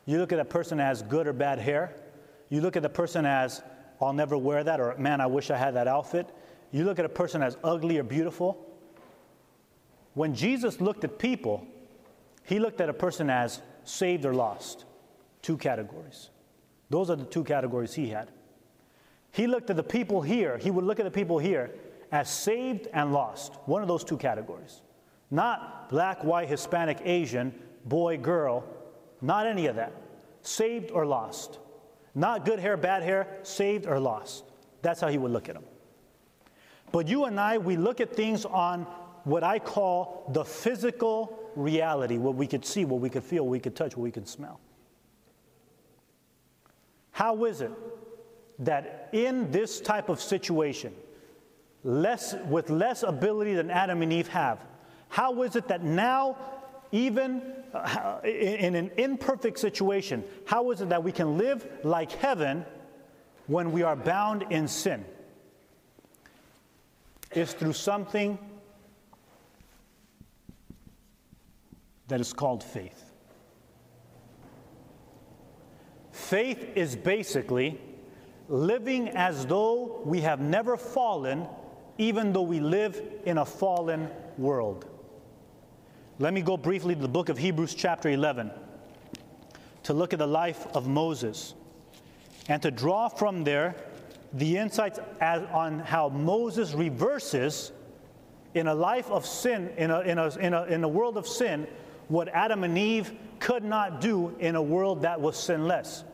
You 0.05 0.19
look 0.19 0.31
at 0.31 0.39
a 0.39 0.45
person 0.45 0.79
as 0.79 1.01
good 1.01 1.27
or 1.27 1.33
bad 1.33 1.59
hair. 1.59 1.95
You 2.49 2.61
look 2.61 2.75
at 2.75 2.83
the 2.83 2.89
person 2.89 3.25
as, 3.25 3.61
I'll 4.01 4.13
never 4.13 4.37
wear 4.37 4.63
that, 4.63 4.79
or 4.79 4.95
man, 4.97 5.21
I 5.21 5.25
wish 5.25 5.49
I 5.49 5.57
had 5.57 5.75
that 5.75 5.87
outfit. 5.87 6.27
You 6.71 6.83
look 6.83 6.99
at 6.99 7.05
a 7.05 7.09
person 7.09 7.41
as 7.41 7.57
ugly 7.63 7.97
or 7.97 8.03
beautiful. 8.03 8.65
When 10.13 10.33
Jesus 10.33 10.79
looked 10.79 11.03
at 11.03 11.19
people, 11.19 11.65
he 12.43 12.59
looked 12.59 12.81
at 12.81 12.89
a 12.89 12.93
person 12.93 13.29
as 13.29 13.61
saved 13.83 14.25
or 14.25 14.33
lost. 14.33 14.85
Two 15.41 15.57
categories. 15.57 16.29
Those 16.89 17.09
are 17.09 17.15
the 17.15 17.25
two 17.25 17.43
categories 17.43 17.93
he 17.93 18.09
had. 18.09 18.29
He 19.31 19.47
looked 19.47 19.69
at 19.69 19.75
the 19.75 19.83
people 19.83 20.21
here, 20.21 20.57
he 20.57 20.71
would 20.71 20.85
look 20.85 20.99
at 20.99 21.05
the 21.05 21.11
people 21.11 21.39
here 21.39 21.71
as 22.11 22.29
saved 22.29 22.87
and 22.93 23.11
lost. 23.11 23.55
One 23.65 23.81
of 23.81 23.87
those 23.87 24.03
two 24.03 24.17
categories. 24.17 24.81
Not 25.31 25.89
black, 25.89 26.23
white, 26.23 26.47
Hispanic, 26.47 26.99
Asian, 27.03 27.53
boy, 27.85 28.17
girl, 28.17 28.63
not 29.21 29.47
any 29.47 29.67
of 29.67 29.77
that. 29.77 29.93
Saved 30.41 30.91
or 30.91 31.05
lost. 31.05 31.59
Not 32.13 32.45
good 32.45 32.59
hair, 32.59 32.77
bad 32.77 33.03
hair, 33.03 33.27
saved 33.43 33.85
or 33.85 33.99
lost. 33.99 34.43
That's 34.81 35.01
how 35.01 35.07
he 35.07 35.17
would 35.17 35.31
look 35.31 35.49
at 35.49 35.55
them. 35.55 35.63
But 36.91 37.07
you 37.07 37.25
and 37.25 37.39
I, 37.39 37.57
we 37.57 37.75
look 37.75 37.99
at 37.99 38.15
things 38.15 38.45
on 38.45 38.83
what 39.23 39.43
I 39.43 39.59
call 39.59 40.29
the 40.33 40.45
physical 40.45 41.39
reality, 41.55 42.17
what 42.17 42.35
we 42.35 42.47
could 42.47 42.65
see, 42.65 42.85
what 42.85 43.01
we 43.01 43.09
could 43.09 43.23
feel, 43.23 43.43
what 43.43 43.51
we 43.51 43.59
could 43.59 43.75
touch, 43.75 43.97
what 43.97 44.03
we 44.03 44.11
could 44.11 44.27
smell. 44.27 44.59
How 47.11 47.45
is 47.45 47.61
it 47.61 47.71
that 48.59 49.09
in 49.13 49.51
this 49.51 49.81
type 49.81 50.09
of 50.09 50.21
situation, 50.21 50.93
less, 51.83 52.35
with 52.47 52.69
less 52.69 53.03
ability 53.03 53.55
than 53.55 53.71
Adam 53.71 54.01
and 54.01 54.13
Eve 54.13 54.27
have, 54.27 54.59
how 55.09 55.41
is 55.43 55.55
it 55.55 55.67
that 55.69 55.83
now, 55.83 56.37
even 56.95 57.41
uh, 57.73 58.19
in 58.23 58.73
an 58.73 58.89
imperfect 58.95 59.59
situation, 59.59 60.23
how 60.45 60.71
is 60.71 60.79
it 60.79 60.87
that 60.89 61.03
we 61.03 61.11
can 61.11 61.37
live 61.37 61.67
like 61.83 62.11
heaven 62.13 62.65
when 63.47 63.73
we 63.73 63.83
are 63.83 63.97
bound 63.97 64.45
in 64.49 64.65
sin? 64.65 65.03
Is 67.31 67.51
through 67.51 67.73
something 67.73 68.39
that 72.07 72.21
is 72.21 72.31
called 72.31 72.63
faith. 72.63 73.11
Faith 76.11 76.69
is 76.75 76.95
basically 76.95 77.77
living 78.47 79.09
as 79.09 79.45
though 79.47 80.01
we 80.05 80.21
have 80.21 80.39
never 80.39 80.77
fallen, 80.77 81.45
even 81.97 82.31
though 82.31 82.43
we 82.43 82.61
live 82.61 83.01
in 83.25 83.39
a 83.39 83.45
fallen 83.45 84.09
world. 84.37 84.85
Let 86.17 86.33
me 86.33 86.41
go 86.41 86.55
briefly 86.55 86.95
to 86.95 87.01
the 87.01 87.09
book 87.09 87.27
of 87.27 87.37
Hebrews, 87.37 87.75
chapter 87.75 88.07
11, 88.07 88.49
to 89.83 89.93
look 89.93 90.13
at 90.13 90.19
the 90.19 90.25
life 90.25 90.65
of 90.73 90.87
Moses 90.87 91.53
and 92.47 92.61
to 92.61 92.71
draw 92.71 93.09
from 93.09 93.43
there 93.43 93.75
the 94.31 94.55
insights 94.55 94.97
as, 95.19 95.41
on 95.51 95.79
how 95.79 96.07
Moses 96.07 96.73
reverses 96.73 97.73
in 98.53 98.67
a 98.67 98.73
life 98.73 99.11
of 99.11 99.25
sin, 99.25 99.69
in 99.75 99.91
a, 99.91 99.99
in, 100.01 100.17
a, 100.17 100.29
in, 100.37 100.53
a, 100.53 100.63
in 100.63 100.83
a 100.85 100.87
world 100.87 101.17
of 101.17 101.27
sin, 101.27 101.67
what 102.07 102.29
Adam 102.29 102.63
and 102.63 102.77
Eve 102.77 103.11
could 103.39 103.65
not 103.65 103.99
do 103.99 104.33
in 104.39 104.55
a 104.55 104.61
world 104.61 105.01
that 105.01 105.19
was 105.19 105.35
sinless. 105.35 106.05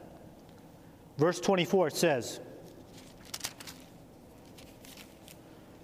Verse 1.20 1.40
24 1.40 1.92
says, 1.92 2.40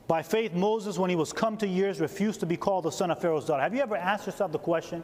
By 0.07 0.21
faith, 0.21 0.53
Moses, 0.53 0.97
when 0.97 1.09
he 1.09 1.17
was 1.17 1.33
come 1.33 1.57
to 1.57 1.67
years, 1.67 1.99
refused 1.99 2.39
to 2.39 2.45
be 2.45 2.55
called 2.55 2.85
the 2.85 2.91
son 2.91 3.11
of 3.11 3.19
Pharaoh's 3.19 3.45
daughter. 3.45 3.61
Have 3.61 3.75
you 3.75 3.81
ever 3.81 3.97
asked 3.97 4.25
yourself 4.25 4.51
the 4.53 4.59
question, 4.59 5.03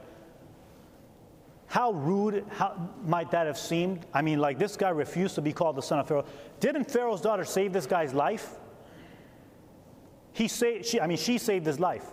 how 1.68 1.92
rude 1.92 2.46
how 2.50 2.90
might 3.04 3.32
that 3.32 3.48
have 3.48 3.58
seemed? 3.58 4.06
I 4.14 4.22
mean, 4.22 4.40
like 4.40 4.60
this 4.60 4.78
guy 4.78 4.90
refused 4.90 5.36
to 5.36 5.42
be 5.42 5.52
called 5.52 5.76
the 5.76 5.82
son 5.82 6.00
of 6.00 6.08
Pharaoh. 6.08 6.26
Didn't 6.60 6.90
Pharaoh's 6.90 7.20
daughter 7.20 7.44
save 7.44 7.74
this 7.74 7.86
guy's 7.86 8.14
life? 8.14 8.56
He 10.32 10.48
saved, 10.48 10.86
she, 10.86 11.02
I 11.02 11.08
mean, 11.08 11.18
she 11.18 11.38
saved 11.38 11.66
his 11.66 11.80
life, 11.80 12.06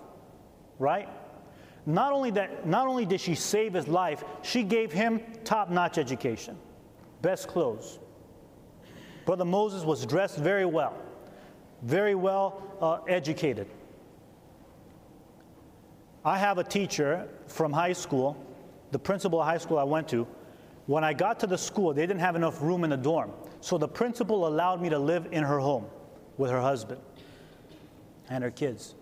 right? 0.78 1.08
Not 1.86 2.12
only 2.12 2.30
that, 2.32 2.66
not 2.66 2.86
only 2.86 3.06
did 3.06 3.20
she 3.20 3.34
save 3.34 3.74
his 3.74 3.86
life, 3.86 4.24
she 4.42 4.62
gave 4.62 4.92
him 4.92 5.20
top-notch 5.44 5.96
education, 5.96 6.58
best 7.22 7.48
clothes. 7.48 7.98
Brother 9.26 9.44
Moses 9.44 9.84
was 9.84 10.04
dressed 10.04 10.38
very 10.38 10.66
well, 10.66 10.96
very 11.82 12.14
well 12.14 12.62
uh, 12.80 12.98
educated. 13.08 13.66
I 16.24 16.38
have 16.38 16.58
a 16.58 16.64
teacher 16.64 17.28
from 17.46 17.72
high 17.72 17.94
school, 17.94 18.36
the 18.90 18.98
principal 18.98 19.40
of 19.40 19.46
high 19.46 19.58
school 19.58 19.78
I 19.78 19.84
went 19.84 20.08
to. 20.08 20.26
When 20.86 21.04
I 21.04 21.12
got 21.12 21.40
to 21.40 21.46
the 21.46 21.56
school, 21.56 21.94
they 21.94 22.02
didn't 22.02 22.20
have 22.20 22.36
enough 22.36 22.60
room 22.60 22.84
in 22.84 22.90
the 22.90 22.96
dorm. 22.96 23.32
So 23.60 23.78
the 23.78 23.88
principal 23.88 24.46
allowed 24.46 24.82
me 24.82 24.88
to 24.90 24.98
live 24.98 25.28
in 25.30 25.44
her 25.44 25.58
home 25.58 25.86
with 26.36 26.50
her 26.50 26.60
husband 26.60 27.00
and 28.28 28.42
her 28.44 28.50
kids. 28.50 28.94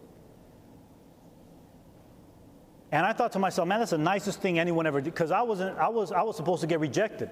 And 2.90 3.04
I 3.04 3.12
thought 3.12 3.32
to 3.32 3.38
myself, 3.38 3.68
man, 3.68 3.80
that's 3.80 3.90
the 3.90 3.98
nicest 3.98 4.40
thing 4.40 4.58
anyone 4.58 4.86
ever 4.86 5.00
did, 5.00 5.12
because 5.12 5.30
I 5.30 5.42
wasn't, 5.42 5.76
I 5.78 5.88
was, 5.88 6.10
I 6.10 6.22
was 6.22 6.36
supposed 6.36 6.60
to 6.62 6.66
get 6.66 6.80
rejected. 6.80 7.30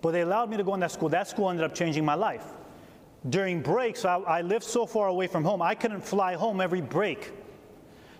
But 0.00 0.12
they 0.12 0.22
allowed 0.22 0.50
me 0.50 0.56
to 0.56 0.64
go 0.64 0.74
in 0.74 0.80
that 0.80 0.90
school. 0.90 1.08
That 1.10 1.28
school 1.28 1.48
ended 1.48 1.64
up 1.64 1.74
changing 1.74 2.04
my 2.04 2.14
life. 2.14 2.44
During 3.28 3.62
breaks, 3.62 4.04
I, 4.04 4.16
I 4.16 4.40
lived 4.42 4.64
so 4.64 4.84
far 4.86 5.08
away 5.08 5.26
from 5.26 5.44
home, 5.44 5.62
I 5.62 5.74
couldn't 5.74 6.00
fly 6.02 6.34
home 6.34 6.60
every 6.60 6.80
break. 6.80 7.32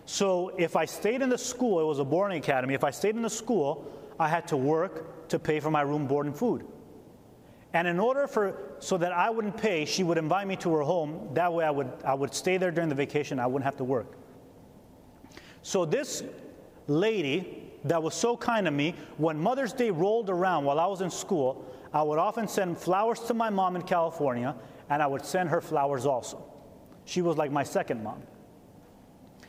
So 0.04 0.52
if 0.58 0.76
I 0.76 0.84
stayed 0.84 1.22
in 1.22 1.28
the 1.28 1.38
school, 1.38 1.80
it 1.80 1.84
was 1.84 1.98
a 1.98 2.04
boarding 2.04 2.38
academy, 2.38 2.74
if 2.74 2.84
I 2.84 2.90
stayed 2.90 3.16
in 3.16 3.22
the 3.22 3.30
school, 3.30 3.90
I 4.18 4.28
had 4.28 4.46
to 4.48 4.56
work 4.56 5.28
to 5.28 5.38
pay 5.38 5.60
for 5.60 5.70
my 5.70 5.82
room, 5.82 6.06
board, 6.06 6.26
and 6.26 6.36
food. 6.36 6.66
And 7.72 7.88
in 7.88 7.98
order 7.98 8.26
for 8.26 8.74
so 8.80 8.98
that 8.98 9.12
I 9.12 9.30
wouldn't 9.30 9.56
pay, 9.56 9.84
she 9.84 10.02
would 10.02 10.18
invite 10.18 10.46
me 10.46 10.56
to 10.56 10.74
her 10.74 10.82
home. 10.82 11.30
That 11.32 11.52
way 11.52 11.64
I 11.64 11.70
would 11.70 11.90
I 12.04 12.14
would 12.14 12.34
stay 12.34 12.58
there 12.58 12.70
during 12.70 12.90
the 12.90 12.94
vacation, 12.94 13.38
I 13.38 13.46
wouldn't 13.46 13.64
have 13.64 13.76
to 13.78 13.84
work. 13.84 14.18
So 15.62 15.84
this 15.84 16.22
lady 16.86 17.70
that 17.84 18.02
was 18.02 18.14
so 18.14 18.36
kind 18.36 18.66
to 18.66 18.70
me, 18.70 18.94
when 19.16 19.38
Mother's 19.38 19.72
Day 19.72 19.90
rolled 19.90 20.30
around 20.30 20.64
while 20.64 20.78
I 20.78 20.86
was 20.86 21.00
in 21.00 21.10
school, 21.10 21.64
I 21.92 22.02
would 22.02 22.18
often 22.18 22.46
send 22.46 22.78
flowers 22.78 23.20
to 23.20 23.34
my 23.34 23.50
mom 23.50 23.76
in 23.76 23.82
California, 23.82 24.54
and 24.92 25.02
I 25.02 25.06
would 25.06 25.24
send 25.24 25.48
her 25.48 25.62
flowers 25.62 26.04
also. 26.04 26.44
She 27.06 27.22
was 27.22 27.38
like 27.38 27.50
my 27.50 27.64
second 27.64 28.04
mom. 28.04 28.22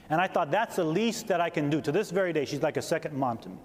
And 0.09 0.21
I 0.21 0.27
thought 0.27 0.51
that's 0.51 0.77
the 0.77 0.85
least 0.85 1.27
that 1.27 1.41
I 1.41 1.49
can 1.49 1.69
do. 1.69 1.81
To 1.81 1.91
this 1.91 2.11
very 2.11 2.31
day, 2.31 2.45
she's 2.45 2.61
like 2.61 2.77
a 2.77 2.81
second 2.81 3.13
mom 3.13 3.39
to 3.39 3.49
me 3.49 3.57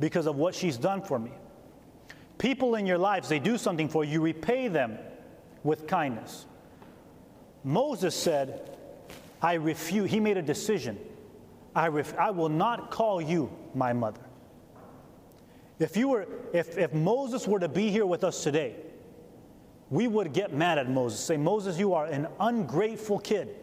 because 0.00 0.26
of 0.26 0.36
what 0.36 0.54
she's 0.54 0.78
done 0.78 1.02
for 1.02 1.18
me. 1.18 1.30
People 2.38 2.74
in 2.76 2.86
your 2.86 2.96
lives, 2.96 3.28
they 3.28 3.38
do 3.38 3.58
something 3.58 3.86
for 3.86 4.02
you, 4.02 4.12
you 4.12 4.20
repay 4.22 4.68
them 4.68 4.96
with 5.62 5.86
kindness. 5.86 6.46
Moses 7.64 8.14
said, 8.14 8.78
I 9.42 9.54
refuse, 9.54 10.10
he 10.10 10.20
made 10.20 10.38
a 10.38 10.42
decision. 10.42 10.98
I, 11.76 11.88
ref- 11.88 12.16
I 12.16 12.30
will 12.30 12.48
not 12.48 12.90
call 12.90 13.20
you 13.20 13.54
my 13.74 13.92
mother. 13.92 14.22
If, 15.78 15.98
you 15.98 16.08
were, 16.08 16.26
if, 16.54 16.78
if 16.78 16.94
Moses 16.94 17.46
were 17.46 17.60
to 17.60 17.68
be 17.68 17.90
here 17.90 18.06
with 18.06 18.24
us 18.24 18.42
today, 18.42 18.76
we 19.92 20.08
would 20.08 20.32
get 20.32 20.54
mad 20.54 20.78
at 20.78 20.88
Moses, 20.88 21.20
say, 21.20 21.36
Moses, 21.36 21.78
you 21.78 21.92
are 21.92 22.06
an 22.06 22.26
ungrateful 22.40 23.18
kid. 23.18 23.54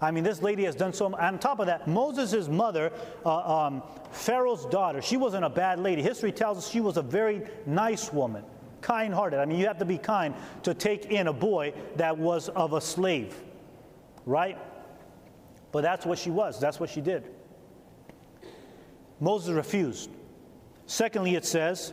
I 0.00 0.12
mean, 0.12 0.22
this 0.22 0.40
lady 0.42 0.62
has 0.62 0.76
done 0.76 0.92
so. 0.92 1.12
On 1.12 1.38
top 1.40 1.58
of 1.58 1.66
that, 1.66 1.88
Moses' 1.88 2.46
mother, 2.46 2.92
uh, 3.26 3.64
um, 3.66 3.82
Pharaoh's 4.12 4.64
daughter, 4.66 5.02
she 5.02 5.16
wasn't 5.16 5.44
a 5.44 5.50
bad 5.50 5.80
lady. 5.80 6.02
History 6.02 6.30
tells 6.30 6.58
us 6.58 6.70
she 6.70 6.80
was 6.80 6.98
a 6.98 7.02
very 7.02 7.42
nice 7.66 8.12
woman, 8.12 8.44
kind 8.80 9.12
hearted. 9.12 9.40
I 9.40 9.44
mean, 9.44 9.58
you 9.58 9.66
have 9.66 9.78
to 9.78 9.84
be 9.84 9.98
kind 9.98 10.36
to 10.62 10.72
take 10.72 11.06
in 11.06 11.26
a 11.26 11.32
boy 11.32 11.74
that 11.96 12.16
was 12.16 12.48
of 12.50 12.72
a 12.72 12.80
slave, 12.80 13.34
right? 14.26 14.56
But 15.72 15.82
that's 15.82 16.06
what 16.06 16.20
she 16.20 16.30
was, 16.30 16.60
that's 16.60 16.78
what 16.78 16.90
she 16.90 17.00
did. 17.00 17.24
Moses 19.18 19.50
refused. 19.50 20.10
Secondly, 20.86 21.34
it 21.34 21.44
says, 21.44 21.92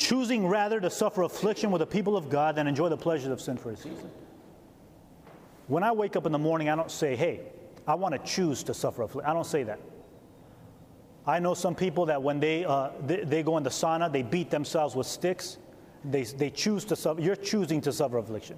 choosing 0.00 0.46
rather 0.48 0.80
to 0.80 0.90
suffer 0.90 1.22
affliction 1.22 1.70
with 1.70 1.80
the 1.80 1.86
people 1.86 2.16
of 2.16 2.28
God 2.30 2.56
than 2.56 2.66
enjoy 2.66 2.88
the 2.88 2.96
pleasures 2.96 3.28
of 3.30 3.40
sin 3.40 3.56
for 3.56 3.70
a 3.70 3.76
season. 3.76 4.10
When 5.68 5.84
I 5.84 5.92
wake 5.92 6.16
up 6.16 6.26
in 6.26 6.32
the 6.32 6.38
morning, 6.38 6.68
I 6.68 6.74
don't 6.74 6.90
say, 6.90 7.14
hey, 7.14 7.42
I 7.86 7.94
want 7.94 8.14
to 8.14 8.18
choose 8.28 8.64
to 8.64 8.74
suffer 8.74 9.02
affliction. 9.02 9.30
I 9.30 9.34
don't 9.34 9.46
say 9.46 9.62
that. 9.64 9.78
I 11.26 11.38
know 11.38 11.54
some 11.54 11.74
people 11.74 12.06
that 12.06 12.20
when 12.20 12.40
they, 12.40 12.64
uh, 12.64 12.90
they, 13.06 13.24
they, 13.24 13.42
go 13.42 13.56
in 13.58 13.62
the 13.62 13.70
sauna, 13.70 14.10
they 14.10 14.22
beat 14.22 14.50
themselves 14.50 14.96
with 14.96 15.06
sticks. 15.06 15.58
They, 16.04 16.22
they 16.24 16.50
choose 16.50 16.84
to 16.86 16.96
suffer. 16.96 17.20
You're 17.20 17.36
choosing 17.36 17.80
to 17.82 17.92
suffer 17.92 18.18
affliction. 18.18 18.56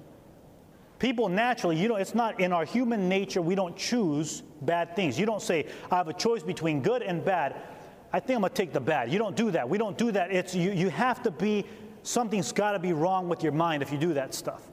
People 0.97 1.27
naturally, 1.27 1.75
you 1.75 1.89
know, 1.89 1.97
it's 1.97 2.15
not 2.15 2.39
in 2.39 2.53
our 2.53 2.63
human 2.63 3.09
nature, 3.09 3.41
we 3.41 3.55
don't 3.55 3.75
choose 3.75 4.41
bad 4.61 4.95
things. 4.95 5.19
You 5.19 5.25
don't 5.25 5.41
say, 5.41 5.67
I 5.91 5.97
have 5.97 6.07
a 6.07 6.13
choice 6.13 6.43
between 6.43 6.81
good 6.81 7.01
and 7.01 7.23
bad. 7.25 7.57
I 8.13 8.19
think 8.19 8.37
I'm 8.37 8.43
to 8.43 8.49
take 8.49 8.71
the 8.71 8.79
bad. 8.79 9.11
You 9.11 9.17
don't 9.17 9.35
do 9.35 9.51
that. 9.51 9.67
We 9.67 9.79
don't 9.79 9.97
do 9.97 10.11
that. 10.11 10.31
It's, 10.31 10.53
you, 10.53 10.71
you 10.71 10.89
have 10.89 11.23
to 11.23 11.31
be, 11.31 11.65
something's 12.03 12.51
got 12.51 12.73
to 12.73 12.79
be 12.79 12.93
wrong 12.93 13.27
with 13.27 13.41
your 13.41 13.53
mind 13.53 13.81
if 13.81 13.91
you 13.91 13.97
do 13.97 14.13
that 14.13 14.35
stuff. 14.35 14.69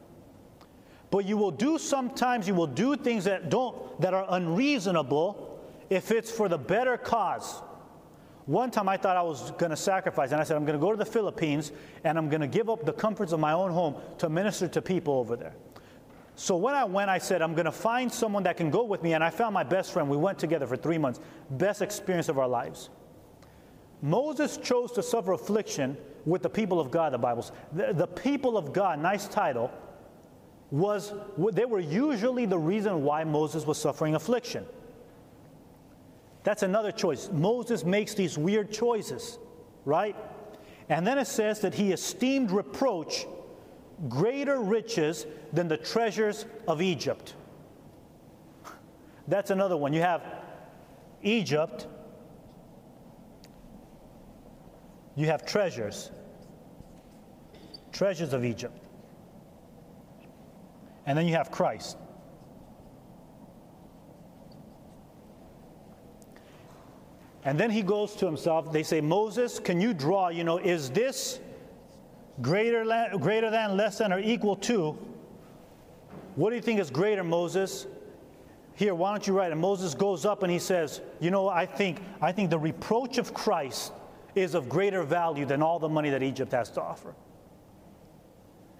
But 1.10 1.24
you 1.24 1.38
will 1.38 1.50
do 1.50 1.78
sometimes, 1.78 2.46
you 2.46 2.54
will 2.54 2.66
do 2.66 2.96
things 2.96 3.24
that, 3.24 3.50
don't, 3.50 4.00
that 4.00 4.14
are 4.14 4.26
unreasonable 4.28 5.58
if 5.88 6.10
it's 6.12 6.30
for 6.30 6.48
the 6.48 6.58
better 6.58 6.96
cause 6.98 7.62
One 8.46 8.70
time 8.70 8.88
I 8.88 8.96
thought 8.96 9.16
I 9.16 9.22
was 9.22 9.52
going 9.52 9.70
to 9.70 9.76
sacrifice, 9.76 10.32
and 10.32 10.40
I 10.40 10.44
said, 10.44 10.56
I'm 10.56 10.64
going 10.64 10.78
to 10.78 10.84
go 10.84 10.90
to 10.90 10.96
the 10.96 11.04
Philippines 11.04 11.70
and 12.04 12.18
I'm 12.18 12.28
going 12.28 12.40
to 12.40 12.48
give 12.48 12.68
up 12.68 12.84
the 12.84 12.92
comforts 12.92 13.32
of 13.32 13.38
my 13.38 13.52
own 13.52 13.70
home 13.70 13.94
to 14.18 14.28
minister 14.28 14.66
to 14.68 14.82
people 14.82 15.14
over 15.14 15.36
there. 15.36 15.54
So 16.34 16.56
when 16.56 16.74
I 16.74 16.84
went, 16.84 17.10
I 17.10 17.18
said, 17.18 17.42
I'm 17.42 17.54
going 17.54 17.66
to 17.66 17.72
find 17.72 18.10
someone 18.10 18.42
that 18.44 18.56
can 18.56 18.70
go 18.70 18.84
with 18.84 19.02
me, 19.02 19.14
and 19.14 19.22
I 19.22 19.30
found 19.30 19.54
my 19.54 19.62
best 19.62 19.92
friend. 19.92 20.08
We 20.08 20.16
went 20.16 20.38
together 20.38 20.66
for 20.66 20.76
three 20.76 20.98
months. 20.98 21.20
Best 21.50 21.82
experience 21.82 22.28
of 22.28 22.38
our 22.38 22.48
lives. 22.48 22.90
Moses 24.02 24.56
chose 24.56 24.92
to 24.92 25.02
suffer 25.02 25.32
affliction 25.32 25.96
with 26.24 26.42
the 26.42 26.50
people 26.50 26.80
of 26.80 26.90
God, 26.90 27.12
the 27.12 27.18
Bible 27.18 27.42
says. 27.42 27.56
The, 27.72 27.92
the 27.92 28.06
people 28.06 28.56
of 28.56 28.72
God, 28.72 28.98
nice 28.98 29.28
title, 29.28 29.70
was 30.70 31.12
they 31.52 31.64
were 31.64 31.80
usually 31.80 32.46
the 32.46 32.58
reason 32.58 33.02
why 33.02 33.24
Moses 33.24 33.66
was 33.66 33.78
suffering 33.78 34.14
affliction. 34.14 34.64
That's 36.42 36.62
another 36.62 36.92
choice. 36.92 37.28
Moses 37.32 37.84
makes 37.84 38.14
these 38.14 38.38
weird 38.38 38.72
choices, 38.72 39.38
right? 39.84 40.16
And 40.88 41.06
then 41.06 41.18
it 41.18 41.26
says 41.26 41.60
that 41.60 41.74
he 41.74 41.92
esteemed 41.92 42.50
reproach 42.50 43.26
greater 44.08 44.60
riches 44.60 45.26
than 45.52 45.68
the 45.68 45.76
treasures 45.76 46.46
of 46.66 46.80
Egypt. 46.80 47.34
That's 49.28 49.50
another 49.50 49.76
one. 49.76 49.92
You 49.92 50.00
have 50.00 50.22
Egypt, 51.22 51.86
you 55.20 55.26
have 55.26 55.44
treasures, 55.44 56.10
treasures 57.92 58.32
of 58.32 58.42
Egypt. 58.42 58.76
And 61.04 61.16
then 61.16 61.26
you 61.26 61.34
have 61.34 61.50
Christ. 61.50 61.98
And 67.44 67.58
then 67.58 67.70
he 67.70 67.82
goes 67.82 68.14
to 68.16 68.26
himself. 68.26 68.72
They 68.72 68.82
say, 68.82 69.00
Moses, 69.00 69.58
can 69.58 69.80
you 69.80 69.92
draw? 69.92 70.28
You 70.28 70.44
know, 70.44 70.58
is 70.58 70.90
this 70.90 71.40
greater, 72.40 72.84
greater 73.18 73.50
than, 73.50 73.76
less 73.76 73.98
than, 73.98 74.12
or 74.12 74.20
equal 74.20 74.56
to? 74.56 74.96
What 76.34 76.50
do 76.50 76.56
you 76.56 76.62
think 76.62 76.80
is 76.80 76.90
greater, 76.90 77.24
Moses? 77.24 77.86
Here, 78.74 78.94
why 78.94 79.10
don't 79.10 79.26
you 79.26 79.36
write? 79.36 79.52
And 79.52 79.60
Moses 79.60 79.94
goes 79.94 80.24
up 80.24 80.42
and 80.42 80.50
he 80.50 80.58
says, 80.58 81.02
You 81.18 81.30
know, 81.30 81.48
I 81.48 81.66
think, 81.66 82.00
I 82.22 82.32
think 82.32 82.48
the 82.48 82.58
reproach 82.58 83.18
of 83.18 83.34
Christ 83.34 83.92
is 84.34 84.54
of 84.54 84.68
greater 84.68 85.02
value 85.02 85.44
than 85.44 85.62
all 85.62 85.78
the 85.78 85.88
money 85.88 86.10
that 86.10 86.22
Egypt 86.22 86.52
has 86.52 86.70
to 86.70 86.82
offer. 86.82 87.14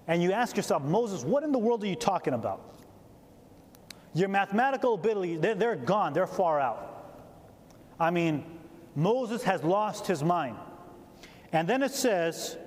And 0.07 0.21
you 0.21 0.31
ask 0.31 0.57
yourself, 0.57 0.83
Moses, 0.83 1.23
what 1.23 1.43
in 1.43 1.51
the 1.51 1.59
world 1.59 1.83
are 1.83 1.87
you 1.87 1.95
talking 1.95 2.33
about? 2.33 2.75
Your 4.13 4.27
mathematical 4.27 4.95
ability, 4.95 5.37
they're, 5.37 5.55
they're 5.55 5.75
gone, 5.75 6.13
they're 6.13 6.27
far 6.27 6.59
out. 6.59 6.87
I 7.99 8.11
mean, 8.11 8.43
Moses 8.95 9.43
has 9.43 9.63
lost 9.63 10.07
his 10.07 10.23
mind. 10.23 10.57
And 11.53 11.67
then 11.67 11.83
it 11.83 11.91
says, 11.91 12.57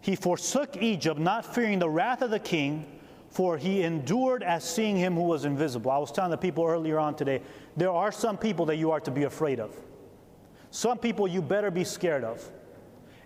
He 0.00 0.16
forsook 0.16 0.76
Egypt, 0.76 1.20
not 1.20 1.54
fearing 1.54 1.78
the 1.78 1.88
wrath 1.88 2.22
of 2.22 2.30
the 2.30 2.38
king, 2.38 2.86
for 3.28 3.58
he 3.58 3.82
endured 3.82 4.42
as 4.42 4.64
seeing 4.64 4.96
him 4.96 5.14
who 5.14 5.22
was 5.22 5.44
invisible. 5.44 5.90
I 5.90 5.98
was 5.98 6.10
telling 6.10 6.30
the 6.30 6.38
people 6.38 6.64
earlier 6.64 6.98
on 6.98 7.14
today, 7.14 7.42
there 7.76 7.90
are 7.90 8.10
some 8.10 8.38
people 8.38 8.66
that 8.66 8.76
you 8.76 8.90
are 8.90 9.00
to 9.00 9.10
be 9.10 9.24
afraid 9.24 9.60
of. 9.60 9.76
Some 10.70 10.98
people 10.98 11.26
you 11.26 11.42
better 11.42 11.70
be 11.70 11.84
scared 11.84 12.24
of. 12.24 12.46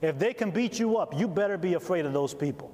If 0.01 0.18
they 0.18 0.34
can 0.34 0.51
beat 0.51 0.78
you 0.78 0.97
up, 0.97 1.18
you 1.18 1.28
better 1.28 1.57
be 1.57 1.74
afraid 1.74 2.07
of 2.07 2.12
those 2.12 2.34
people. 2.34 2.72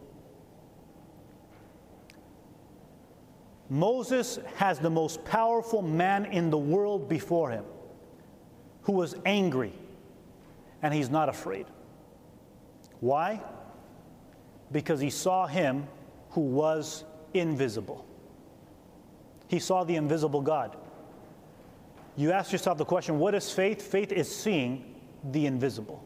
Moses 3.71 4.39
has 4.57 4.79
the 4.79 4.91
most 4.91 5.25
powerful 5.25 5.83
man 5.83 6.25
in 6.27 6.51
the 6.51 6.59
world 6.59 7.09
before 7.09 7.51
him 7.51 7.65
who 8.83 8.93
was 8.93 9.15
angry, 9.27 9.73
and 10.83 10.95
he's 10.95 11.11
not 11.11 11.29
afraid. 11.29 11.67
Why? 13.01 13.43
Because 14.73 15.01
he 15.01 15.11
saw 15.11 15.47
him 15.47 15.87
who 16.31 16.41
was 16.41 17.05
invisible. 17.35 18.07
He 19.49 19.59
saw 19.59 19.85
the 19.85 19.97
invisible 19.97 20.41
God. 20.41 20.77
You 22.19 22.33
ask 22.33 22.51
yourself 22.51 22.79
the 22.79 22.85
question 22.85 23.21
what 23.21 23.37
is 23.37 23.53
faith? 23.53 23.81
Faith 23.81 24.11
is 24.11 24.35
seeing 24.35 24.97
the 25.23 25.47
invisible. 25.47 26.03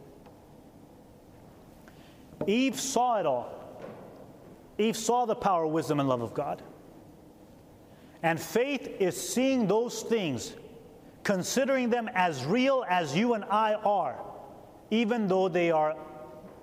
Eve 2.46 2.78
saw 2.78 3.18
it 3.18 3.24
all. 3.24 3.58
Eve 4.76 4.94
saw 4.94 5.24
the 5.24 5.34
power, 5.34 5.66
wisdom, 5.66 6.00
and 6.00 6.08
love 6.10 6.20
of 6.20 6.34
God. 6.34 6.60
And 8.22 8.38
faith 8.38 9.00
is 9.00 9.16
seeing 9.16 9.66
those 9.66 10.02
things 10.02 10.52
considering 11.24 11.88
them 11.88 12.10
as 12.12 12.44
real 12.44 12.84
as 12.90 13.16
you 13.16 13.32
and 13.32 13.44
I 13.44 13.72
are, 13.72 14.20
even 14.90 15.28
though 15.28 15.48
they 15.48 15.70
are 15.70 15.96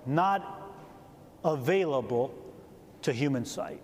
not 0.06 0.72
available 1.44 2.36
to 3.02 3.12
human 3.12 3.46
sight. 3.46 3.82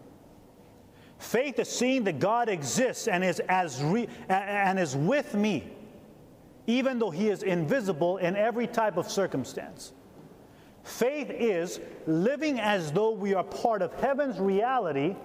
Faith 1.26 1.58
is 1.58 1.68
seeing 1.68 2.04
that 2.04 2.20
God 2.20 2.50
exists 2.50 3.08
and 3.08 3.24
is, 3.24 3.40
as 3.50 3.82
re- 3.82 4.08
and 4.30 4.78
is 4.78 4.96
with 4.96 5.34
me, 5.34 5.68
even 6.68 7.00
though 7.00 7.10
He 7.10 7.30
is 7.30 7.42
invisible 7.42 8.18
in 8.18 8.36
every 8.36 8.68
type 8.68 8.96
of 8.96 9.10
circumstance. 9.10 9.92
Faith 10.84 11.32
is 11.32 11.80
living 12.06 12.60
as 12.60 12.92
though 12.92 13.10
we 13.10 13.34
are 13.34 13.44
part 13.44 13.82
of 13.82 13.92
heaven's 13.96 14.40
reality, 14.40 15.16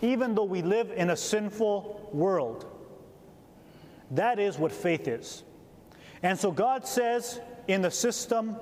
even 0.00 0.36
though 0.36 0.44
we 0.44 0.62
live 0.62 0.92
in 0.92 1.10
a 1.10 1.16
sinful 1.16 2.08
world. 2.12 2.64
That 4.12 4.38
is 4.38 4.60
what 4.60 4.70
faith 4.70 5.08
is. 5.08 5.42
And 6.22 6.38
so 6.38 6.52
God 6.52 6.86
says 6.86 7.40
in 7.66 7.82
the 7.82 7.90
system 7.90 8.54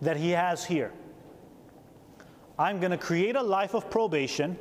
that 0.00 0.16
He 0.16 0.30
has 0.30 0.64
here, 0.64 0.92
I'm 2.60 2.78
going 2.78 2.90
to 2.90 2.98
create 2.98 3.36
a 3.36 3.42
life 3.42 3.72
of 3.72 3.88
probation. 3.88 4.58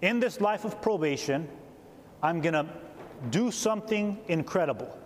In 0.00 0.18
this 0.18 0.40
life 0.40 0.64
of 0.64 0.80
probation, 0.80 1.46
I'm 2.22 2.40
going 2.40 2.54
to 2.54 2.66
do 3.28 3.50
something 3.50 4.18
incredible. 4.28 4.98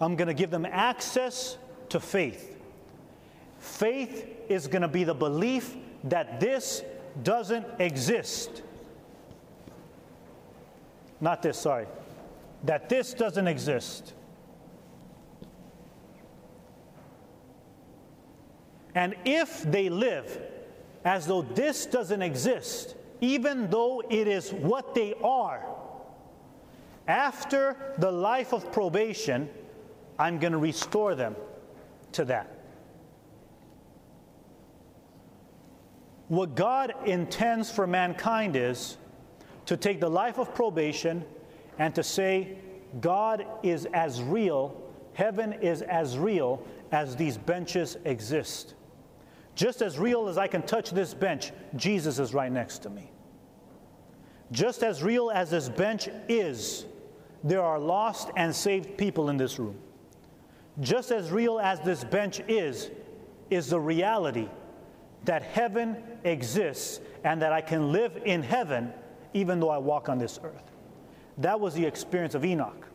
I'm 0.00 0.16
going 0.16 0.26
to 0.26 0.34
give 0.34 0.50
them 0.50 0.66
access 0.66 1.56
to 1.90 2.00
faith. 2.00 2.58
Faith 3.60 4.26
is 4.48 4.66
going 4.66 4.82
to 4.82 4.88
be 4.88 5.04
the 5.04 5.14
belief 5.14 5.76
that 6.02 6.40
this 6.40 6.82
doesn't 7.22 7.64
exist. 7.78 8.62
Not 11.20 11.42
this, 11.42 11.58
sorry 11.58 11.86
that 12.64 12.88
this 12.88 13.14
doesn't 13.14 13.46
exist. 13.46 14.12
And 18.96 19.14
if 19.24 19.62
they 19.62 19.88
live 19.88 20.40
as 21.06 21.24
though 21.24 21.42
this 21.42 21.86
doesn't 21.86 22.20
exist, 22.20 22.96
even 23.20 23.70
though 23.70 24.02
it 24.10 24.26
is 24.26 24.52
what 24.52 24.92
they 24.92 25.14
are, 25.22 25.64
after 27.06 27.94
the 27.98 28.10
life 28.10 28.52
of 28.52 28.72
probation, 28.72 29.48
I'm 30.18 30.40
going 30.40 30.52
to 30.52 30.58
restore 30.58 31.14
them 31.14 31.36
to 32.10 32.24
that. 32.24 32.52
What 36.26 36.56
God 36.56 36.92
intends 37.06 37.70
for 37.70 37.86
mankind 37.86 38.56
is 38.56 38.96
to 39.66 39.76
take 39.76 40.00
the 40.00 40.10
life 40.10 40.38
of 40.38 40.56
probation 40.56 41.24
and 41.78 41.94
to 41.94 42.02
say 42.02 42.58
God 43.00 43.46
is 43.62 43.86
as 43.94 44.20
real, 44.24 44.82
heaven 45.12 45.52
is 45.52 45.82
as 45.82 46.18
real 46.18 46.66
as 46.90 47.14
these 47.14 47.38
benches 47.38 47.96
exist. 48.04 48.74
Just 49.56 49.82
as 49.82 49.98
real 49.98 50.28
as 50.28 50.38
I 50.38 50.46
can 50.46 50.62
touch 50.62 50.90
this 50.90 51.14
bench, 51.14 51.50
Jesus 51.74 52.18
is 52.18 52.32
right 52.34 52.52
next 52.52 52.80
to 52.80 52.90
me. 52.90 53.10
Just 54.52 54.84
as 54.84 55.02
real 55.02 55.30
as 55.30 55.50
this 55.50 55.68
bench 55.68 56.08
is, 56.28 56.84
there 57.42 57.62
are 57.62 57.78
lost 57.78 58.30
and 58.36 58.54
saved 58.54 58.96
people 58.96 59.30
in 59.30 59.36
this 59.36 59.58
room. 59.58 59.76
Just 60.80 61.10
as 61.10 61.32
real 61.32 61.58
as 61.58 61.80
this 61.80 62.04
bench 62.04 62.40
is, 62.46 62.90
is 63.48 63.70
the 63.70 63.80
reality 63.80 64.48
that 65.24 65.42
heaven 65.42 65.96
exists 66.24 67.00
and 67.24 67.40
that 67.40 67.52
I 67.52 67.62
can 67.62 67.92
live 67.92 68.20
in 68.24 68.42
heaven 68.42 68.92
even 69.32 69.58
though 69.58 69.70
I 69.70 69.78
walk 69.78 70.10
on 70.10 70.18
this 70.18 70.38
earth. 70.44 70.70
That 71.38 71.58
was 71.58 71.74
the 71.74 71.84
experience 71.84 72.34
of 72.34 72.44
Enoch. 72.44 72.86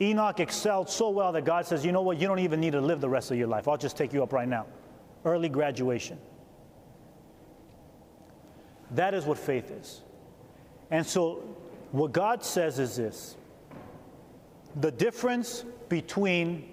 Enoch 0.00 0.40
excelled 0.40 0.88
so 0.88 1.10
well 1.10 1.32
that 1.32 1.44
God 1.44 1.66
says, 1.66 1.84
you 1.84 1.92
know 1.92 2.02
what, 2.02 2.18
you 2.18 2.26
don't 2.26 2.38
even 2.38 2.60
need 2.60 2.72
to 2.72 2.80
live 2.80 3.00
the 3.00 3.08
rest 3.08 3.30
of 3.30 3.36
your 3.36 3.48
life. 3.48 3.68
I'll 3.68 3.76
just 3.76 3.96
take 3.96 4.12
you 4.12 4.22
up 4.22 4.32
right 4.32 4.48
now. 4.48 4.66
Early 5.26 5.50
graduation. 5.50 6.18
That 8.92 9.12
is 9.12 9.26
what 9.26 9.36
faith 9.36 9.70
is. 9.70 10.00
And 10.90 11.04
so, 11.04 11.42
what 11.90 12.12
God 12.12 12.44
says 12.44 12.78
is 12.78 12.96
this 12.96 13.36
the 14.76 14.90
difference 14.90 15.64
between 15.88 16.68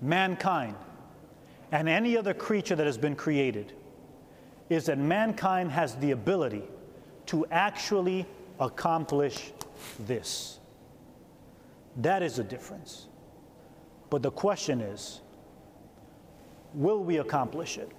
mankind 0.00 0.76
and 1.72 1.88
any 1.88 2.16
other 2.16 2.32
creature 2.32 2.76
that 2.76 2.86
has 2.86 2.96
been 2.96 3.16
created 3.16 3.72
is 4.70 4.86
that 4.86 4.98
mankind 4.98 5.70
has 5.70 5.96
the 5.96 6.12
ability 6.12 6.62
to 7.26 7.44
actually 7.50 8.26
accomplish 8.60 9.52
this. 10.06 10.58
That 11.96 12.22
is 12.22 12.36
the 12.36 12.44
difference. 12.44 13.08
But 14.10 14.22
the 14.22 14.30
question 14.30 14.80
is 14.80 15.20
will 16.74 17.02
we 17.02 17.18
accomplish 17.18 17.78
it? 17.78 17.90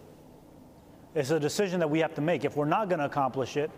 It's 1.16 1.32
a 1.32 1.40
decision 1.40 1.80
that 1.80 1.90
we 1.90 2.00
have 2.00 2.14
to 2.16 2.22
make. 2.22 2.44
If 2.44 2.58
we're 2.58 2.66
not 2.66 2.90
going 2.90 3.00
to 3.00 3.06
accomplish 3.06 3.56
it, 3.58 3.72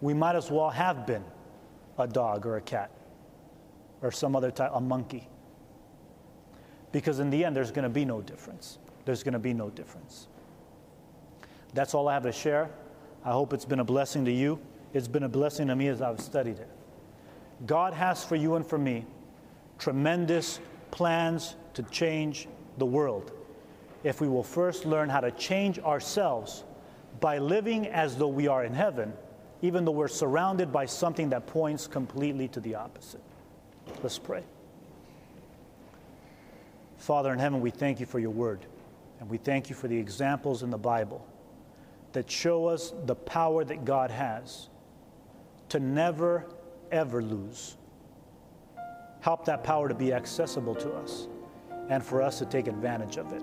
we 0.00 0.14
might 0.14 0.34
as 0.34 0.50
well 0.50 0.68
have 0.68 1.06
been 1.06 1.24
a 1.98 2.08
dog 2.08 2.44
or 2.44 2.56
a 2.56 2.60
cat 2.60 2.90
or 4.00 4.10
some 4.10 4.34
other 4.34 4.50
type, 4.50 4.72
a 4.74 4.80
monkey. 4.80 5.28
Because 6.90 7.20
in 7.20 7.30
the 7.30 7.44
end, 7.44 7.54
there's 7.54 7.70
going 7.70 7.84
to 7.84 7.88
be 7.88 8.04
no 8.04 8.20
difference. 8.20 8.78
There's 9.04 9.22
going 9.22 9.32
to 9.34 9.38
be 9.38 9.54
no 9.54 9.70
difference. 9.70 10.26
That's 11.72 11.94
all 11.94 12.08
I 12.08 12.14
have 12.14 12.24
to 12.24 12.32
share. 12.32 12.68
I 13.24 13.30
hope 13.30 13.52
it's 13.52 13.64
been 13.64 13.80
a 13.80 13.84
blessing 13.84 14.24
to 14.24 14.32
you. 14.32 14.58
It's 14.92 15.08
been 15.08 15.22
a 15.22 15.28
blessing 15.28 15.68
to 15.68 15.76
me 15.76 15.86
as 15.86 16.02
I've 16.02 16.20
studied 16.20 16.58
it. 16.58 16.68
God 17.64 17.94
has 17.94 18.24
for 18.24 18.34
you 18.34 18.56
and 18.56 18.66
for 18.66 18.76
me 18.76 19.06
tremendous 19.78 20.58
plans 20.90 21.54
to 21.74 21.82
change 21.84 22.48
the 22.78 22.86
world 22.86 23.32
if 24.04 24.20
we 24.20 24.28
will 24.28 24.42
first 24.42 24.84
learn 24.84 25.08
how 25.08 25.20
to 25.20 25.30
change 25.32 25.78
ourselves 25.78 26.64
by 27.20 27.38
living 27.38 27.86
as 27.86 28.16
though 28.16 28.28
we 28.28 28.48
are 28.48 28.64
in 28.64 28.74
heaven, 28.74 29.12
even 29.60 29.84
though 29.84 29.92
we're 29.92 30.08
surrounded 30.08 30.72
by 30.72 30.86
something 30.86 31.30
that 31.30 31.46
points 31.46 31.86
completely 31.86 32.48
to 32.48 32.60
the 32.60 32.74
opposite. 32.74 33.22
Let's 34.02 34.18
pray. 34.18 34.42
Father 36.98 37.32
in 37.32 37.38
heaven, 37.38 37.60
we 37.60 37.70
thank 37.70 38.00
you 38.00 38.06
for 38.06 38.18
your 38.18 38.30
word, 38.30 38.60
and 39.20 39.28
we 39.28 39.38
thank 39.38 39.68
you 39.68 39.76
for 39.76 39.88
the 39.88 39.96
examples 39.96 40.62
in 40.62 40.70
the 40.70 40.78
Bible 40.78 41.26
that 42.12 42.30
show 42.30 42.66
us 42.66 42.92
the 43.06 43.14
power 43.14 43.64
that 43.64 43.84
God 43.84 44.10
has 44.10 44.68
to 45.70 45.80
never, 45.80 46.46
ever 46.90 47.22
lose. 47.22 47.76
Help 49.20 49.44
that 49.46 49.64
power 49.64 49.88
to 49.88 49.94
be 49.94 50.12
accessible 50.12 50.74
to 50.74 50.92
us 50.92 51.28
and 51.88 52.04
for 52.04 52.20
us 52.20 52.38
to 52.38 52.44
take 52.44 52.66
advantage 52.66 53.16
of 53.16 53.32
it. 53.32 53.42